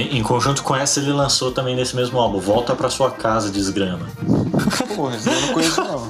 em, 0.00 0.22
conjunto 0.22 0.62
com 0.62 0.74
essa, 0.74 1.00
ele 1.00 1.12
lançou 1.12 1.50
também 1.50 1.74
nesse 1.74 1.94
mesmo 1.96 2.18
álbum. 2.18 2.40
Volta 2.40 2.74
pra 2.74 2.90
sua 2.90 3.10
casa, 3.10 3.50
desgrama. 3.50 4.06
Porra, 4.96 5.16
eu 5.16 5.40
não 5.40 5.48
conheço. 5.52 5.80
Não 5.82 6.08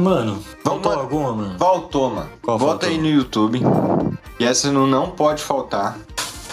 mano, 0.00 0.42
faltou 0.64 0.92
alguma, 0.92 1.32
mano? 1.32 1.58
Voltou, 1.58 2.10
mano. 2.10 2.30
Qual 2.42 2.58
Bota 2.58 2.70
faltou? 2.72 2.88
aí 2.88 2.98
no 2.98 3.06
YouTube. 3.08 3.60
E 4.38 4.44
essa 4.44 4.70
não, 4.72 4.86
não 4.86 5.10
pode 5.10 5.42
faltar. 5.42 5.98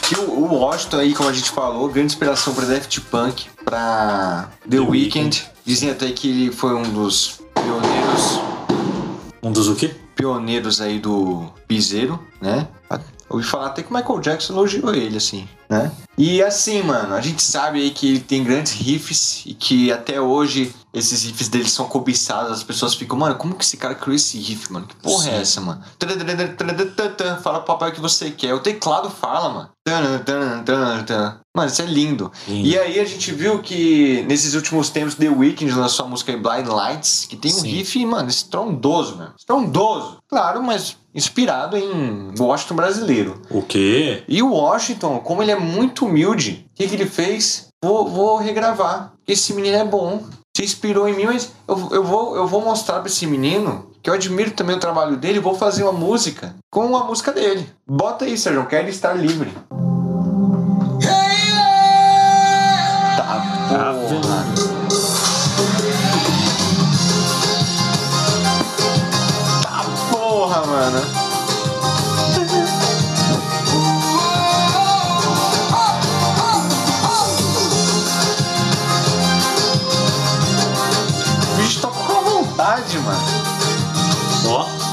Que 0.03 0.15
o, 0.19 0.29
o 0.31 0.53
Washington 0.55 0.97
aí, 0.97 1.13
como 1.13 1.29
a 1.29 1.33
gente 1.33 1.49
falou, 1.51 1.87
grande 1.89 2.13
inspiração 2.13 2.53
pra 2.53 2.65
Daft 2.65 3.01
Punk, 3.01 3.47
pra 3.65 4.49
The, 4.69 4.77
The 4.77 4.79
Weeknd. 4.79 5.43
Dizem 5.65 5.89
até 5.89 6.11
que 6.11 6.29
ele 6.29 6.51
foi 6.51 6.73
um 6.73 6.83
dos 6.83 7.41
pioneiros, 7.53 8.39
Um 9.43 9.51
dos 9.51 9.67
o 9.67 9.75
quê? 9.75 9.93
pioneiros 10.15 10.79
aí 10.81 10.99
do 10.99 11.45
piseiro, 11.67 12.19
né? 12.41 12.67
Ouvi 13.29 13.43
falar 13.43 13.67
até 13.67 13.83
que 13.83 13.91
o 13.91 13.93
Michael 13.93 14.19
Jackson 14.21 14.53
elogiou 14.53 14.95
ele, 14.95 15.17
assim, 15.17 15.47
né? 15.69 15.91
E 16.17 16.41
assim, 16.41 16.81
mano, 16.81 17.13
a 17.13 17.21
gente 17.21 17.43
sabe 17.43 17.79
aí 17.79 17.91
que 17.91 18.07
ele 18.07 18.19
tem 18.19 18.43
grandes 18.43 18.73
riffs 18.73 19.43
e 19.45 19.53
que 19.53 19.91
até 19.91 20.19
hoje 20.19 20.73
esses 20.91 21.23
riffs 21.23 21.47
dele 21.47 21.69
são 21.69 21.85
cobiçados. 21.85 22.51
As 22.51 22.63
pessoas 22.63 22.95
ficam, 22.95 23.17
mano, 23.17 23.35
como 23.35 23.53
que 23.53 23.63
esse 23.63 23.77
cara 23.77 23.93
criou 23.93 24.15
esse 24.15 24.39
riff, 24.39 24.73
mano? 24.73 24.87
Que 24.87 24.95
porra 24.95 25.25
Sim. 25.25 25.29
é 25.29 25.41
essa, 25.41 25.61
mano? 25.61 25.83
Fala 27.43 27.59
pro 27.59 27.67
papai 27.67 27.91
o 27.91 27.93
que 27.93 28.01
você 28.01 28.31
quer. 28.31 28.53
O 28.55 28.59
teclado 28.59 29.11
fala, 29.11 29.49
mano. 29.49 29.69
Mano, 31.55 31.69
isso 31.69 31.81
é 31.81 31.85
lindo. 31.85 32.31
Lindo. 32.47 32.67
E 32.67 32.77
aí 32.77 32.99
a 32.99 33.05
gente 33.05 33.31
viu 33.31 33.59
que 33.59 34.23
nesses 34.27 34.53
últimos 34.53 34.89
tempos 34.89 35.15
The 35.15 35.29
Weeknd 35.29 35.71
lançou 35.71 36.05
a 36.05 36.09
música 36.09 36.31
Blind 36.33 36.67
Lights, 36.67 37.25
que 37.29 37.35
tem 37.35 37.51
um 37.51 37.59
Sim. 37.59 37.69
riff, 37.69 38.05
mano, 38.05 38.29
estrondoso, 38.29 39.17
mano. 39.17 39.33
Estrondoso. 39.37 40.17
Claro, 40.27 40.61
mas 40.61 40.97
inspirado 41.15 41.75
em 41.75 42.31
Washington 42.37 42.75
brasileiro. 42.75 43.41
O 43.49 43.63
quê? 43.63 44.23
E 44.27 44.43
o 44.43 44.51
Washington, 44.51 45.19
como 45.19 45.41
ele 45.41 45.51
é 45.51 45.56
muito 45.57 46.05
humilde, 46.05 46.65
o 46.71 46.75
que, 46.75 46.87
que 46.87 46.95
ele 46.95 47.05
fez? 47.05 47.67
Vou, 47.83 48.07
vou 48.07 48.37
regravar. 48.37 49.13
Esse 49.27 49.53
menino 49.53 49.77
é 49.77 49.85
bom. 49.85 50.23
Se 50.55 50.63
inspirou 50.63 51.07
em 51.07 51.15
mim, 51.15 51.25
mas 51.25 51.51
eu, 51.67 51.89
eu, 51.91 52.03
vou, 52.03 52.35
eu 52.35 52.47
vou 52.47 52.61
mostrar 52.61 52.99
pra 52.99 53.07
esse 53.07 53.27
menino 53.27 53.91
que 54.01 54.09
eu 54.09 54.13
admiro 54.13 54.51
também 54.51 54.75
o 54.75 54.79
trabalho 54.79 55.17
dele 55.17 55.39
vou 55.39 55.53
fazer 55.53 55.83
uma 55.83 55.91
música 55.91 56.55
com 56.71 56.95
a 56.95 57.03
música 57.03 57.31
dele. 57.31 57.69
Bota 57.85 58.25
aí, 58.25 58.37
Sérgio, 58.37 58.65
quero 58.65 58.89
estar 58.89 59.13
livre. 59.13 59.51
Tá. 63.17 63.93
Tá, 69.61 69.83
porra, 70.11 70.65
mano. 70.65 71.26
Vontade, 82.67 82.99
mano. 82.99 83.19
Ó. 84.49 84.86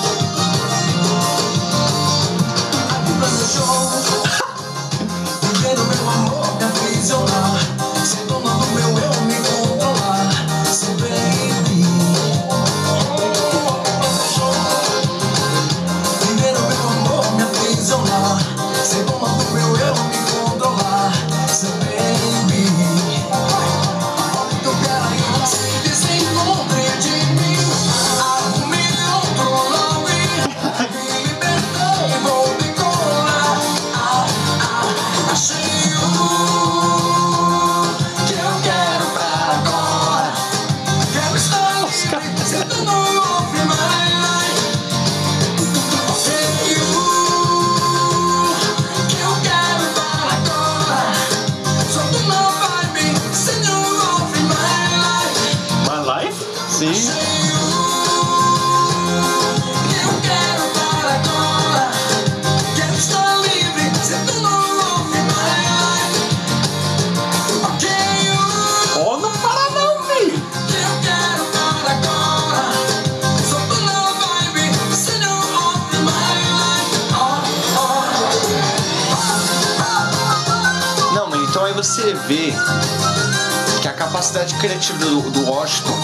criativa 84.84 84.98
do, 84.98 85.30
do 85.30 85.50
Washington 85.50 85.96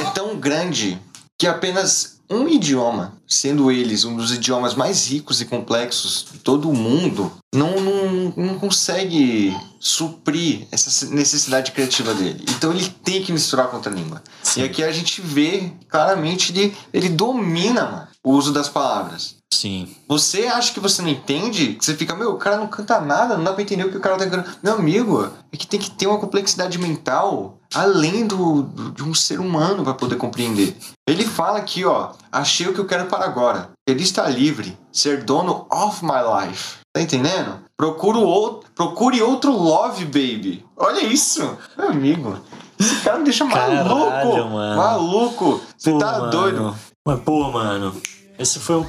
é 0.00 0.04
tão 0.10 0.38
grande 0.38 1.00
que 1.36 1.46
apenas 1.46 2.20
um 2.30 2.46
idioma, 2.46 3.14
sendo 3.26 3.72
eles 3.72 4.04
um 4.04 4.14
dos 4.14 4.32
idiomas 4.32 4.74
mais 4.74 5.08
ricos 5.08 5.40
e 5.40 5.44
complexos 5.44 6.24
de 6.30 6.38
todo 6.38 6.70
o 6.70 6.74
mundo, 6.74 7.32
não, 7.52 7.80
não, 7.80 8.32
não 8.36 8.58
consegue 8.58 9.56
suprir 9.80 10.68
essa 10.70 11.06
necessidade 11.06 11.72
criativa 11.72 12.14
dele. 12.14 12.44
Então 12.50 12.70
ele 12.70 12.88
tem 13.02 13.22
que 13.22 13.32
misturar 13.32 13.66
com 13.66 13.76
outra 13.76 13.92
língua. 13.92 14.22
Sim. 14.40 14.60
E 14.60 14.64
aqui 14.64 14.84
a 14.84 14.92
gente 14.92 15.20
vê 15.20 15.72
claramente 15.88 16.52
ele, 16.52 16.76
ele 16.92 17.08
domina 17.08 17.84
mano, 17.84 18.08
o 18.22 18.32
uso 18.32 18.52
das 18.52 18.68
palavras. 18.68 19.34
Sim. 19.52 19.88
Você 20.06 20.46
acha 20.46 20.72
que 20.72 20.78
você 20.78 21.02
não 21.02 21.08
entende? 21.08 21.74
Que 21.74 21.84
você 21.84 21.96
fica, 21.96 22.14
meu, 22.14 22.34
o 22.34 22.38
cara 22.38 22.56
não 22.56 22.68
canta 22.68 23.00
nada, 23.00 23.36
não 23.36 23.42
dá 23.42 23.52
pra 23.52 23.62
entender 23.62 23.84
o 23.84 23.90
que 23.90 23.96
o 23.96 24.00
cara 24.00 24.16
tá 24.16 24.30
cantando. 24.30 24.56
Meu 24.62 24.74
amigo, 24.74 25.28
é 25.52 25.56
que 25.56 25.66
tem 25.66 25.80
que 25.80 25.90
ter 25.90 26.06
uma 26.06 26.20
complexidade 26.20 26.78
mental 26.78 27.59
além 27.74 28.26
do, 28.26 28.62
do- 28.62 28.90
de 28.92 29.02
um 29.02 29.14
ser 29.14 29.40
humano 29.40 29.82
para 29.84 29.94
poder 29.94 30.16
compreender. 30.16 30.76
Ele 31.08 31.24
fala 31.24 31.58
aqui, 31.58 31.84
ó, 31.84 32.10
achei 32.30 32.68
o 32.68 32.74
que 32.74 32.80
eu 32.80 32.86
quero 32.86 33.06
para 33.06 33.24
agora. 33.24 33.70
Ele 33.88 34.02
está 34.02 34.28
livre, 34.28 34.76
ser 34.92 35.24
dono 35.24 35.66
of 35.70 36.04
my 36.04 36.20
life. 36.46 36.76
Tá 36.92 37.00
entendendo? 37.00 37.60
Procuro 37.76 38.20
outro, 38.20 38.68
procure 38.74 39.22
outro 39.22 39.52
love, 39.52 40.04
baby. 40.06 40.64
Olha 40.76 41.04
isso, 41.04 41.56
meu 41.78 41.88
amigo. 41.88 42.36
Esse 42.78 42.96
cara 43.02 43.18
me 43.18 43.24
deixa 43.24 43.44
maluco. 43.44 44.10
Caralho, 44.10 44.50
mano. 44.50 44.76
Maluco. 44.76 45.60
Você 45.76 45.96
tá 45.98 46.12
mano. 46.18 46.30
doido? 46.30 46.74
Mas, 47.06 47.20
pô, 47.20 47.50
mano. 47.52 47.94
Esse 48.40 48.58
foi 48.58 48.76
um 48.76 48.86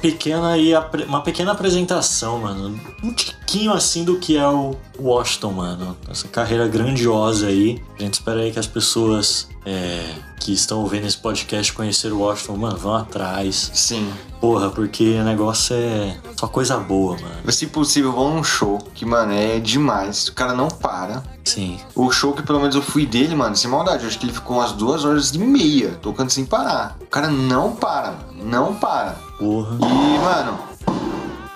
uma 1.06 1.20
pequena 1.20 1.52
apresentação, 1.52 2.38
mano. 2.38 2.80
Um 3.02 3.12
tiquinho 3.12 3.74
assim 3.74 4.02
do 4.02 4.18
que 4.18 4.38
é 4.38 4.48
o 4.48 4.74
Washington, 4.98 5.52
mano. 5.52 5.96
Essa 6.10 6.26
carreira 6.26 6.66
grandiosa 6.66 7.48
aí. 7.48 7.82
A 7.98 8.02
gente 8.02 8.14
espera 8.14 8.40
aí 8.40 8.50
que 8.50 8.58
as 8.58 8.66
pessoas 8.66 9.48
é, 9.66 10.14
que 10.40 10.54
estão 10.54 10.80
ouvindo 10.80 11.06
esse 11.06 11.18
podcast 11.18 11.70
conhecer 11.74 12.10
o 12.12 12.20
Washington, 12.20 12.56
mano, 12.56 12.78
vão 12.78 12.94
atrás. 12.94 13.70
Sim. 13.74 14.10
Porra, 14.40 14.70
porque 14.70 15.18
o 15.20 15.24
negócio 15.24 15.76
é 15.76 16.16
só 16.34 16.48
coisa 16.48 16.78
boa, 16.78 17.18
mano. 17.20 17.52
Se 17.52 17.66
possível, 17.66 18.10
vão 18.10 18.34
num 18.34 18.42
show, 18.42 18.78
que, 18.94 19.04
mano, 19.04 19.34
é 19.34 19.60
demais. 19.60 20.28
O 20.28 20.32
cara 20.32 20.54
não 20.54 20.68
para. 20.68 21.22
Sim. 21.44 21.78
O 21.94 22.10
show 22.10 22.32
que 22.32 22.42
pelo 22.42 22.58
menos 22.58 22.74
eu 22.74 22.82
fui 22.82 23.04
dele, 23.04 23.34
mano, 23.34 23.54
sem 23.54 23.70
maldade, 23.70 24.02
eu 24.02 24.08
acho 24.08 24.18
que 24.18 24.24
ele 24.24 24.32
ficou 24.32 24.56
umas 24.56 24.72
duas 24.72 25.04
horas 25.04 25.30
e 25.34 25.38
meia 25.38 25.90
tocando 26.00 26.30
sem 26.30 26.46
parar. 26.46 26.96
O 27.02 27.06
cara 27.06 27.28
não 27.28 27.76
para, 27.76 28.12
mano. 28.12 28.44
Não 28.44 28.74
para. 28.74 29.16
Porra. 29.42 29.76
E, 29.80 30.18
mano, 30.20 30.56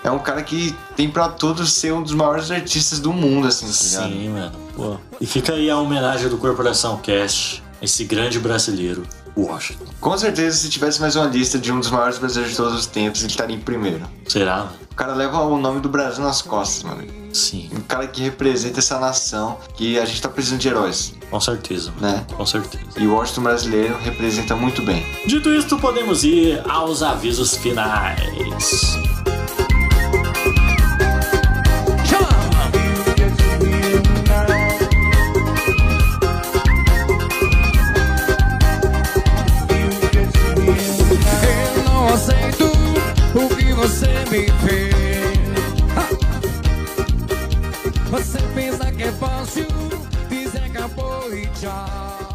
é 0.03 0.11
um 0.11 0.19
cara 0.19 0.43
que 0.43 0.75
tem 0.93 1.09
pra 1.09 1.29
todos 1.29 1.71
ser 1.71 1.93
um 1.93 2.03
dos 2.03 2.13
maiores 2.13 2.51
artistas 2.51 2.99
do 2.99 3.13
mundo, 3.13 3.47
assim, 3.47 3.65
tá 3.65 4.05
ligado? 4.05 4.21
Sim, 4.21 4.29
mano. 4.29 4.51
Pô. 4.75 4.97
E 5.21 5.25
fica 5.25 5.53
aí 5.53 5.69
a 5.69 5.77
homenagem 5.77 6.27
do 6.27 6.37
Corporação 6.37 6.97
Cast, 6.97 7.63
esse 7.81 8.03
grande 8.03 8.39
brasileiro, 8.41 9.03
Washington. 9.41 9.85
Com 9.99 10.17
certeza, 10.17 10.57
se 10.57 10.69
tivesse 10.69 10.99
mais 10.99 11.15
uma 11.15 11.25
lista 11.25 11.57
de 11.59 11.71
um 11.71 11.79
dos 11.79 11.89
maiores 11.91 12.17
brasileiros 12.17 12.51
de 12.51 12.57
todos 12.57 12.73
os 12.79 12.85
tempos, 12.85 13.21
ele 13.21 13.29
estaria 13.31 13.55
em 13.55 13.59
primeiro. 13.59 14.05
Será? 14.27 14.67
O 14.91 14.95
cara 14.95 15.13
leva 15.13 15.39
o 15.41 15.57
nome 15.59 15.79
do 15.79 15.89
Brasil 15.89 16.23
nas 16.23 16.41
costas, 16.41 16.81
mano. 16.83 17.03
Sim, 17.31 17.69
Um 17.71 17.81
cara 17.81 18.07
que 18.07 18.21
representa 18.23 18.79
essa 18.79 18.99
nação 18.99 19.59
que 19.75 19.99
a 19.99 20.05
gente 20.05 20.19
tá 20.21 20.27
precisando 20.29 20.59
de 20.59 20.67
heróis, 20.69 21.13
com 21.29 21.39
certeza, 21.39 21.91
mano. 21.99 22.15
né? 22.15 22.25
Com 22.35 22.45
certeza. 22.47 22.83
E 22.97 23.05
o 23.05 23.13
Washington 23.13 23.41
brasileiro 23.43 23.97
representa 23.99 24.55
muito 24.55 24.81
bem. 24.81 25.05
Dito 25.27 25.53
isto, 25.53 25.77
podemos 25.77 26.23
ir 26.23 26.63
aos 26.67 27.03
avisos 27.03 27.55
finais. 27.57 28.97
Você 48.09 48.39
pensa 48.53 48.91
que 48.91 49.03
é 49.03 49.11
fácil 49.13 49.67
dizer 50.29 50.63
acabou 50.65 51.33
e 51.33 51.47
tchau. 51.47 52.26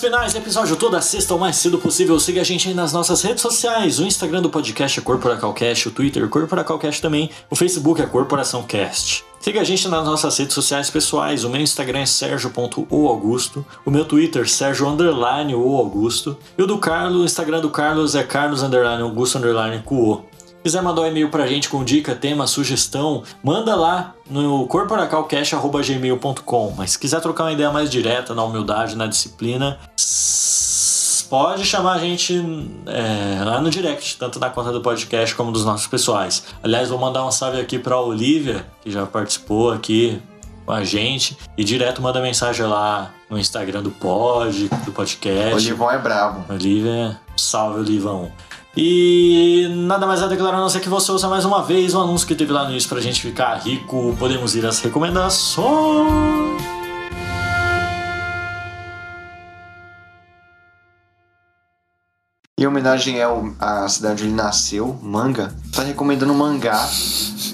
Finais, 0.00 0.34
episódio 0.34 0.76
toda 0.76 0.98
sexta 1.02 1.34
o 1.34 1.38
mais 1.38 1.56
cedo 1.56 1.76
possível. 1.76 2.18
Siga 2.18 2.40
a 2.40 2.44
gente 2.44 2.66
aí 2.66 2.72
nas 2.74 2.90
nossas 2.90 3.20
redes 3.20 3.42
sociais. 3.42 3.98
O 3.98 4.06
Instagram 4.06 4.40
do 4.40 4.48
podcast 4.48 4.98
é 4.98 5.02
Corporacalcast, 5.02 5.88
o 5.88 5.90
Twitter 5.90 6.24
é 6.24 6.26
Corporacalcast 6.26 7.02
também, 7.02 7.28
o 7.50 7.54
Facebook 7.54 8.00
é 8.00 8.06
Corporação 8.06 8.62
Cast. 8.62 9.22
Siga 9.38 9.60
a 9.60 9.64
gente 9.64 9.86
nas 9.88 10.06
nossas 10.06 10.38
redes 10.38 10.54
sociais 10.54 10.88
pessoais. 10.88 11.44
O 11.44 11.50
meu 11.50 11.60
Instagram 11.60 12.00
é 12.00 12.06
sergio.oaugusto, 12.06 13.64
o 13.84 13.90
meu 13.90 14.06
Twitter 14.06 14.48
Sérgio 14.48 14.88
underline 14.88 15.54
o 15.54 15.76
Augusto 15.76 16.34
e 16.56 16.62
o 16.62 16.66
do 16.66 16.78
Carlos, 16.78 17.20
o 17.20 17.24
Instagram 17.26 17.60
do 17.60 17.68
Carlos 17.68 18.14
é 18.14 18.22
Carlos 18.22 18.62
underline 18.62 19.02
Augusto 19.02 19.36
underline. 19.36 19.82
Quiser 20.62 20.82
mandar 20.82 21.02
um 21.02 21.06
e-mail 21.06 21.30
pra 21.30 21.46
gente 21.46 21.70
com 21.70 21.82
dica, 21.82 22.14
tema, 22.14 22.46
sugestão, 22.46 23.22
manda 23.42 23.74
lá 23.74 24.14
no 24.28 24.66
corporacalcast.gmail.com. 24.66 26.74
Mas 26.76 26.90
se 26.92 26.98
quiser 26.98 27.20
trocar 27.20 27.44
uma 27.44 27.52
ideia 27.52 27.70
mais 27.70 27.88
direta, 27.88 28.34
na 28.34 28.44
humildade, 28.44 28.94
na 28.94 29.06
disciplina, 29.06 29.78
pode 31.30 31.64
chamar 31.64 31.92
a 31.92 31.98
gente 31.98 32.34
é, 32.86 33.42
lá 33.42 33.60
no 33.60 33.70
direct, 33.70 34.18
tanto 34.18 34.38
na 34.38 34.50
conta 34.50 34.70
do 34.70 34.82
podcast 34.82 35.34
como 35.34 35.50
dos 35.50 35.64
nossos 35.64 35.86
pessoais. 35.86 36.42
Aliás, 36.62 36.90
vou 36.90 36.98
mandar 36.98 37.24
um 37.24 37.30
salve 37.30 37.58
aqui 37.58 37.78
pra 37.78 37.98
Olivia, 37.98 38.66
que 38.82 38.90
já 38.90 39.06
participou 39.06 39.72
aqui 39.72 40.20
com 40.66 40.72
a 40.72 40.84
gente, 40.84 41.38
e 41.56 41.64
direto 41.64 42.02
manda 42.02 42.20
mensagem 42.20 42.66
lá 42.66 43.12
no 43.30 43.38
Instagram 43.38 43.82
do 43.82 43.90
pod, 43.90 44.68
do 44.84 44.92
podcast. 44.92 45.54
O 45.54 45.58
Livão 45.58 45.90
é 45.90 45.98
bravo. 45.98 46.44
Olivia, 46.52 47.18
salve 47.36 47.80
Olivão. 47.80 48.30
E 48.76 49.66
nada 49.70 50.06
mais 50.06 50.22
a 50.22 50.28
declarar 50.28 50.58
a 50.58 50.60
não 50.60 50.68
ser 50.68 50.80
que 50.80 50.88
você 50.88 51.10
ouça 51.10 51.28
mais 51.28 51.44
uma 51.44 51.62
vez 51.62 51.92
o 51.94 52.00
anúncio 52.00 52.26
que 52.26 52.36
teve 52.36 52.52
lá 52.52 52.64
no 52.64 52.70
início 52.70 52.88
pra 52.88 53.00
gente 53.00 53.20
ficar 53.20 53.56
rico. 53.56 54.14
Podemos 54.18 54.54
ir 54.54 54.64
às 54.64 54.78
recomendações. 54.80 56.62
Em 62.56 62.66
homenagem 62.66 63.20
ao, 63.22 63.54
à 63.58 63.88
cidade 63.88 64.22
onde 64.22 64.34
nasceu, 64.34 64.98
Manga, 65.02 65.54
tá 65.74 65.82
recomendando 65.82 66.34
mangá 66.34 66.86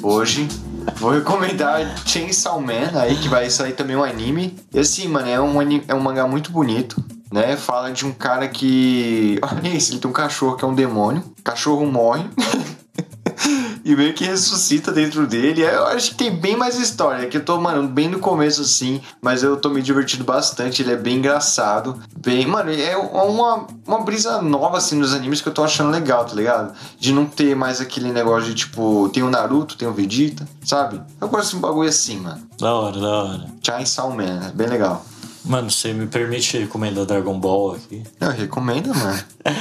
hoje. 0.03 0.49
Vou 0.97 1.13
recomendar 1.13 1.97
Chainsaw 2.05 2.61
Man, 2.61 2.91
aí 2.93 3.17
que 3.17 3.29
vai 3.29 3.49
sair 3.49 3.73
também 3.73 3.95
um 3.95 4.03
anime. 4.03 4.57
E 4.75 4.81
assim, 4.81 5.07
mano, 5.07 5.29
é 5.29 5.41
um, 5.41 5.63
é 5.87 5.95
um 5.95 6.01
mangá 6.01 6.27
muito 6.27 6.51
bonito, 6.51 7.03
né? 7.37 7.55
Fala 7.55 7.93
de 7.93 8.07
um 8.07 8.13
cara 8.13 8.49
que. 8.49 9.39
Olha 9.43 9.69
isso, 9.69 9.93
ele 9.93 10.01
tem 10.01 10.11
um 10.11 10.15
cachorro 10.15 10.57
que 10.57 10.65
é 10.65 10.69
um 10.69 10.75
demônio. 10.75 11.23
O 11.39 11.43
cachorro 11.43 11.85
morre. 11.85 12.25
e 13.85 13.95
meio 13.95 14.15
que 14.15 14.25
ressuscita 14.25 14.91
dentro 14.91 15.27
dele. 15.27 15.61
Eu 15.61 15.87
acho 15.89 16.13
que 16.13 16.17
tem 16.17 16.35
bem 16.35 16.57
mais 16.57 16.79
história. 16.79 17.29
Que 17.29 17.37
eu 17.37 17.45
tô, 17.45 17.61
mano, 17.61 17.87
bem 17.87 18.09
no 18.09 18.21
começo 18.21 18.63
assim, 18.63 19.03
mas 19.21 19.43
eu 19.43 19.59
tô 19.59 19.69
me 19.69 19.83
divertindo 19.83 20.25
bastante. 20.25 20.81
Ele 20.81 20.93
é 20.93 20.97
bem 20.97 21.19
engraçado. 21.19 22.01
Bem, 22.17 22.47
mano, 22.47 22.73
é 22.73 22.97
uma, 22.97 23.67
uma 23.87 24.01
brisa 24.01 24.41
nova 24.41 24.79
assim 24.79 24.97
nos 24.97 25.13
animes 25.13 25.43
que 25.43 25.49
eu 25.49 25.55
tô 25.55 25.63
achando 25.63 25.91
legal, 25.91 26.25
tá 26.25 26.35
ligado? 26.35 26.73
De 26.99 27.13
não 27.13 27.27
ter 27.27 27.55
mais 27.55 27.83
aquele 27.83 28.13
negócio 28.13 28.49
de 28.49 28.55
tipo, 28.55 29.11
tem 29.13 29.23
o 29.23 29.29
Naruto, 29.29 29.77
tem 29.77 29.87
o 29.87 29.93
Vegeta, 29.93 30.49
sabe? 30.65 31.03
Eu 31.21 31.29
gosto 31.29 31.51
de 31.51 31.57
um 31.57 31.61
bagulho 31.61 31.91
assim, 31.91 32.19
mano. 32.19 32.41
Da 32.59 32.75
hora, 32.75 32.99
da 32.99 33.25
hora. 33.25 33.47
Chainsaw 33.63 34.11
Man, 34.11 34.47
é 34.47 34.53
bem 34.55 34.69
legal. 34.69 35.05
Mano, 35.47 35.71
você 35.71 35.93
me 35.93 36.07
permite 36.07 36.59
recomendar 36.59 37.05
Dragon 37.07 37.39
Ball 37.39 37.77
aqui? 37.77 38.03
Eu 38.21 38.31
recomendo, 38.31 38.89
mano. 38.95 39.23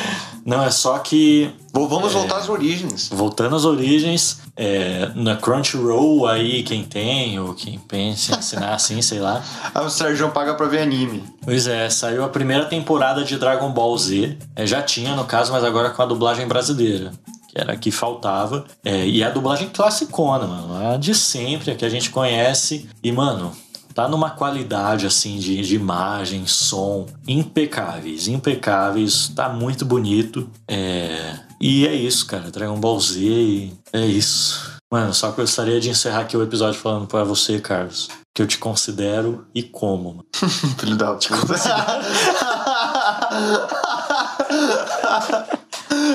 Não, 0.45 0.61
é 0.63 0.69
só 0.69 0.99
que 0.99 1.49
Vou- 1.73 1.87
Vamos 1.89 2.13
voltar 2.13 2.37
às 2.37 2.47
origens. 2.49 3.09
Voltando 3.11 3.55
às 3.55 3.65
origens, 3.65 4.41
é, 4.55 5.11
na 5.15 5.35
Crunchyroll 5.35 6.27
aí, 6.27 6.61
quem 6.61 6.83
tem, 6.83 7.39
ou 7.39 7.53
quem 7.55 7.79
pensa 7.79 8.31
em 8.33 8.35
assinar 8.37 8.73
assim, 8.75 9.01
sei 9.01 9.19
lá. 9.19 9.43
Ah, 9.73 9.81
o 9.81 9.89
Sérgio 9.89 10.29
paga 10.31 10.53
pra 10.53 10.67
ver 10.67 10.81
anime. 10.81 11.23
Pois 11.43 11.65
é, 11.67 11.89
saiu 11.89 12.23
a 12.23 12.29
primeira 12.29 12.65
temporada 12.65 13.23
de 13.23 13.37
Dragon 13.37 13.71
Ball 13.71 13.97
Z. 13.97 14.37
É, 14.55 14.65
já 14.67 14.81
tinha, 14.83 15.15
no 15.15 15.25
caso, 15.25 15.51
mas 15.51 15.63
agora 15.63 15.89
com 15.89 16.01
a 16.01 16.05
dublagem 16.05 16.47
brasileira. 16.47 17.11
Que 17.49 17.59
era 17.59 17.73
a 17.73 17.77
que 17.77 17.89
faltava. 17.89 18.65
É, 18.83 19.05
e 19.07 19.23
a 19.23 19.29
dublagem 19.31 19.69
classicona, 19.69 20.45
mano. 20.45 20.93
A 20.93 20.97
de 20.97 21.15
sempre, 21.15 21.71
a 21.71 21.75
que 21.75 21.85
a 21.85 21.89
gente 21.89 22.11
conhece. 22.11 22.87
E, 23.03 23.11
mano, 23.11 23.51
tá 23.95 24.09
numa 24.09 24.29
qualidade, 24.29 25.07
assim, 25.07 25.39
de, 25.39 25.61
de 25.61 25.75
imagem, 25.75 26.45
som, 26.45 27.07
impecáveis. 27.25 28.27
Impecáveis. 28.27 29.29
Tá 29.29 29.47
muito 29.47 29.85
bonito. 29.85 30.49
É... 30.67 31.39
E 31.61 31.87
é 31.87 31.95
isso, 31.95 32.27
cara. 32.27 32.51
Dragon 32.51 32.77
Ball 32.77 32.99
Z 32.99 33.21
e 33.21 33.73
é 33.93 34.05
isso. 34.05 34.75
Mano, 34.91 35.13
só 35.13 35.31
gostaria 35.31 35.79
de 35.79 35.89
encerrar 35.89 36.21
aqui 36.21 36.35
o 36.35 36.43
episódio 36.43 36.79
falando 36.79 37.07
pra 37.07 37.23
você, 37.23 37.59
Carlos, 37.59 38.09
que 38.35 38.41
eu 38.41 38.47
te 38.47 38.57
considero 38.57 39.47
e 39.55 39.63
como, 39.63 40.09
mano. 40.09 40.25
Filho 40.77 40.97
da 40.97 41.13
puta. 41.13 41.55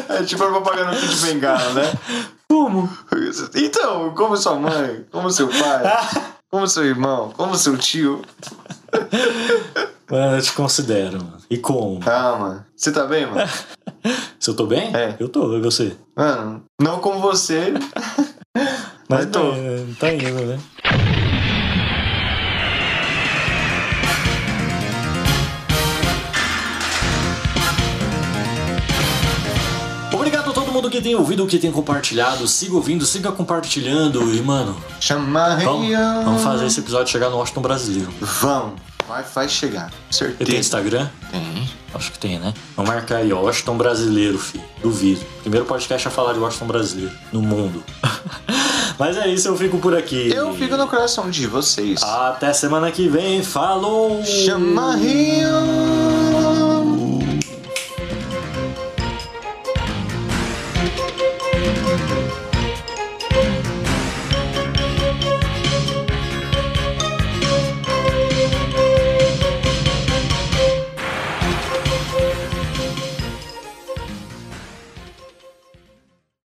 É 0.09 0.23
tipo 0.23 0.45
a 0.45 0.49
propaganda 0.49 0.95
de 0.95 1.17
bengala, 1.17 1.73
né? 1.73 1.93
Como? 2.49 2.89
Então, 3.55 4.15
como 4.15 4.37
sua 4.37 4.57
mãe, 4.57 5.07
como 5.11 5.31
seu 5.31 5.49
pai, 5.49 5.83
como 6.51 6.67
seu 6.67 6.85
irmão, 6.85 7.33
como 7.37 7.55
seu 7.55 7.79
tio. 7.79 8.23
Mano, 10.11 10.37
eu 10.37 10.43
te 10.43 10.53
considero, 10.53 11.19
mano. 11.19 11.39
E 11.49 11.57
como? 11.57 12.01
Ah, 12.05 12.37
mano. 12.37 12.67
Você 12.77 12.91
tá 12.91 13.07
bem, 13.07 13.27
mano? 13.27 13.49
Se 14.41 14.51
eu 14.51 14.57
tô 14.57 14.67
bem? 14.67 14.95
É. 14.95 15.15
Eu 15.21 15.29
tô, 15.29 15.57
e 15.57 15.61
você? 15.61 15.97
Mano, 16.17 16.65
não 16.81 16.99
como 16.99 17.21
você. 17.21 17.73
Mas 19.09 19.27
tô. 19.27 19.53
bem, 19.53 19.95
tá 19.99 20.13
indo, 20.13 20.45
né? 20.45 20.59
Mundo 30.81 30.91
que 30.91 31.03
tem 31.03 31.15
ouvido, 31.15 31.47
que 31.47 31.59
tem 31.59 31.71
compartilhado. 31.71 32.49
Siga 32.49 32.75
ouvindo, 32.75 33.05
siga 33.05 33.31
compartilhando. 33.31 34.35
E, 34.35 34.41
mano, 34.41 34.75
Chama 34.99 35.57
vamos, 35.57 35.91
vamos 36.25 36.43
fazer 36.43 36.67
esse 36.67 36.81
episódio 36.81 37.13
chegar 37.13 37.29
no 37.29 37.37
Washington 37.37 37.61
brasileiro. 37.61 38.11
Vamos. 38.19 38.81
Vai, 39.07 39.23
vai 39.23 39.49
chegar. 39.49 39.93
Você 40.11 40.25
tem 40.27 40.37
Certeza. 40.37 40.59
Instagram? 40.59 41.09
Tem. 41.31 41.71
Acho 41.93 42.13
que 42.13 42.19
tem, 42.19 42.39
né? 42.39 42.55
Vamos 42.77 42.91
marcar 42.91 43.17
aí, 43.17 43.33
ó. 43.33 43.41
Washington 43.41 43.77
brasileiro, 43.77 44.39
filho. 44.39 44.65
Duvido. 44.81 45.21
Primeiro 45.43 45.67
podcast 45.67 46.09
a 46.09 46.11
falar 46.11 46.33
de 46.33 46.39
Washington 46.39 46.67
brasileiro 46.67 47.13
no 47.33 47.43
mundo. 47.43 47.83
Mas 48.99 49.17
é 49.17 49.29
isso, 49.29 49.49
eu 49.49 49.57
fico 49.57 49.79
por 49.79 49.95
aqui. 49.97 50.31
Eu 50.33 50.55
fico 50.55 50.77
no 50.77 50.87
coração 50.87 51.31
de 51.31 51.47
vocês. 51.47 52.03
Até 52.03 52.53
semana 52.53 52.91
que 52.91 53.09
vem. 53.09 53.43
Falou! 53.43 54.23
Chama 54.25 54.95
Rio. 54.95 56.00